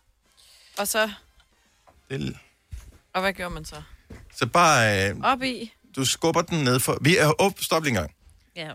Og 0.78 0.88
så... 0.88 1.12
Det, 2.10 2.38
Og 3.14 3.22
hvad 3.22 3.34
gjorde 3.34 3.54
man 3.54 3.66
så? 3.66 3.82
så 4.36 4.46
bare, 4.48 5.10
øh, 5.10 5.16
Op 5.24 5.42
i? 5.44 5.74
du 5.96 6.06
skubber 6.06 6.42
den 6.42 6.64
ned 6.64 6.80
for... 6.80 6.98
Vi 7.02 7.18
er... 7.18 7.28
Op, 7.28 7.54
stop 7.62 7.84
lige 7.84 7.90
en 7.92 7.96
gang. 7.96 8.16
Ja. 8.56 8.72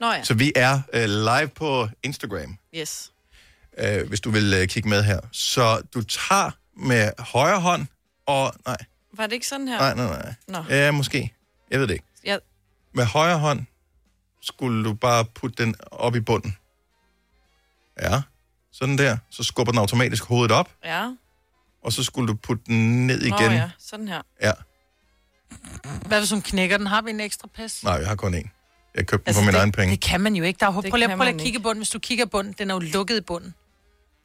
Nå 0.00 0.12
ja. 0.12 0.24
Så 0.24 0.34
vi 0.34 0.52
er 0.56 0.80
øh, 0.92 1.04
live 1.08 1.48
på 1.48 1.88
Instagram, 2.02 2.58
Yes. 2.76 3.12
øh, 3.78 4.08
hvis 4.08 4.20
du 4.20 4.30
vil 4.30 4.54
øh, 4.54 4.68
kigge 4.68 4.88
med 4.88 5.02
her. 5.02 5.20
Så 5.32 5.82
du 5.94 6.02
tager 6.02 6.50
med 6.76 7.10
højre 7.18 7.60
hånd, 7.60 7.86
og... 8.26 8.52
Nej, 8.66 8.76
Var 9.12 9.26
det 9.26 9.32
ikke 9.32 9.46
sådan 9.46 9.68
her? 9.68 9.78
nej, 9.78 9.94
nej, 9.94 10.06
nej. 10.22 10.34
Nå. 10.48 10.64
Ja, 10.74 10.90
måske. 10.90 11.34
Jeg 11.70 11.80
ved 11.80 11.86
det 11.86 11.94
ikke. 11.94 12.04
Ja. 12.24 12.36
Med 12.94 13.04
højre 13.04 13.38
hånd 13.38 13.64
skulle 14.42 14.84
du 14.84 14.94
bare 14.94 15.24
putte 15.24 15.64
den 15.64 15.74
op 15.90 16.14
i 16.16 16.20
bunden. 16.20 16.56
Ja, 18.00 18.22
sådan 18.72 18.98
der. 18.98 19.16
Så 19.30 19.42
skubber 19.42 19.72
den 19.72 19.78
automatisk 19.78 20.24
hovedet 20.24 20.52
op, 20.52 20.70
Ja. 20.84 21.10
Og 21.84 21.92
så 21.92 22.04
skulle 22.04 22.28
du 22.28 22.34
putte 22.34 22.64
den 22.66 23.06
ned 23.06 23.22
igen. 23.22 23.32
Nå 23.50 23.56
ja, 23.56 23.70
sådan 23.78 24.08
her. 24.08 24.22
ja. 24.42 24.52
Hvad 26.06 26.18
hvis 26.18 26.30
hun 26.30 26.42
knækker 26.42 26.76
den? 26.78 26.86
Har 26.86 27.02
vi 27.02 27.10
en 27.10 27.20
ekstra 27.20 27.48
pas? 27.56 27.84
Nej, 27.84 27.94
jeg 27.94 28.08
har 28.08 28.14
kun 28.14 28.34
én. 28.34 28.48
Jeg 28.94 29.06
købte 29.06 29.24
den 29.24 29.28
Altså, 29.28 29.40
for 29.40 29.44
min 29.46 29.54
det, 29.54 29.58
egen 29.60 29.72
penge. 29.72 29.90
Det 29.90 30.00
kan 30.00 30.20
man 30.20 30.34
jo 30.36 30.44
ikke. 30.44 30.58
Der 30.58 30.66
er, 30.66 30.70
Det 30.70 30.82
prøv 30.82 30.90
prøv 30.90 30.96
lige 30.98 31.16
man 31.16 31.28
at 31.28 31.40
kigge 31.40 31.58
i 31.58 31.62
bunden. 31.62 31.78
Hvis 31.80 31.90
du 31.90 31.98
kigger 31.98 32.24
i 32.24 32.28
bunden, 32.28 32.54
den 32.58 32.70
er 32.70 32.74
jo 32.74 32.78
lukket 32.80 33.16
i 33.16 33.20
bunden. 33.20 33.54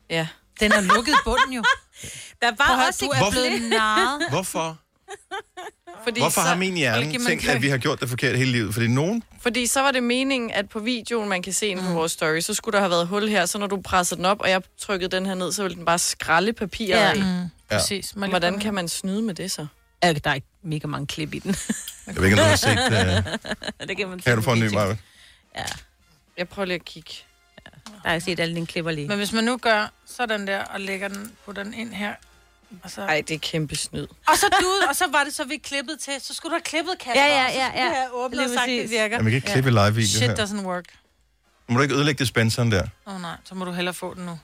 Ja. 0.10 0.28
Den 0.60 0.72
er 0.72 0.82
lukket 0.82 1.12
i 1.12 1.22
bunden 1.26 1.54
jo. 1.54 1.64
Der 2.42 2.56
Prøv 2.56 2.58
var 2.68 2.76
høre, 2.76 2.88
også 2.88 3.06
du 3.06 3.12
er 3.12 3.32
blevet 3.32 3.70
narret. 3.70 4.30
Hvorfor? 4.30 4.78
Fordi 6.04 6.20
Hvorfor 6.20 6.42
så, 6.42 6.48
har 6.48 6.56
min 6.56 6.74
hjerne 6.78 7.06
man 7.06 7.26
tænkt, 7.26 7.44
kan- 7.44 7.56
at 7.56 7.62
vi 7.62 7.70
har 7.70 7.78
gjort 7.78 8.00
det 8.02 8.10
forkert 8.10 8.38
hele 8.38 8.52
livet? 8.52 8.74
Fordi 8.74 8.88
nogen... 8.88 9.24
Fordi 9.42 9.66
så 9.66 9.82
var 9.82 9.92
det 9.92 10.04
meningen, 10.04 10.52
at 10.52 10.70
på 10.70 10.80
videoen, 10.80 11.30
man 11.30 11.42
kan 11.42 11.54
se 11.54 11.76
den 11.76 11.84
på 11.84 11.92
vores 11.94 12.12
story, 12.12 12.40
så 12.40 12.54
skulle 12.54 12.74
der 12.74 12.80
have 12.80 12.90
været 12.90 13.08
hul 13.08 13.28
her, 13.28 13.46
så 13.46 13.58
når 13.58 13.68
du 13.68 13.82
presser 13.82 14.16
den 14.16 14.26
op, 14.26 14.42
og 14.42 14.50
jeg 14.50 14.62
trykkede 14.80 15.16
den 15.16 15.26
her 15.26 15.36
ned, 15.36 15.52
så 15.52 15.64
ville 15.64 15.76
den 15.76 15.86
bare 15.86 16.00
skralde 16.00 16.54
papiret 16.54 16.90
Ja. 17.00 17.10
af. 17.10 17.16
Mm, 17.18 17.24
Ja. 17.72 17.78
præcis. 17.78 18.16
Man 18.16 18.30
Hvordan 18.30 18.60
kan 18.60 18.74
man 18.74 18.88
snyde 18.88 19.22
med 19.22 19.34
det 19.34 19.52
så? 19.52 19.68
Ja, 20.04 20.14
der 20.14 20.30
er 20.30 20.34
ikke 20.34 20.48
mega 20.64 20.88
mange 20.88 21.08
klip 21.08 21.34
i 21.34 21.40
den. 21.40 21.56
Jeg 22.08 22.16
ved 22.16 22.24
ikke, 22.24 22.36
om 22.36 22.40
du 22.40 22.50
har 22.50 22.56
set... 22.56 22.78
Uh... 23.82 23.88
det 23.88 23.98
kan 23.98 24.10
man 24.10 24.20
Kan 24.20 24.36
du 24.36 24.42
få 24.42 24.52
en 24.54 24.60
ny, 24.60 24.68
Maja? 24.74 24.96
Ja. 25.56 25.64
Jeg 26.38 26.50
prøver 26.50 26.66
lige 26.66 26.76
at 26.76 26.86
kigge. 26.86 27.12
Der 27.86 27.92
har 28.06 28.12
jeg 28.12 28.22
set 28.22 28.40
alle 28.40 28.56
dine 28.56 28.66
klipper 28.68 28.92
lige. 28.92 29.08
Men 29.08 29.18
hvis 29.18 29.32
man 29.34 29.44
nu 29.44 29.58
gør 29.58 29.92
sådan 30.06 30.48
der, 30.48 30.64
og 30.64 30.80
lægger 30.82 31.08
den, 31.08 31.32
putter 31.46 31.64
den 31.64 31.74
ind 31.74 31.94
her, 31.94 32.14
og 32.84 32.92
så... 32.92 33.02
Ej, 33.02 33.24
det 33.28 33.34
er 33.34 33.40
kæmpe 33.40 33.76
snyd. 33.76 34.08
Og 34.28 34.38
så 34.38 34.46
du, 34.62 34.88
og 34.90 34.96
så 34.96 35.06
var 35.12 35.24
det 35.24 35.34
så, 35.34 35.44
vi 35.44 35.58
klippede 35.58 35.98
til. 35.98 36.14
Så 36.22 36.34
skulle 36.34 36.50
du 36.52 36.56
have 36.56 36.64
klippet 36.64 37.00
Kasper. 37.00 37.22
Ja, 37.22 37.28
ja, 37.28 37.46
og 37.46 37.52
så 37.52 37.58
ja, 37.58 37.68
skulle 37.68 37.84
ja. 37.84 37.90
vi 37.90 37.96
have 37.96 38.14
åbnet 38.14 38.40
og 38.40 38.46
Lige 38.46 38.58
sagt, 38.58 38.68
det 38.68 38.90
virker. 38.90 39.16
Jamen, 39.16 39.26
vi 39.26 39.32
kan 39.32 39.36
ikke 39.36 39.52
klippe 39.52 39.70
live 39.70 39.96
video 39.96 40.08
Shit 40.08 40.30
her. 40.30 40.46
doesn't 40.46 40.66
work. 40.66 40.86
Nu 41.68 41.74
må 41.74 41.78
du 41.78 41.84
ikke 41.84 41.96
ødelægge 41.96 42.20
dispenseren 42.20 42.72
der. 42.72 42.84
Åh 43.08 43.16
oh, 43.16 43.22
nej, 43.22 43.38
så 43.44 43.56
må 43.56 43.66
du 43.66 43.72
hellere 43.72 43.94
få 43.94 44.14
den 44.14 44.26
nu. 44.26 44.40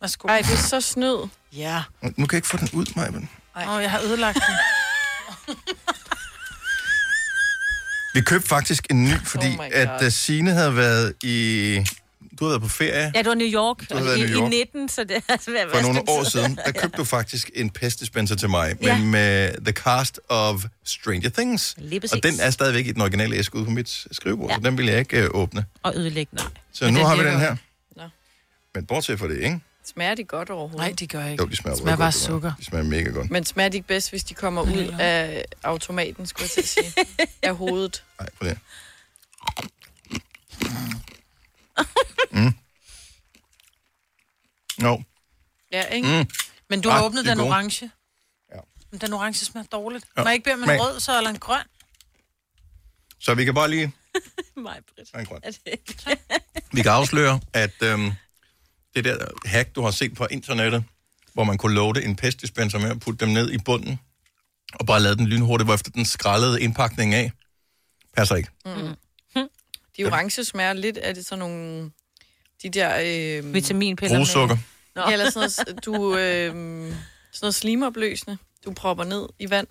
Værsgo. 0.00 0.28
Ej, 0.28 0.38
det 0.38 0.52
er 0.52 0.56
så 0.56 0.80
snyd. 0.80 1.28
Ja. 1.52 1.82
Nu 2.02 2.10
kan 2.10 2.26
jeg 2.32 2.34
ikke 2.34 2.48
få 2.48 2.56
den 2.56 2.68
ud, 2.72 2.86
Maja. 2.96 3.08
Åh, 3.08 3.74
oh, 3.74 3.82
jeg 3.82 3.90
har 3.90 4.00
ødelagt 4.00 4.38
den. 4.46 4.56
Vi 8.14 8.20
købte 8.20 8.48
faktisk 8.48 8.86
en 8.90 9.04
ny, 9.04 9.14
fordi 9.24 9.56
Oh 9.58 9.66
at 9.72 10.02
uh, 10.02 10.12
Signe 10.12 10.50
havde 10.50 10.76
været 10.76 11.14
i... 11.22 11.86
Du 12.42 12.46
havde 12.46 12.52
været 12.60 12.62
på 12.62 12.76
ferie 12.76 13.12
Ja, 13.14 13.18
det 13.18 13.26
var 13.26 13.34
New 13.34 13.46
York, 13.46 13.88
Du 13.90 13.96
har 13.96 14.04
været 14.04 14.18
i 14.18 14.20
i, 14.20 14.26
New 14.26 14.40
York. 14.40 14.52
i 14.52 14.56
19, 14.56 14.88
så 14.88 15.04
det 15.04 15.16
er 15.16 15.20
altså 15.28 15.50
for 15.74 15.80
nogle 15.82 16.00
år 16.08 16.24
siden. 16.24 16.58
Der 16.66 16.72
købte 16.82 16.96
du 16.96 17.04
faktisk 17.04 17.50
en 17.54 17.70
pestdispenser 17.70 18.36
til 18.36 18.50
mig, 18.50 18.76
Ja. 18.82 18.98
men 18.98 19.10
med 19.10 19.52
The 19.64 19.72
Cast 19.72 20.20
of 20.28 20.64
Stranger 20.84 21.30
Things. 21.30 21.76
Og 22.12 22.22
den 22.22 22.40
er 22.40 22.50
stadigvæk 22.50 22.86
i 22.86 22.92
den 22.92 23.02
originale 23.02 23.36
æske 23.36 23.56
ude 23.56 23.64
på 23.64 23.70
mit 23.70 24.06
skrivebord, 24.12 24.50
ja. 24.50 24.54
så 24.54 24.60
den 24.60 24.78
vil 24.78 24.86
jeg 24.86 24.98
ikke 24.98 25.30
uh, 25.34 25.40
åbne. 25.40 25.64
Og 25.82 25.92
ødelægge, 25.96 26.36
nej. 26.36 26.44
Så 26.72 26.84
Men 26.84 26.94
nu 26.94 27.00
den 27.00 27.06
har 27.08 27.16
vi 27.16 27.24
den 27.24 27.38
her. 27.40 27.56
Nå. 27.96 28.02
Men 28.74 28.86
bortset 28.86 29.18
fra 29.18 29.28
det, 29.28 29.38
ikke? 29.40 29.60
Smager 29.84 30.14
de 30.14 30.24
godt 30.24 30.50
overhovedet? 30.50 30.78
Nej, 30.78 30.94
de 30.98 31.06
gør 31.06 31.26
ikke. 31.26 31.42
Jo, 31.42 31.48
de 31.48 31.56
smager, 31.56 31.76
Smager 31.76 31.86
røvgodt, 31.86 31.98
bare 31.98 32.12
sukker. 32.12 32.52
De 32.58 32.64
smager 32.64 32.84
mega 32.84 33.10
godt. 33.10 33.30
Men 33.30 33.44
smager 33.44 33.68
de 33.68 33.76
ikke 33.76 33.88
bedst, 33.88 34.10
hvis 34.10 34.24
de 34.24 34.34
kommer 34.34 34.62
ud 34.62 34.94
af 35.00 35.44
automaten, 35.62 36.26
skulle 36.26 36.42
jeg 36.42 36.50
til 36.50 36.60
at 36.60 36.68
sige? 36.68 37.06
af 37.42 37.56
hovedet. 37.56 38.02
Nej, 38.20 38.28
prøv 38.40 38.48
det. 38.48 38.58
Mm. 42.30 42.54
No. 44.78 44.98
Ja, 45.72 45.84
ikke? 45.84 46.08
Mm. 46.22 46.30
Men 46.70 46.80
du 46.80 46.88
har 46.88 46.98
Ah, 46.98 47.04
åbnet 47.04 47.24
de 47.24 47.30
den 47.30 47.38
gode. 47.38 47.48
orange. 47.50 47.90
Ja. 48.54 48.60
Men 48.90 49.00
den 49.00 49.12
orange 49.12 49.44
smager 49.44 49.66
dårligt. 49.66 50.04
Ja. 50.16 50.20
Ja. 50.20 50.24
Må 50.24 50.28
jeg 50.28 50.34
ikke 50.34 50.44
bede 50.44 50.54
om 50.54 50.60
en 50.62 50.66
Men- 50.68 50.80
rød, 50.80 51.00
så 51.00 51.16
eller 51.18 51.30
en 51.30 51.38
grøn? 51.38 51.64
Så 53.20 53.34
vi 53.34 53.44
kan 53.44 53.54
bare 53.54 53.70
lige... 53.70 53.92
Mig, 54.56 54.78
Britt. 54.94 55.10
En 55.18 55.26
grøn. 55.26 55.40
Er 55.42 55.50
det 55.50 55.60
ikke? 55.66 56.18
Vi 56.72 56.82
kan 56.82 56.92
afsløre, 56.92 57.40
at 57.52 57.82
øhm, 57.82 58.10
det 58.94 59.04
der 59.04 59.26
hack, 59.44 59.74
du 59.74 59.82
har 59.82 59.90
set 59.90 60.14
på 60.14 60.26
internettet, 60.30 60.84
hvor 61.34 61.44
man 61.44 61.58
kunne 61.58 61.74
loade 61.74 62.04
en 62.04 62.16
pestdispenser 62.16 62.78
med 62.78 62.90
at 62.90 63.00
putte 63.00 63.24
dem 63.26 63.32
ned 63.34 63.50
i 63.50 63.58
bunden, 63.58 64.00
og 64.74 64.86
bare 64.86 65.00
lade 65.00 65.16
den 65.16 65.26
lynhurtigt, 65.26 65.66
hvorefter 65.66 65.90
den 65.90 66.04
skrællede 66.04 66.60
indpakningen 66.62 67.14
af, 67.24 67.32
passer 68.16 68.36
ikke. 68.36 68.50
Mm. 68.64 68.94
De 69.96 70.04
orange 70.04 70.44
smager 70.44 70.72
lidt 70.72 70.96
af 70.96 71.14
det 71.14 71.26
sådan 71.26 71.38
nogle... 71.38 71.90
De 72.62 72.70
der... 72.70 72.98
Øh, 73.44 73.54
Vitaminpiller. 73.54 74.18
Brusukker. 74.18 74.56
Ja, 74.96 75.12
eller 75.12 75.30
sådan 75.30 75.50
noget, 75.66 75.84
du, 75.84 76.16
øh, 76.16 76.50
sådan 76.50 76.94
noget 77.42 77.54
slimopløsende, 77.54 78.38
du 78.64 78.72
propper 78.72 79.04
ned 79.04 79.28
i 79.38 79.50
vand. 79.50 79.66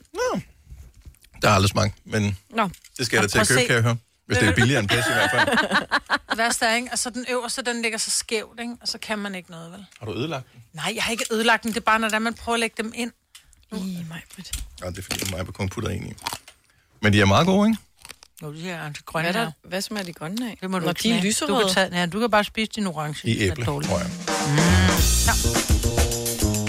Der 1.41 1.47
har 1.47 1.55
aldrig 1.55 1.69
smagt, 1.69 1.95
men 2.05 2.38
Nå. 2.49 2.69
det 2.97 3.05
skal 3.05 3.17
jeg 3.17 3.23
da 3.23 3.27
til 3.27 3.39
at 3.39 3.47
købe, 3.47 3.60
se. 3.60 3.65
kan 3.65 3.75
jeg 3.75 3.84
høre. 3.84 3.97
Hvis 4.25 4.38
det 4.38 4.47
er 4.47 4.55
billigere 4.55 4.79
end 4.79 4.89
pest 4.89 5.07
i 5.10 5.13
hvert 5.13 5.31
fald. 5.31 5.47
Det 6.29 6.38
værste 6.38 6.65
er, 6.65 6.75
ikke? 6.75 6.88
Altså 6.91 7.10
den 7.10 7.25
øverste, 7.29 7.62
den 7.62 7.81
ligger 7.81 7.97
så 7.97 8.10
skævt, 8.10 8.60
ikke? 8.60 8.73
Og 8.81 8.88
så 8.88 8.97
kan 8.97 9.19
man 9.19 9.36
ikke 9.36 9.51
noget, 9.51 9.71
vel? 9.71 9.86
Har 9.99 10.05
du 10.05 10.13
ødelagt 10.13 10.53
den? 10.53 10.63
Nej, 10.73 10.91
jeg 10.95 11.03
har 11.03 11.12
ikke 11.12 11.25
ødelagt 11.31 11.63
den. 11.63 11.71
Det 11.71 11.77
er 11.77 11.81
bare, 11.81 11.99
når 11.99 12.10
der 12.10 12.19
man 12.19 12.34
prøver 12.34 12.53
at 12.53 12.60
lægge 12.60 12.84
dem 12.84 12.93
ind. 12.95 13.12
I 13.71 14.05
mig. 14.10 14.21
Ja, 14.84 14.89
det 14.89 14.97
er 14.97 15.01
fordi, 15.01 15.36
mig 15.36 15.45
kun 15.45 15.69
putter 15.69 15.89
en 15.89 16.07
i. 16.07 16.13
Men 17.01 17.13
de 17.13 17.21
er 17.21 17.25
meget 17.25 17.45
gode, 17.45 17.69
ikke? 17.69 17.81
Jo, 18.41 18.54
de 18.54 18.69
er 18.69 18.89
de 18.89 18.93
grønne 19.06 19.32
Hvad, 19.32 19.41
er 19.41 19.45
der, 19.45 19.51
hvad 19.69 19.82
smager 19.82 20.06
de 20.06 20.13
grønne 20.13 20.51
af? 20.51 20.58
Det 20.62 20.69
må 20.69 20.80
du 20.80 20.86
Når 20.86 20.91
ikke 20.91 21.04
de 21.04 21.12
er 21.17 21.21
lyserøde. 21.23 21.54
Du 21.54 21.65
kan, 21.65 21.73
tage, 21.73 21.99
ja, 21.99 22.06
du 22.06 22.19
kan 22.19 22.30
bare 22.32 22.43
spise 22.43 22.71
din 22.75 22.88
orange. 22.88 23.27
I 23.30 23.34
Det 23.34 23.47
er 23.47 23.51
æble, 23.51 23.65
tror 23.65 23.97
jeg. 23.99 24.10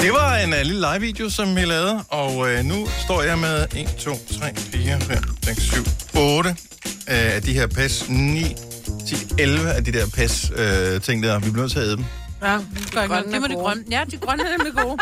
Det 0.03 0.13
var 0.13 0.37
en 0.37 0.53
uh, 0.53 0.59
lille 0.59 0.81
live-video, 0.93 1.31
som 1.31 1.57
vi 1.57 1.61
lavede, 1.65 2.05
og 2.09 2.37
uh, 2.37 2.59
nu 2.65 2.89
står 3.05 3.23
jeg 3.23 3.39
med 3.39 3.67
1, 3.77 3.97
2, 3.99 4.11
3, 4.41 4.55
4, 4.57 5.01
5, 5.01 5.19
6, 5.45 5.63
7, 5.63 5.85
8 6.17 6.51
uh, 6.51 6.57
af 7.07 7.43
de 7.43 7.53
her 7.53 7.67
pas, 7.67 8.09
9, 8.09 8.45
10, 9.07 9.15
11 9.39 9.73
af 9.73 9.85
de 9.85 9.93
der 9.93 10.07
pas 10.15 10.51
uh, 10.51 11.01
ting 11.03 11.23
der. 11.23 11.39
Vi 11.39 11.51
bliver 11.51 11.63
nødt 11.63 11.73
til 11.73 11.79
at 11.79 11.85
æde 11.87 11.97
dem. 11.97 12.05
Ja, 12.43 12.55
det 12.57 12.95
noget. 12.95 13.11
grønne 13.11 13.33
Det 13.33 13.41
må 13.41 13.47
er 13.47 13.49
de 13.49 13.55
grønne. 13.55 13.85
Ja, 13.91 14.05
de 14.11 14.17
grønne 14.17 14.45
er 14.45 14.57
nemlig 14.59 14.73
gode. 14.73 14.99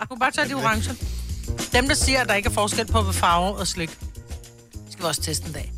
Du 0.00 0.06
kan 0.06 0.18
bare 0.20 0.30
tage 0.30 0.48
de 0.48 0.54
orange. 0.54 0.90
Dem, 1.72 1.88
der 1.88 1.94
siger, 1.94 2.20
at 2.20 2.28
der 2.28 2.34
ikke 2.34 2.48
er 2.48 2.52
forskel 2.52 2.86
på 2.86 3.12
farve 3.12 3.56
og 3.56 3.66
slik, 3.66 3.90
skal 4.90 5.02
vi 5.02 5.04
også 5.04 5.22
teste 5.22 5.46
en 5.46 5.52
dag. 5.52 5.72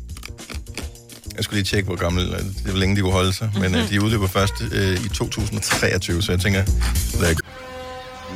Jeg 1.39 1.43
skulle 1.43 1.57
lige 1.61 1.69
tjekke, 1.71 1.87
hvor 1.87 1.95
gammel, 1.95 2.23
det 2.31 2.71
hvor 2.71 2.79
længe 2.79 2.95
de 2.95 3.01
kunne 3.01 3.11
holde 3.21 3.33
sig, 3.33 3.51
men 3.61 3.75
uh, 3.75 3.89
de 3.89 4.03
udløber 4.03 4.27
først 4.27 4.53
uh, 4.61 5.05
i 5.05 5.09
2023, 5.09 6.21
så 6.21 6.31
jeg 6.31 6.41
tænker, 6.41 6.63
lad 7.21 7.35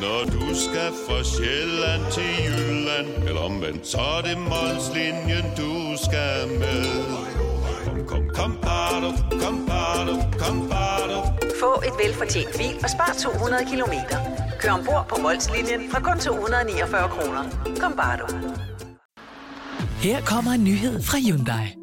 Når 0.02 0.20
du 0.36 0.46
skal 0.66 0.90
fra 1.06 1.20
Sjælland 1.34 2.04
til 2.16 2.30
Jylland 2.46 3.08
Eller 3.28 3.42
omvendt, 3.42 3.88
så 3.88 3.98
er 3.98 4.22
det 4.28 4.38
Molslinjen, 4.38 5.46
du 5.58 5.74
skal 6.06 6.38
med 6.60 6.86
Kom, 7.86 7.98
kom, 8.12 8.24
kom, 8.38 8.52
bado, 8.62 9.10
kom, 9.42 9.56
bado, 9.70 10.14
kom, 10.42 10.58
bado. 10.70 11.18
Få 11.62 11.72
et 11.88 11.96
velfortjent 12.04 12.52
bil 12.58 12.76
og 12.84 12.90
spar 12.90 13.16
200 13.24 13.66
kilometer. 13.72 14.18
Kør 14.60 14.72
ombord 14.72 15.06
på 15.10 15.16
Molslinjen 15.22 15.82
fra 15.92 16.00
kun 16.00 16.20
249 16.20 17.10
kroner. 17.10 17.44
Kom 17.80 17.94
bare 18.02 18.18
du. 18.18 18.28
Her 20.00 20.22
kommer 20.22 20.52
en 20.52 20.64
nyhed 20.64 21.04
fra 21.04 21.18
Hyundai. 21.18 21.83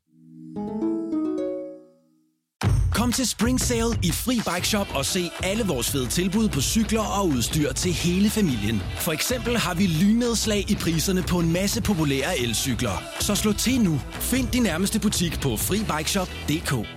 Kom 3.01 3.11
til 3.11 3.27
Spring 3.27 3.59
Sale 3.59 3.99
i 4.03 4.11
Fri 4.11 4.35
Bike 4.35 4.67
Shop 4.67 4.87
og 4.95 5.05
se 5.05 5.31
alle 5.43 5.63
vores 5.63 5.91
fede 5.91 6.07
tilbud 6.07 6.49
på 6.49 6.61
cykler 6.61 7.01
og 7.01 7.27
udstyr 7.27 7.73
til 7.73 7.93
hele 7.93 8.29
familien. 8.29 8.81
For 8.99 9.11
eksempel 9.11 9.57
har 9.57 9.73
vi 9.73 9.87
lynedslag 9.87 10.71
i 10.71 10.75
priserne 10.75 11.23
på 11.23 11.39
en 11.39 11.53
masse 11.53 11.81
populære 11.81 12.39
elcykler. 12.39 13.03
Så 13.19 13.35
slå 13.35 13.53
til 13.53 13.81
nu. 13.81 14.01
Find 14.11 14.47
din 14.47 14.63
nærmeste 14.63 14.99
butik 14.99 15.39
på 15.41 15.57
FriBikeShop.dk. 15.57 16.87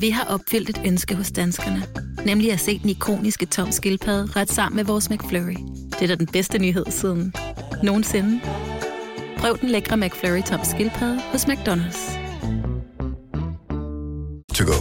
Vi 0.00 0.10
har 0.10 0.24
opfyldt 0.24 0.70
et 0.70 0.80
ønske 0.86 1.14
hos 1.14 1.30
danskerne. 1.30 1.82
Nemlig 2.26 2.52
at 2.52 2.60
se 2.60 2.78
den 2.78 2.90
ikoniske 2.90 3.46
tom 3.46 3.72
skildpadde 3.72 4.32
ret 4.36 4.52
sammen 4.52 4.76
med 4.76 4.84
vores 4.84 5.10
McFlurry. 5.10 5.56
Det 5.90 6.02
er 6.02 6.06
da 6.06 6.14
den 6.14 6.26
bedste 6.26 6.58
nyhed 6.58 6.84
siden 6.90 7.34
nogensinde. 7.82 8.40
Prøv 9.38 9.58
den 9.60 9.68
lækre 9.68 9.96
McFlurry 9.96 10.42
tom 10.42 10.60
skildpadde 10.64 11.20
hos 11.32 11.44
McDonald's. 11.44 12.25
To 14.56 14.64
go. 14.64 14.78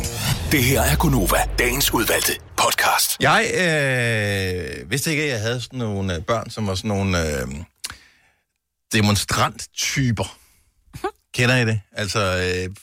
Det 0.51 0.63
her 0.63 0.81
er 0.81 0.95
Gunova, 0.95 1.37
dagens 1.59 1.93
udvalgte 1.93 2.31
podcast. 2.57 3.17
Jeg 3.19 3.51
øh, 3.53 4.91
vidste 4.91 5.11
ikke, 5.11 5.23
at 5.23 5.29
jeg 5.29 5.39
havde 5.39 5.61
sådan 5.61 5.79
nogle 5.79 6.15
øh, 6.15 6.21
børn, 6.21 6.49
som 6.49 6.67
var 6.67 6.75
sådan 6.75 6.87
nogle 6.87 7.41
øh, 7.41 7.47
demonstranttyper. 8.93 10.37
Kender 11.33 11.57
I 11.57 11.65
det? 11.65 11.81
Altså, 11.91 12.19
øh, 12.19 12.75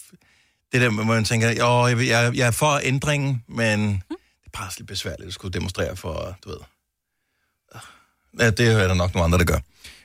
det 0.73 0.81
der, 0.81 0.91
hvor 0.91 1.05
man 1.05 1.25
tænker, 1.25 1.51
jo, 1.51 1.87
jeg, 1.87 2.09
jeg, 2.09 2.37
jeg 2.37 2.47
er 2.47 2.51
for 2.51 2.81
ændringen, 2.83 3.45
men 3.49 4.03
det 4.11 4.47
er 4.47 4.59
bare 4.59 4.71
lidt 4.79 4.89
besværligt 4.89 5.27
at 5.27 5.35
skulle 5.35 5.53
demonstrere 5.53 5.97
for, 5.97 6.37
du 6.45 6.49
ved. 6.49 6.59
Ja, 8.41 8.51
det 8.51 8.83
er 8.83 8.89
der 8.89 8.95
nok 8.95 9.15
nogle 9.15 9.25
andre, 9.25 9.39
der 9.39 9.45
gør. 9.45 9.59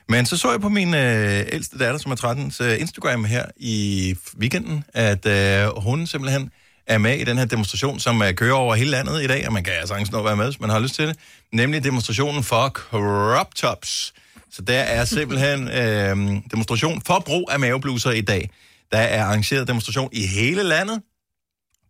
Men 0.08 0.26
så 0.26 0.36
så 0.36 0.50
jeg 0.50 0.60
på 0.60 0.68
min 0.68 0.94
øh, 0.94 1.46
ældste 1.52 1.78
datter, 1.78 1.98
som 1.98 2.12
er 2.12 2.16
13, 2.16 2.52
øh, 2.60 2.80
Instagram 2.80 3.24
her 3.24 3.46
i 3.56 4.14
weekenden, 4.38 4.84
at 4.94 5.26
øh, 5.26 5.82
hun 5.82 6.06
simpelthen 6.06 6.50
er 6.88 6.98
med 6.98 7.18
i 7.18 7.24
den 7.24 7.38
her 7.38 7.44
demonstration, 7.44 8.00
som 8.00 8.22
øh, 8.22 8.34
kører 8.34 8.54
over 8.54 8.74
hele 8.74 8.90
landet 8.90 9.22
i 9.22 9.26
dag, 9.26 9.46
og 9.46 9.52
man 9.52 9.64
kan 9.64 9.72
sagtens 9.86 10.10
nå 10.10 10.18
at 10.18 10.24
være 10.24 10.36
med, 10.36 10.44
hvis 10.44 10.60
man 10.60 10.70
har 10.70 10.78
lyst 10.78 10.94
til 10.94 11.08
det, 11.08 11.16
nemlig 11.52 11.84
demonstrationen 11.84 12.42
for 12.42 12.68
crop 12.68 13.54
tops. 13.54 14.14
Så 14.50 14.62
der 14.62 14.80
er 14.80 15.04
simpelthen 15.04 15.68
øh, 15.80 16.16
demonstration 16.50 17.02
for 17.06 17.22
brug 17.26 17.48
af 17.52 17.60
mavebluser 17.60 18.10
i 18.10 18.20
dag. 18.20 18.50
Der 18.92 18.98
er 18.98 19.24
arrangeret 19.24 19.68
demonstration 19.68 20.08
i 20.12 20.26
hele 20.26 20.62
landet. 20.62 21.02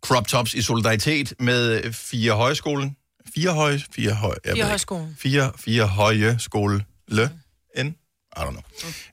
Crop 0.01 0.27
tops 0.27 0.53
i 0.53 0.61
solidaritet 0.61 1.33
med 1.39 1.93
fire 1.93 2.33
højskolen. 2.33 2.95
Fire 3.35 3.53
høje? 3.53 3.81
Fire 3.91 4.13
høje? 4.13 4.35
jeg 4.45 4.53
Fire 4.53 4.65
højskolen. 4.65 5.17
Fire, 5.19 5.51
fire 5.57 5.87
høje 5.87 6.39
skole. 6.39 6.85
Le. 7.07 7.29
N. 7.83 7.95
I 8.37 8.39
don't 8.39 8.49
know. 8.51 8.61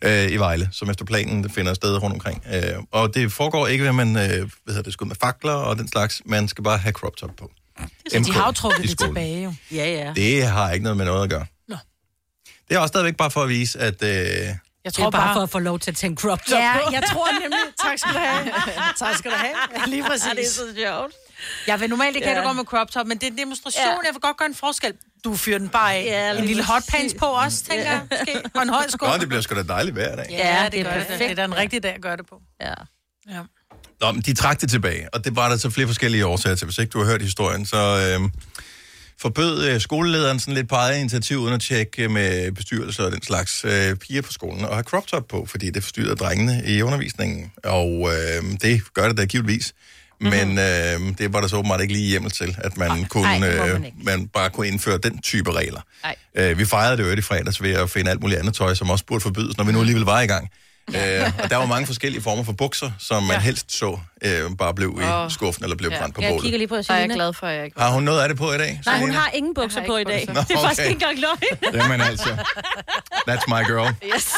Øh, 0.03 0.33
I 0.33 0.37
Vejle, 0.37 0.69
som 0.73 0.91
efter 0.91 1.05
planen 1.05 1.43
det 1.43 1.53
finder 1.53 1.75
sted 1.75 2.03
rundt 2.03 2.15
omkring. 2.15 2.45
Øh, 2.55 2.83
og 2.93 3.15
det 3.15 3.33
foregår 3.33 3.67
ikke 3.67 3.83
ved, 3.83 3.89
at 3.89 3.95
man 3.95 4.09
øh, 4.17 4.23
hvad 4.25 4.49
hedder 4.67 4.83
det, 4.83 4.93
skud 4.93 5.07
med 5.07 5.17
fakler 5.21 5.53
og 5.53 5.77
den 5.79 5.89
slags. 5.89 6.23
Man 6.25 6.49
skal 6.49 6.65
bare 6.65 6.79
have 6.79 6.93
crop 6.93 7.17
top 7.17 7.31
på. 7.37 7.51
Så 7.81 7.89
de 8.15 8.21
MK 8.21 8.33
har 8.33 8.47
jo 8.47 8.53
trukket 8.53 8.83
det 8.91 8.99
tilbage, 8.99 9.45
jo. 9.45 9.55
Ja, 9.73 9.91
ja. 9.93 10.13
Det 10.17 10.47
har 10.47 10.73
ikke 10.73 10.83
noget 10.83 10.97
med 10.97 11.05
noget 11.07 11.23
at 11.25 11.31
gøre. 11.31 11.47
Nå. 11.69 11.77
Det 12.69 12.75
er 12.75 12.79
også 12.79 12.89
stadigvæk 12.93 13.17
bare 13.17 13.31
for 13.31 13.43
at 13.43 13.49
vise, 13.49 13.79
at... 13.79 14.03
Øh, 14.03 14.09
Jeg 14.85 14.95
tror 14.95 15.11
bare 15.11 15.35
for 15.35 15.41
at 15.43 15.51
få 15.51 15.59
lov 15.59 15.79
til 15.79 15.91
at 15.91 15.97
tænke 15.97 16.21
crop 16.21 16.39
top 16.39 16.59
Ja, 16.59 16.73
på. 16.85 16.93
jeg 16.93 17.03
tror 17.13 17.29
nemlig. 17.41 17.59
Tak 17.83 17.99
skal 17.99 18.13
du 18.15 18.19
have. 18.19 18.53
tak 18.99 19.15
skal 19.17 19.31
du 19.31 19.37
have. 19.37 19.55
Lige 19.87 20.03
præcis. 20.05 20.27
Ja, 20.27 20.31
det 20.31 20.41
er 20.47 20.51
så 20.51 20.63
sjovt. 20.77 21.13
Jeg 21.67 21.81
vil 21.81 21.91
normalt 21.91 22.17
ikke 22.17 22.29
Ja. 22.29 22.35
have, 22.35 22.39
at 22.41 22.45
du 22.45 22.49
går 22.49 22.53
med 22.55 22.65
crop 22.65 22.91
top, 22.91 23.07
men 23.07 23.19
det 23.19 23.27
er 23.27 23.31
en 23.31 23.39
demonstration. 23.39 23.85
Ja. 23.85 23.91
Jeg 23.91 24.13
vil 24.13 24.21
godt 24.21 24.37
gøre 24.37 24.49
en 24.49 24.55
forskel. 24.55 24.93
Du 25.27 25.37
fyrer 25.37 25.59
den 25.59 25.69
bare 25.69 25.95
af. 25.95 26.05
Ja, 26.05 26.39
en 26.39 26.45
lille 26.45 26.65
hotpants 26.65 27.15
på 27.19 27.27
også, 27.27 27.65
tænker 27.65 27.85
Ja. 27.85 27.91
jeg. 27.91 28.01
Måske. 28.11 28.51
Og 28.55 28.63
en 28.63 28.69
høj 28.69 28.85
sko. 28.89 29.07
Nå, 29.07 29.13
det 29.21 29.29
bliver 29.29 29.41
sgu 29.41 29.55
da 29.55 29.63
dejligt 29.63 29.95
hver 29.95 30.17
dag. 30.17 30.27
Ja, 30.31 30.63
det, 30.65 30.73
det 30.73 30.81
er 30.81 30.85
gør 30.85 30.91
det. 30.99 31.07
perfekt. 31.07 31.19
Det 31.21 31.31
er 31.31 31.35
da 31.35 31.45
en 31.45 31.57
rigtig 31.57 31.83
dag 31.83 31.95
at 31.95 32.03
gøre 32.03 32.17
det 32.17 32.27
på. 32.27 32.41
Ja. 32.61 32.75
Ja. 33.31 33.41
Nå, 34.01 34.13
men 34.13 34.23
de 34.23 34.35
trak 34.35 34.61
det 34.61 34.71
tilbage, 34.71 35.15
og 35.15 35.25
det 35.25 35.37
var 35.37 35.49
der 35.49 35.57
så 35.57 35.71
flere 35.71 35.87
forskellige 35.87 36.27
årsager 36.27 36.57
til. 36.57 36.65
Hvis 36.65 36.79
ikke 36.79 36.91
du 36.91 36.99
har 36.99 37.07
hørt 37.07 37.23
historien, 37.23 37.67
så 37.67 37.77
øh, 38.21 38.29
forbød 39.21 39.69
øh, 39.69 39.81
skolelederen 39.81 40.41
sådan 40.41 40.55
lidt 40.55 40.69
på 40.69 40.75
eget 40.75 40.99
initiativ, 41.01 41.39
uden 41.39 41.55
at 41.55 41.61
tjekke 41.61 42.09
med 42.09 42.53
bestyrelser 42.53 43.05
og 43.05 43.13
den 43.13 43.23
slags 43.23 43.65
øh, 43.65 43.97
piger 43.97 44.23
på 44.23 44.33
skolen, 44.33 44.65
og 44.65 44.75
have 44.75 44.85
crop 44.85 45.07
top 45.07 45.29
på, 45.29 45.47
fordi 45.47 45.71
det 45.71 45.83
forstyrrede 45.83 46.17
drengene 46.17 46.63
i 46.67 46.83
undervisningen. 46.83 47.53
Og 47.65 47.89
øh, 48.13 48.45
det 48.63 48.83
gør 48.95 49.09
det 49.09 49.17
da 49.17 49.25
givetvis. 49.25 49.73
Men 50.21 50.59
øh, 50.59 51.19
det 51.19 51.33
var 51.33 51.41
der 51.41 51.49
så 51.49 51.57
åbenbart 51.57 51.81
ikke 51.81 51.93
lige 51.93 52.09
hjemmel 52.09 52.31
til, 52.31 52.57
at 52.59 52.77
man, 52.77 53.05
kunne, 53.05 53.27
ej, 53.27 53.39
det 53.49 53.59
må 53.59 53.65
øh, 53.65 53.73
man 53.73 53.85
ikke. 53.85 53.97
man 54.03 54.29
bare 54.29 54.51
kunne 54.51 54.69
indføre 54.69 54.99
den 54.99 55.23
type 55.23 55.53
regler. 55.53 55.81
Ej. 56.05 56.15
Øh, 56.35 56.59
vi 56.59 56.65
fejrede 56.65 56.97
det 56.97 57.03
jo 57.03 57.11
i 57.19 57.21
fredags 57.21 57.63
ved 57.63 57.73
at 57.75 57.91
finde 57.91 58.11
alt 58.11 58.21
muligt 58.21 58.41
andet 58.41 58.55
tøj, 58.55 58.75
som 58.75 58.91
også 58.91 59.05
burde 59.05 59.21
forbydes, 59.21 59.57
når 59.57 59.65
vi 59.65 59.73
nu 59.73 59.81
alligevel 59.81 60.05
var 60.05 60.21
i 60.21 60.27
gang. 60.27 60.51
Øh, 60.95 61.31
og 61.43 61.51
der 61.51 61.57
var 61.57 61.67
mange 61.67 61.87
forskellige 61.87 62.23
former 62.23 62.45
for 62.45 62.53
bukser, 62.53 62.91
som 62.99 63.23
man 63.23 63.33
Ja. 63.33 63.41
helst 63.41 63.73
så 63.79 63.99
øh, 64.23 64.51
bare 64.59 64.75
blev 64.75 64.99
i 65.03 65.05
Åh. 65.05 65.31
skuffen 65.31 65.65
eller 65.65 65.77
blev 65.77 65.91
Ja. 65.91 65.99
brændt 65.99 66.15
på 66.15 66.21
Jeg 66.23 66.31
bålet. 66.31 66.43
kigger 66.43 66.59
lige 66.59 66.69
på 66.69 66.75
er 66.75 66.79
jeg 66.79 66.85
Selina. 66.85 67.15
glad 67.15 67.33
for, 67.33 67.47
at 67.47 67.57
jeg 67.57 67.65
ikke 67.65 67.81
Har 67.81 67.91
hun 67.91 68.03
noget 68.03 68.21
af 68.23 68.29
det 68.29 68.39
på 68.39 68.53
i 68.53 68.59
dag? 68.59 68.81
Nej, 68.87 68.99
hun 69.01 69.11
har 69.11 69.31
ingen 69.35 69.55
bukser 69.55 69.81
Jeg 69.81 69.85
har 69.87 69.93
på 69.93 69.97
i 69.97 70.05
dag. 70.05 70.25
bukser. 70.27 70.45
Det 70.45 70.57
er 70.57 70.61
faktisk 70.63 70.81
okay. 70.81 70.91
ikke 70.91 71.05
engang 71.07 71.19
løgn. 71.21 71.75
Jamen 71.83 72.01
altså. 72.01 72.29
That's 73.29 73.45
my 73.49 73.63
girl. 73.73 73.95
Yes. 74.15 74.27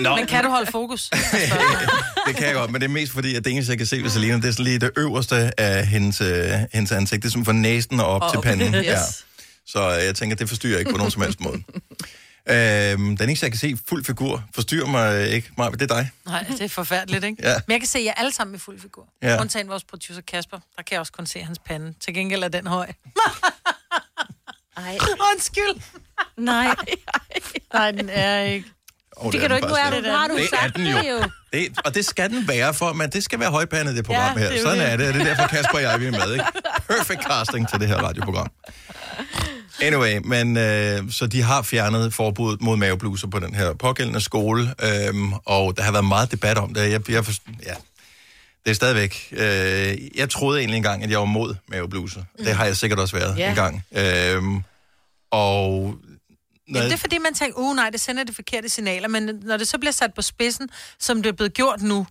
Nå, 0.00 0.16
Men 0.16 0.26
kan 0.26 0.44
du 0.44 0.50
holde 0.50 0.70
fokus? 0.70 1.10
det 2.26 2.36
kan 2.36 2.46
jeg 2.46 2.54
godt, 2.54 2.70
men 2.70 2.80
det 2.80 2.86
er 2.86 2.92
mest 2.92 3.12
fordi, 3.12 3.34
at 3.34 3.44
det 3.44 3.52
eneste, 3.52 3.70
jeg 3.70 3.78
kan 3.78 3.86
se 3.86 4.02
ved 4.02 4.10
Selina, 4.10 4.36
det 4.36 4.44
er 4.44 4.50
sådan 4.52 4.64
lige 4.64 4.78
det 4.78 4.90
øverste 4.96 5.60
af 5.60 5.86
hendes, 5.86 6.20
øh, 6.20 6.50
hendes 6.72 6.92
ansigt. 6.92 7.22
Det 7.22 7.28
er 7.28 7.32
som 7.32 7.44
fra 7.44 7.52
næsen 7.52 8.00
og 8.00 8.06
op 8.06 8.22
Og 8.22 8.32
til 8.32 8.40
panden. 8.40 8.74
Yes. 8.74 8.84
Ja. 8.84 8.98
Så 9.66 9.96
øh, 9.98 10.04
jeg 10.04 10.14
tænker, 10.14 10.36
det 10.36 10.48
forstyrrer 10.48 10.78
ikke 10.78 10.90
på 10.90 10.96
nogen 10.96 11.10
som 11.10 11.22
helst 11.22 11.40
måde. 11.40 11.62
Øhm, 12.50 13.16
den 13.16 13.28
eneste, 13.28 13.44
jeg 13.44 13.52
kan 13.52 13.58
se 13.58 13.78
fuld 13.88 14.04
figur, 14.04 14.44
forstyrrer 14.54 14.86
mig 14.86 15.30
ikke. 15.30 15.50
Maja, 15.58 15.70
det 15.70 15.82
er 15.82 15.86
dig. 15.86 16.10
Nej, 16.26 16.44
det 16.48 16.60
er 16.60 16.68
forfærdeligt, 16.68 17.24
ikke? 17.24 17.42
Ja. 17.42 17.54
Men 17.66 17.72
jeg 17.72 17.80
kan 17.80 17.88
se, 17.88 17.98
at 17.98 18.04
jeg 18.04 18.10
er 18.16 18.20
alle 18.20 18.32
sammen 18.32 18.56
i 18.56 18.58
fuld 18.58 18.80
figur. 18.80 19.08
Ja. 19.22 19.28
Ja. 19.28 19.40
Undtagen 19.40 19.68
vores 19.68 19.84
producer 19.84 20.20
Kasper. 20.20 20.58
Der 20.76 20.82
kan 20.82 20.92
jeg 20.92 21.00
også 21.00 21.12
kun 21.12 21.26
se 21.26 21.42
hans 21.42 21.58
pande. 21.58 21.94
Til 22.00 22.14
gengæld 22.14 22.42
er 22.42 22.48
den 22.48 22.66
høj. 22.66 22.92
Ej. 24.76 24.98
Undskyld. 25.34 25.82
Nej, 26.36 26.74
Nej, 27.74 27.90
den 27.90 28.08
er 28.10 28.40
ikke. 28.40 28.68
Oh, 29.20 29.32
det 29.32 29.40
kan 29.40 29.50
du 29.50 29.56
ikke. 29.56 29.68
Er 29.68 29.90
du, 29.90 30.00
nu 30.00 30.08
har 30.10 30.28
du 30.28 30.36
Det 30.36 30.44
er 30.44 30.56
sagt 30.60 30.76
den 30.76 30.86
det 30.86 30.92
jo. 31.10 31.22
Det, 31.52 31.68
og 31.84 31.94
det 31.94 32.04
skal 32.04 32.30
den 32.30 32.48
være 32.48 32.74
for, 32.74 32.92
men 32.92 33.10
det 33.10 33.24
skal 33.24 33.40
være 33.40 33.50
højpandet, 33.50 33.96
det 33.96 34.04
program 34.04 34.38
Ja, 34.38 34.42
her. 34.42 34.48
det 34.48 34.58
er 34.58 34.62
Sådan 34.62 34.78
det. 34.78 34.92
er 34.92 34.96
det, 34.96 35.08
og 35.08 35.14
det 35.14 35.20
er 35.22 35.26
derfor 35.26 35.46
Kasper 35.46 35.74
og 35.74 35.82
jeg 35.82 36.00
vi 36.00 36.06
er 36.06 36.10
med. 36.10 36.32
Ikke? 36.32 36.44
Perfect 36.88 37.20
casting 37.30 37.68
til 37.68 37.80
det 37.80 37.88
her 37.88 37.96
radioprogram. 37.96 38.50
Anyway, 39.82 40.18
men 40.24 40.56
øh, 40.56 41.10
så 41.10 41.26
de 41.26 41.42
har 41.42 41.62
fjernet 41.62 42.14
forbuddet 42.14 42.60
mod 42.62 42.76
mavebluser 42.76 43.28
på 43.28 43.38
den 43.38 43.54
her 43.54 43.72
pågældende 43.74 44.20
skole, 44.20 44.74
øhm, 44.82 45.32
og 45.32 45.76
der 45.76 45.82
har 45.82 45.92
været 45.92 46.04
meget 46.04 46.30
debat 46.32 46.58
om 46.58 46.74
det. 46.74 46.90
Jeg, 46.92 47.10
jeg 47.10 47.24
forst- 47.24 47.42
ja, 47.66 47.74
det 48.64 48.70
er 48.70 48.74
stadigvæk... 48.74 49.28
Øh, 49.32 49.98
jeg 50.18 50.30
troede 50.30 50.58
egentlig 50.58 50.76
engang, 50.76 51.04
at 51.04 51.10
jeg 51.10 51.18
var 51.18 51.24
mod 51.24 51.54
mavebluser. 51.68 52.22
Det 52.38 52.54
har 52.54 52.64
jeg 52.64 52.76
sikkert 52.76 52.98
også 52.98 53.16
været 53.16 53.38
Ja. 53.38 53.48
engang. 53.48 53.84
Øhm, 53.96 54.62
og... 55.30 55.94
Når, 56.68 56.78
Jamen, 56.78 56.90
det 56.90 56.96
er 56.96 57.00
fordi, 57.00 57.18
man 57.18 57.34
tænker, 57.34 57.58
uh 57.58 57.76
nej, 57.76 57.90
det 57.90 58.00
sender 58.00 58.24
de 58.24 58.34
forkerte 58.34 58.68
signaler, 58.68 59.08
men 59.08 59.30
når 59.42 59.56
det 59.56 59.68
så 59.68 59.78
bliver 59.78 59.92
sat 59.92 60.14
på 60.14 60.22
spidsen, 60.22 60.68
som 60.98 61.22
det 61.22 61.28
er 61.28 61.32
blevet 61.32 61.54
gjort 61.54 61.82
nu, 61.82 62.06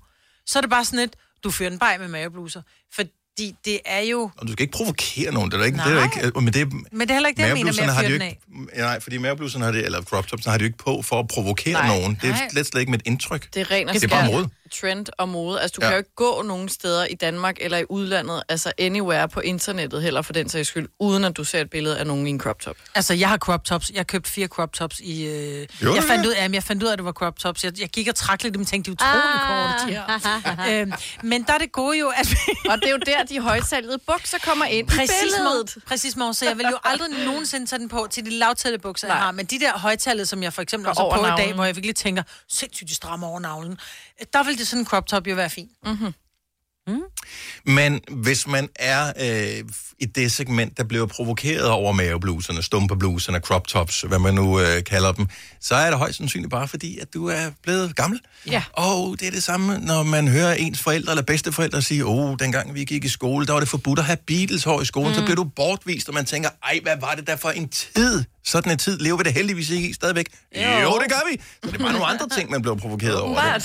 så 0.46 0.60
er 0.60 0.62
det 0.62 0.70
bare 0.70 0.86
sådan 0.86 1.00
et, 1.00 1.16
du 1.44 1.52
fyrer 1.52 1.70
den 1.70 1.80
bare 1.80 1.98
med 1.98 2.08
mavebluser. 2.08 2.62
Fordi 2.94 3.56
det 3.66 3.80
er 3.86 4.00
jo... 4.00 4.30
og 4.38 4.48
du 4.48 4.52
skal 4.52 4.64
ikke 4.64 4.78
provokere 4.78 5.32
nogen, 5.34 5.52
det 5.52 5.60
er 5.60 5.66
ikke... 5.66 5.78
Det 5.78 5.86
er 5.86 5.94
Nej. 5.94 6.26
ikke 6.26 6.42
men 6.42 6.54
det, 6.54 6.74
Men 6.74 7.02
det 7.02 7.10
er 7.10 7.14
heller 7.14 7.30
ikke 7.30 7.42
det, 7.42 7.48
jeg 7.48 7.54
mener 7.54 7.74
med 7.74 7.84
at 7.84 7.94
har 7.94 8.02
fyre 8.02 8.10
de 8.10 8.14
den 8.14 8.22
af. 8.22 8.28
ikke, 8.30 8.72
ja, 8.76 8.82
nej, 8.82 9.00
fordi 9.00 9.18
mavebluserne 9.18 9.66
har 9.66 9.72
det, 9.72 9.86
eller 9.86 10.02
crop 10.02 10.28
topsene 10.28 10.52
har 10.52 10.58
de 10.58 10.64
jo 10.64 10.68
ikke 10.68 10.78
på 10.78 11.02
for 11.02 11.20
at 11.20 11.28
provokere 11.28 11.74
Nej, 11.74 11.88
nogen. 11.88 12.18
Det 12.22 12.30
er 12.30 12.34
nej. 12.34 12.50
slet, 12.52 12.66
slet 12.68 12.80
ikke 12.80 12.92
med 12.92 13.00
et 13.00 13.08
indtryk. 13.08 13.54
Det 13.54 13.62
er 13.62 13.72
ren 13.72 13.88
og 13.90 13.94
Det 13.94 14.04
er 14.04 14.08
bare 14.08 14.26
mode. 14.32 14.50
Trend 14.68 15.06
og 15.18 15.30
mode. 15.30 15.62
Altså, 15.62 15.76
du 15.76 15.86
Ja. 15.86 15.88
kan 15.90 15.94
jo 15.94 15.98
ikke 15.98 16.16
gå 16.16 16.42
nogen 16.42 16.70
steder 16.70 17.06
i 17.06 17.14
Danmark 17.16 17.56
eller 17.62 17.78
i 17.78 17.84
udlandet, 17.90 18.44
altså 18.50 18.72
anywhere 18.78 19.30
på 19.30 19.40
internettet 19.40 20.02
heller 20.02 20.22
for 20.22 20.34
den 20.34 20.50
sags 20.50 20.68
skyld, 20.68 20.88
uden 21.00 21.26
at 21.26 21.38
du 21.38 21.44
ser 21.44 21.62
et 21.62 21.70
billede 21.70 21.98
af 22.00 22.08
nogen 22.08 22.28
i 22.28 22.30
en 22.30 22.40
crop 22.40 22.60
top. 22.60 22.76
Altså, 22.96 23.14
jeg 23.14 23.30
har 23.30 23.38
crop 23.38 23.64
tops. 23.64 23.92
Jeg 23.94 24.08
købte 24.08 24.30
fire 24.32 24.48
crop 24.48 24.74
tops 24.74 25.00
i... 25.00 25.26
Øh... 25.26 25.68
Jo, 25.84 25.94
jeg, 25.94 26.02
det 26.02 26.04
fandt 26.10 26.26
ud 26.26 26.32
af, 26.32 26.50
jeg 26.54 26.64
fandt 26.64 26.84
ud 26.84 26.88
af, 26.88 26.92
at 26.94 26.98
det 26.98 27.06
var 27.06 27.12
crop 27.12 27.40
tops. 27.40 27.64
Jeg, 27.64 27.80
jeg 27.80 27.90
gik 27.90 28.08
og 28.08 28.16
trak 28.16 28.44
lidt, 28.44 28.58
og 28.58 28.68
tænkte, 28.68 28.92
de 28.92 28.98
er 29.00 29.08
utrolig 29.08 29.24
Ah. 29.34 29.78
korte, 29.78 29.92
de 29.92 30.66
her. 30.68 30.82
øhm, 30.82 30.92
men 31.24 31.44
der 31.44 31.54
er 31.54 31.58
det 31.58 31.72
gode 31.72 32.00
jo, 32.00 32.08
at... 32.10 32.28
Og 32.72 32.78
det 32.78 32.88
er 32.88 32.92
jo 32.92 32.98
der, 33.06 33.24
de 33.24 33.40
højtalede 33.40 33.98
bukser 34.08 34.38
kommer 34.44 34.66
ind 34.66 34.88
Præcis, 34.88 35.12
billedet. 35.22 35.78
Præcis, 35.88 36.16
mor. 36.16 36.32
Så 36.32 36.46
jeg 36.46 36.58
vil 36.58 36.66
jo 36.72 36.78
aldrig 36.84 37.10
nogensinde 37.26 37.66
tage 37.66 37.80
den 37.80 37.90
på 37.90 38.08
til 38.12 38.26
de 38.26 38.30
lavtælle 38.30 38.80
bukser, 38.80 39.08
jeg 39.08 39.16
Nej. 39.16 39.24
har. 39.24 39.32
Men 39.32 39.46
de 39.46 39.60
der 39.60 39.72
højtallede, 39.80 40.26
som 40.26 40.44
jeg 40.44 40.54
for 40.54 40.62
eksempel 40.62 40.90
også 40.90 41.02
er 41.02 41.06
over 41.06 41.18
på 41.18 41.26
i 41.26 41.46
dag, 41.46 41.54
hvor 41.54 41.66
jeg 41.66 41.76
virkelig 41.76 41.96
tænker, 41.96 42.24
sindssygt, 42.50 42.90
de 42.90 42.96
strammer 42.96 43.28
over 43.28 43.40
navlen. 43.40 43.80
Der 44.34 44.44
vil 44.44 44.58
det 44.58 44.68
sådan 44.68 44.82
en 44.82 44.86
crop 44.86 45.08
top 45.08 45.28
jo 45.28 45.36
være 45.36 45.50
fint. 45.50 45.72
Men 47.66 48.02
hvis 48.12 48.48
man 48.48 48.70
er 48.76 49.14
øh, 49.20 49.64
i 50.00 50.06
det 50.06 50.32
segment, 50.32 50.78
der 50.78 50.84
bliver 50.84 51.06
provokeret 51.06 51.70
over 51.70 51.92
mavebluserne, 51.92 52.64
stumpebluserne, 52.64 53.40
crop 53.40 53.68
tops, 53.68 54.02
hvad 54.02 54.20
man 54.20 54.34
nu 54.34 54.60
øh, 54.60 54.84
kalder 54.84 55.12
dem, 55.12 55.28
så 55.62 55.76
er 55.76 55.90
det 55.90 56.00
højst 56.00 56.18
sandsynligt 56.18 56.52
bare 56.52 56.68
fordi, 56.68 57.00
at 57.00 57.14
du 57.14 57.28
er 57.28 57.52
blevet 57.64 57.96
gammel. 57.96 58.20
Ja. 58.48 58.64
Og 58.74 59.16
det 59.20 59.28
er 59.28 59.32
det 59.32 59.44
samme, 59.44 59.78
når 59.78 60.04
man 60.04 60.28
hører 60.28 60.54
ens 60.54 60.80
forældre 60.80 61.12
eller 61.12 61.24
bedsteforældre 61.24 61.82
sige, 61.82 62.06
åh, 62.06 62.30
oh, 62.30 62.36
dengang 62.40 62.74
vi 62.74 62.84
gik 62.84 63.06
i 63.06 63.10
skole, 63.10 63.46
der 63.46 63.54
var 63.54 63.60
det 63.60 63.70
forbudt 63.70 64.00
at 64.00 64.06
have 64.06 64.18
Beatles 64.28 64.64
hår 64.64 64.82
i 64.82 64.86
skolen, 64.86 65.10
mm. 65.10 65.16
så 65.16 65.22
bliver 65.22 65.36
du 65.36 65.44
bortvist, 65.44 66.08
og 66.08 66.14
man 66.14 66.26
tænker, 66.26 66.50
ej, 66.64 66.80
hvad 66.84 66.98
var 67.02 67.14
det 67.14 67.28
der 67.28 67.36
for 67.36 67.50
en 67.50 67.70
tid? 67.70 68.24
Sådan 68.44 68.72
en 68.72 68.78
tid 68.78 69.00
lever 69.00 69.18
vi 69.18 69.24
det 69.24 69.34
heldigvis 69.34 69.70
ikke 69.70 69.90
i 69.90 69.94
stadigvæk. 69.94 70.26
Jo, 70.56 70.62
jo 70.62 71.00
det 71.00 71.12
gør 71.12 71.32
vi. 71.32 71.42
Så 71.64 71.72
det 71.72 71.74
er 71.74 71.84
bare 71.84 71.94
nogle 71.94 72.06
andre 72.06 72.30
ting, 72.38 72.50
man 72.52 72.62
bliver 72.62 72.76
provokeret 72.76 73.20
over. 73.20 73.60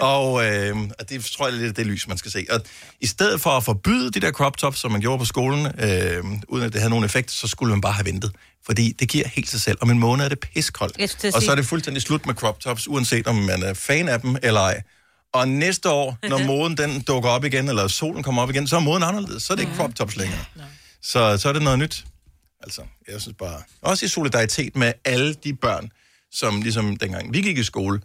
Og, 0.00 0.46
øh, 0.46 0.76
det 1.08 1.24
tror 1.24 1.48
jeg 1.48 1.56
er 1.56 1.60
lidt 1.60 1.76
det 1.76 1.86
lys, 1.86 2.08
man 2.08 2.18
skal 2.18 2.30
se. 2.30 2.46
Og 2.50 2.60
i 3.00 3.06
stedet 3.06 3.40
for 3.40 3.50
at 3.50 3.64
forbyde 3.64 4.10
de 4.10 4.20
der 4.20 4.32
crop 4.32 4.56
tops, 4.56 4.78
som 4.78 4.92
man 4.92 5.00
gjorde 5.00 5.18
på 5.18 5.24
skolen, 5.24 5.66
øh, 5.66 6.24
uden 6.48 6.64
at 6.64 6.72
det 6.72 6.80
havde 6.80 6.90
nogen 6.90 7.04
effekt, 7.04 7.30
så 7.30 7.48
skulle 7.48 7.70
man 7.70 7.80
bare 7.80 7.92
have 7.92 8.06
ventet. 8.06 8.32
Fordi 8.66 8.92
det 8.92 9.08
giver 9.08 9.28
helt 9.28 9.48
sig 9.50 9.60
selv. 9.60 9.78
Om 9.80 9.90
en 9.90 9.98
måned 9.98 10.24
er 10.24 10.28
det 10.28 10.40
piskoldt. 10.40 10.98
Og 11.36 11.42
så 11.42 11.50
er 11.50 11.54
det 11.54 11.66
fuldstændig 11.66 12.02
slut 12.02 12.26
med 12.26 12.34
crop 12.34 12.60
tops, 12.60 12.88
uanset 12.88 13.26
om 13.26 13.34
man 13.34 13.62
er 13.62 13.74
fan 13.74 14.08
af 14.08 14.20
dem 14.20 14.36
eller 14.42 14.60
ej. 14.60 14.82
Og 15.32 15.48
næste 15.48 15.90
år, 15.90 16.18
når 16.28 16.38
moden 16.52 16.76
den 16.76 17.00
dukker 17.00 17.30
op 17.30 17.44
igen, 17.44 17.68
eller 17.68 17.88
solen 17.88 18.22
kommer 18.22 18.42
op 18.42 18.50
igen, 18.50 18.66
så 18.66 18.76
er 18.76 18.80
moden 18.80 19.02
anderledes. 19.02 19.42
Så 19.42 19.52
er 19.52 19.56
det 19.56 19.62
ikke 19.62 19.76
crop 19.76 19.94
tops 19.94 20.16
længere. 20.16 20.44
Så, 21.02 21.38
så 21.38 21.48
er 21.48 21.52
det 21.52 21.62
noget 21.62 21.78
nyt. 21.78 22.04
Altså, 22.62 22.82
jeg 23.08 23.20
synes 23.20 23.36
bare... 23.38 23.62
Også 23.82 24.04
i 24.04 24.08
solidaritet 24.08 24.76
med 24.76 24.92
alle 25.04 25.34
de 25.34 25.54
børn, 25.54 25.90
som 26.32 26.62
ligesom 26.62 26.96
dengang 26.96 27.32
vi 27.32 27.40
gik 27.42 27.58
i 27.58 27.64
skole, 27.64 28.00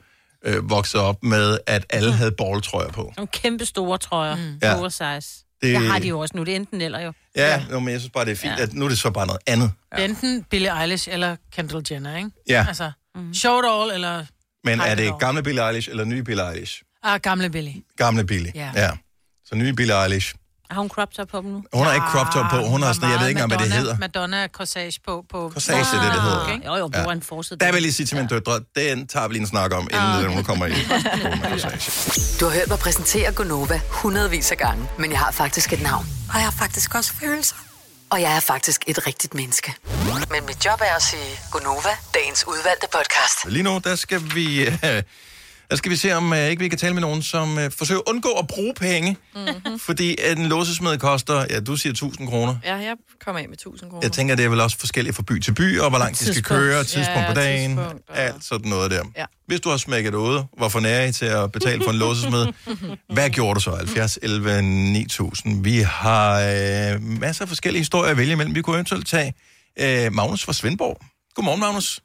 øh, 0.45 0.69
voksede 0.69 1.03
op 1.03 1.23
med, 1.23 1.57
at 1.67 1.85
alle 1.89 2.11
havde 2.13 2.31
balltrøjer 2.31 2.89
på. 2.91 3.13
Nogle 3.17 3.27
kæmpe 3.27 3.65
store 3.65 3.97
trøjer. 3.97 4.35
Mm. 4.35 4.59
Ja. 4.61 4.77
Oversize. 4.79 5.05
Det- 5.07 5.45
Det... 5.61 5.73
Jeg 5.73 5.81
har 5.91 5.99
de 5.99 6.07
jo 6.07 6.19
også 6.19 6.37
nu. 6.37 6.43
Det 6.43 6.51
er 6.51 6.55
enten 6.55 6.81
eller 6.81 6.99
jo. 6.99 7.13
Ja, 7.35 7.63
jo, 7.71 7.79
men 7.79 7.89
jeg 7.91 7.99
synes 7.99 8.11
bare, 8.13 8.25
det 8.25 8.31
er 8.31 8.35
fint, 8.35 8.53
ja. 8.57 8.63
at 8.63 8.73
nu 8.73 8.85
er 8.85 8.89
det 8.89 8.99
så 8.99 9.11
bare 9.11 9.27
noget 9.27 9.41
andet. 9.47 9.71
Ja. 9.97 10.03
Enten 10.05 10.43
Billie 10.43 10.81
Eilish 10.81 11.07
eller 11.11 11.35
Kendall 11.51 11.85
Jenner, 11.91 12.17
ikke? 12.17 12.29
Ja. 12.49 12.65
Altså, 12.67 12.91
mm. 13.15 13.33
show 13.33 13.59
it 13.59 13.65
all, 13.69 13.91
eller 13.91 14.25
Men 14.63 14.79
er 14.81 14.95
det 14.95 15.03
all. 15.03 15.13
gamle 15.19 15.43
Billie 15.43 15.67
Eilish 15.67 15.89
eller 15.89 16.03
nye 16.03 16.23
Billie 16.23 16.49
Eilish? 16.53 16.81
Ah, 17.03 17.19
gamle 17.19 17.49
Billie. 17.49 17.81
Gamle 17.97 18.23
Billie, 18.25 18.51
Ja. 18.55 18.71
ja. 18.75 18.89
Så 19.45 19.55
nye 19.55 19.73
Billie 19.73 20.03
Eilish. 20.03 20.35
Har 20.71 20.79
hun 20.81 20.89
crop 20.89 21.11
top 21.13 21.27
på 21.27 21.37
dem 21.41 21.45
nu? 21.49 21.63
Hun 21.73 21.85
har 21.85 21.93
ikke 21.93 22.05
crop 22.07 22.27
top 22.33 22.45
på, 22.51 22.57
hun 22.67 22.81
har 22.83 22.93
sådan, 22.93 23.09
jeg 23.11 23.19
ved 23.19 23.27
ikke 23.27 23.41
engang, 23.41 23.57
hvad 23.59 23.65
det 23.67 23.73
hedder. 23.77 23.97
Madonna 23.97 24.47
corsage 24.47 24.99
på. 25.07 25.23
på 25.31 25.51
Corsage 25.53 25.79
er 25.79 26.01
det, 26.03 26.13
det 26.13 26.21
hedder. 26.21 26.41
Okay. 26.43 26.65
Jo, 26.65 26.75
jo, 26.75 26.89
Ja. 26.93 27.11
en 27.11 27.21
forside. 27.21 27.59
Der 27.59 27.65
vil 27.65 27.73
jeg 27.73 27.81
lige 27.81 27.93
sige 27.93 28.05
til 28.05 28.17
mine 28.17 28.29
døtre, 28.29 28.59
den 28.75 29.07
tager 29.07 29.27
vi 29.27 29.33
lige 29.33 29.41
en 29.41 29.47
snak 29.47 29.73
om, 29.73 29.81
inden 29.83 29.95
Ah, 29.95 30.19
okay. 30.19 30.33
hun 30.35 30.43
kommer 30.43 30.65
i. 30.65 30.71
Du 32.39 32.45
har 32.45 32.51
hørt 32.53 32.67
mig 32.69 32.79
præsentere 32.79 33.31
Gonova 33.31 33.81
hundredvis 33.89 34.51
af 34.51 34.57
gange, 34.57 34.87
men 34.99 35.11
jeg 35.11 35.19
har 35.19 35.31
faktisk 35.31 35.73
et 35.73 35.81
navn. 35.81 36.05
Og 36.29 36.35
jeg 36.35 36.43
har 36.43 36.51
faktisk 36.59 36.95
også 36.95 37.13
følelser. 37.13 37.55
Og 38.09 38.21
jeg 38.21 38.35
er 38.35 38.39
faktisk 38.39 38.83
et 38.87 39.07
rigtigt 39.07 39.33
menneske. 39.33 39.73
Men 40.31 40.45
mit 40.47 40.65
job 40.65 40.81
er 40.81 40.95
at 40.95 41.01
sige 41.03 41.39
Gonova, 41.51 41.89
dagens 42.13 42.47
udvalgte 42.47 42.87
podcast. 42.93 43.45
Lige 43.53 43.63
nu, 43.63 43.81
der 43.83 43.95
skal 43.95 44.21
vi, 44.35 44.61
øh, 44.65 45.03
der 45.71 45.77
skal 45.77 45.91
vi 45.91 45.95
se, 45.95 46.13
om 46.13 46.33
øh, 46.33 46.49
ikke 46.49 46.59
vi 46.63 46.69
kan 46.69 46.77
tale 46.77 46.93
med 46.93 47.01
nogen, 47.01 47.21
som 47.21 47.57
øh, 47.59 47.71
forsøger 47.71 47.99
at 47.99 48.09
undgå 48.13 48.29
at 48.29 48.47
bruge 48.47 48.73
penge. 48.73 49.17
Mm-hmm. 49.35 49.79
Fordi 49.79 50.15
en 50.31 50.45
låsesmed 50.45 50.97
koster, 50.97 51.45
ja, 51.49 51.59
du 51.59 51.75
siger 51.75 51.91
1000 51.93 52.27
kroner. 52.27 52.55
Ja, 52.65 52.75
jeg 52.75 52.95
kommer 53.25 53.41
af 53.41 53.47
med 53.49 53.53
1000 53.57 53.89
kroner. 53.89 54.01
Jeg 54.05 54.11
tænker, 54.11 54.35
det 54.35 54.45
er 54.45 54.49
vel 54.49 54.59
også 54.59 54.77
forskelligt 54.77 55.15
fra 55.15 55.23
by 55.23 55.39
til 55.39 55.53
by, 55.53 55.79
og 55.79 55.89
hvor 55.89 55.99
langt 55.99 56.19
de 56.19 56.23
skal 56.25 56.33
Tidspunkt. 56.33 56.47
køre, 56.61 56.83
tidspunkt 56.83 57.19
Ja, 57.21 57.27
på 57.27 57.33
dagen, 57.33 57.77
tidspunkt, 57.77 58.09
og- 58.09 58.17
alt 58.17 58.43
sådan 58.43 58.69
noget 58.69 58.91
der. 58.91 59.03
Ja. 59.17 59.25
Hvis 59.47 59.59
du 59.61 59.69
har 59.69 59.77
smækket 59.77 60.13
ude, 60.15 60.45
hvorfor 60.57 60.79
nær 60.79 61.03
I 61.05 61.11
til 61.11 61.25
at 61.25 61.51
betale 61.51 61.83
for 61.83 61.91
en 61.91 61.97
låsesmed? 61.97 62.47
Hvad 63.13 63.29
gjorde 63.29 63.55
du 63.55 63.59
så? 63.59 63.75
70, 63.75 64.19
11, 64.21 64.61
9000. 64.61 65.63
Vi 65.63 65.77
har 65.79 66.31
øh, 66.39 67.01
masser 67.01 67.41
af 67.43 67.47
forskellige 67.47 67.79
historier 67.79 68.11
at 68.11 68.17
vælge 68.17 68.31
imellem. 68.33 68.55
Vi 68.55 68.61
kunne 68.61 68.75
eventuelt 68.75 69.07
tage 69.07 69.33
øh, 69.79 70.13
Magnus 70.13 70.43
fra 70.45 70.53
Svendborg. 70.53 70.97
Godmorgen, 71.35 71.59
Magnus. 71.59 71.99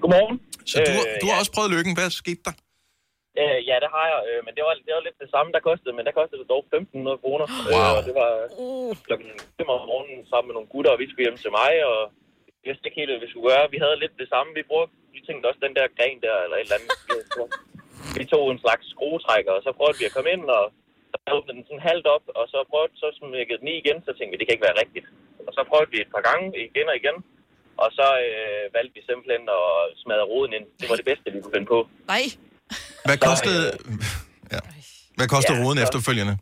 Godmorgen. 0.00 0.38
Så 0.66 0.82
du, 0.86 0.92
Øh, 0.92 0.98
du 1.22 1.26
har 1.32 1.38
også 1.38 1.52
prøvet 1.52 1.70
lykken. 1.70 1.94
Hvad 1.94 2.10
skete 2.10 2.40
der? 2.44 2.50
Øh, 3.40 3.58
ja, 3.68 3.76
det 3.82 3.90
har 3.96 4.06
jeg, 4.12 4.20
øh, 4.28 4.40
men 4.46 4.52
det 4.56 4.62
var, 4.66 4.74
det 4.86 4.92
var 4.96 5.04
lidt 5.06 5.22
det 5.24 5.30
samme, 5.34 5.50
der 5.54 5.66
kostede, 5.68 5.94
men 5.96 6.04
der 6.06 6.18
kostede 6.18 6.40
det 6.42 6.52
dog 6.54 6.62
1.500 6.74 7.22
kroner. 7.22 7.46
Wow. 7.72 7.84
Øh, 7.84 7.96
og 7.98 8.02
det 8.08 8.14
var 8.20 8.30
klokken 9.06 9.28
5 9.58 9.74
om 9.76 9.82
morgenen 9.90 10.20
sammen 10.30 10.48
med 10.48 10.56
nogle 10.56 10.72
gutter, 10.72 10.92
og 10.94 11.00
vi 11.02 11.08
skulle 11.08 11.26
hjem 11.26 11.40
til 11.44 11.52
mig, 11.60 11.72
og 11.90 11.98
jeg 12.62 12.68
vidste 12.70 12.86
ikke 12.86 13.00
helt, 13.00 13.10
hvad 13.12 13.22
vi 13.24 13.30
skulle 13.30 13.48
gøre. 13.52 13.72
Vi 13.74 13.78
havde 13.84 14.02
lidt 14.02 14.14
det 14.22 14.28
samme, 14.34 14.50
vi 14.58 14.70
brugte. 14.70 14.94
Vi 15.14 15.20
tænkte 15.26 15.48
også 15.50 15.62
den 15.66 15.74
der 15.78 15.94
gren 15.98 16.18
der, 16.24 16.36
eller 16.44 16.56
et 16.58 16.66
eller 16.66 16.78
andet. 16.78 16.92
vi 18.18 18.24
tog 18.32 18.44
en 18.54 18.62
slags 18.64 18.84
skruetrækker, 18.94 19.52
og 19.58 19.62
så 19.66 19.70
prøvede 19.78 19.98
vi 20.00 20.08
at 20.08 20.14
komme 20.16 20.30
ind, 20.34 20.44
og 20.58 20.64
så 21.12 21.16
åbnede 21.36 21.56
den 21.56 21.66
sådan 21.68 21.88
halvt 21.90 22.06
op, 22.14 22.24
og 22.38 22.44
så 22.52 22.58
prøvede 22.70 22.96
så 23.02 23.08
smækkede 23.18 23.60
den 23.60 23.68
i 23.72 23.74
igen, 23.82 23.98
så 24.06 24.10
tænkte 24.12 24.32
vi, 24.32 24.38
det 24.38 24.46
kan 24.46 24.56
ikke 24.56 24.68
være 24.68 24.80
rigtigt. 24.82 25.06
Og 25.46 25.52
så 25.56 25.60
prøvede 25.70 25.90
vi 25.94 25.98
et 26.00 26.12
par 26.14 26.24
gange, 26.28 26.46
igen 26.68 26.86
og 26.92 26.96
igen, 27.02 27.16
og 27.82 27.88
så 27.98 28.06
øh, 28.28 28.64
valgte 28.76 28.94
vi 28.96 29.02
simpelthen 29.08 29.44
at 29.58 29.68
smadre 30.02 30.30
roden 30.32 30.52
ind. 30.58 30.66
Det 30.80 30.86
var 30.90 30.98
det 31.00 31.10
bedste, 31.10 31.32
vi 31.32 31.40
kunne 31.40 31.56
finde 31.56 31.72
på. 31.74 31.78
Nej. 32.14 32.24
Hvad 33.08 33.18
kostede, 33.28 33.64
ja. 34.54 34.60
Hvad 35.18 35.28
kostede 35.34 35.56
Ja, 35.58 35.62
roden 35.64 35.78
så- 35.78 35.84
efterfølgende? 35.86 36.34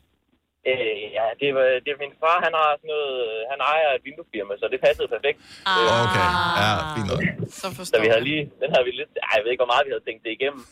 Øh, 0.70 1.02
ja, 1.18 1.26
det 1.42 1.48
var, 1.56 1.66
det 1.84 1.90
var 1.94 2.00
min 2.06 2.14
far, 2.22 2.36
han 2.46 2.52
har 2.60 2.68
sådan 2.80 2.90
noget, 2.94 3.14
han 3.52 3.58
ejer 3.72 3.88
et 3.98 4.02
vinduesfirma, 4.08 4.52
så 4.62 4.66
det 4.72 4.78
passede 4.86 5.08
perfekt. 5.14 5.38
Ah. 5.70 6.04
Okay, 6.04 6.26
ja, 6.62 6.70
fint 6.96 7.08
nok. 7.12 7.20
Så 7.60 7.66
Så 7.92 7.96
vi 8.04 8.08
havde 8.12 8.24
lige, 8.30 8.42
den 8.62 8.68
havde 8.74 8.84
vi 8.88 8.92
lidt, 9.00 9.12
ej, 9.26 9.32
jeg 9.36 9.42
ved 9.44 9.50
ikke, 9.52 9.62
hvor 9.64 9.72
meget 9.74 9.84
vi 9.86 9.92
havde 9.94 10.04
tænkt 10.08 10.20
det 10.26 10.32
igennem. 10.38 10.62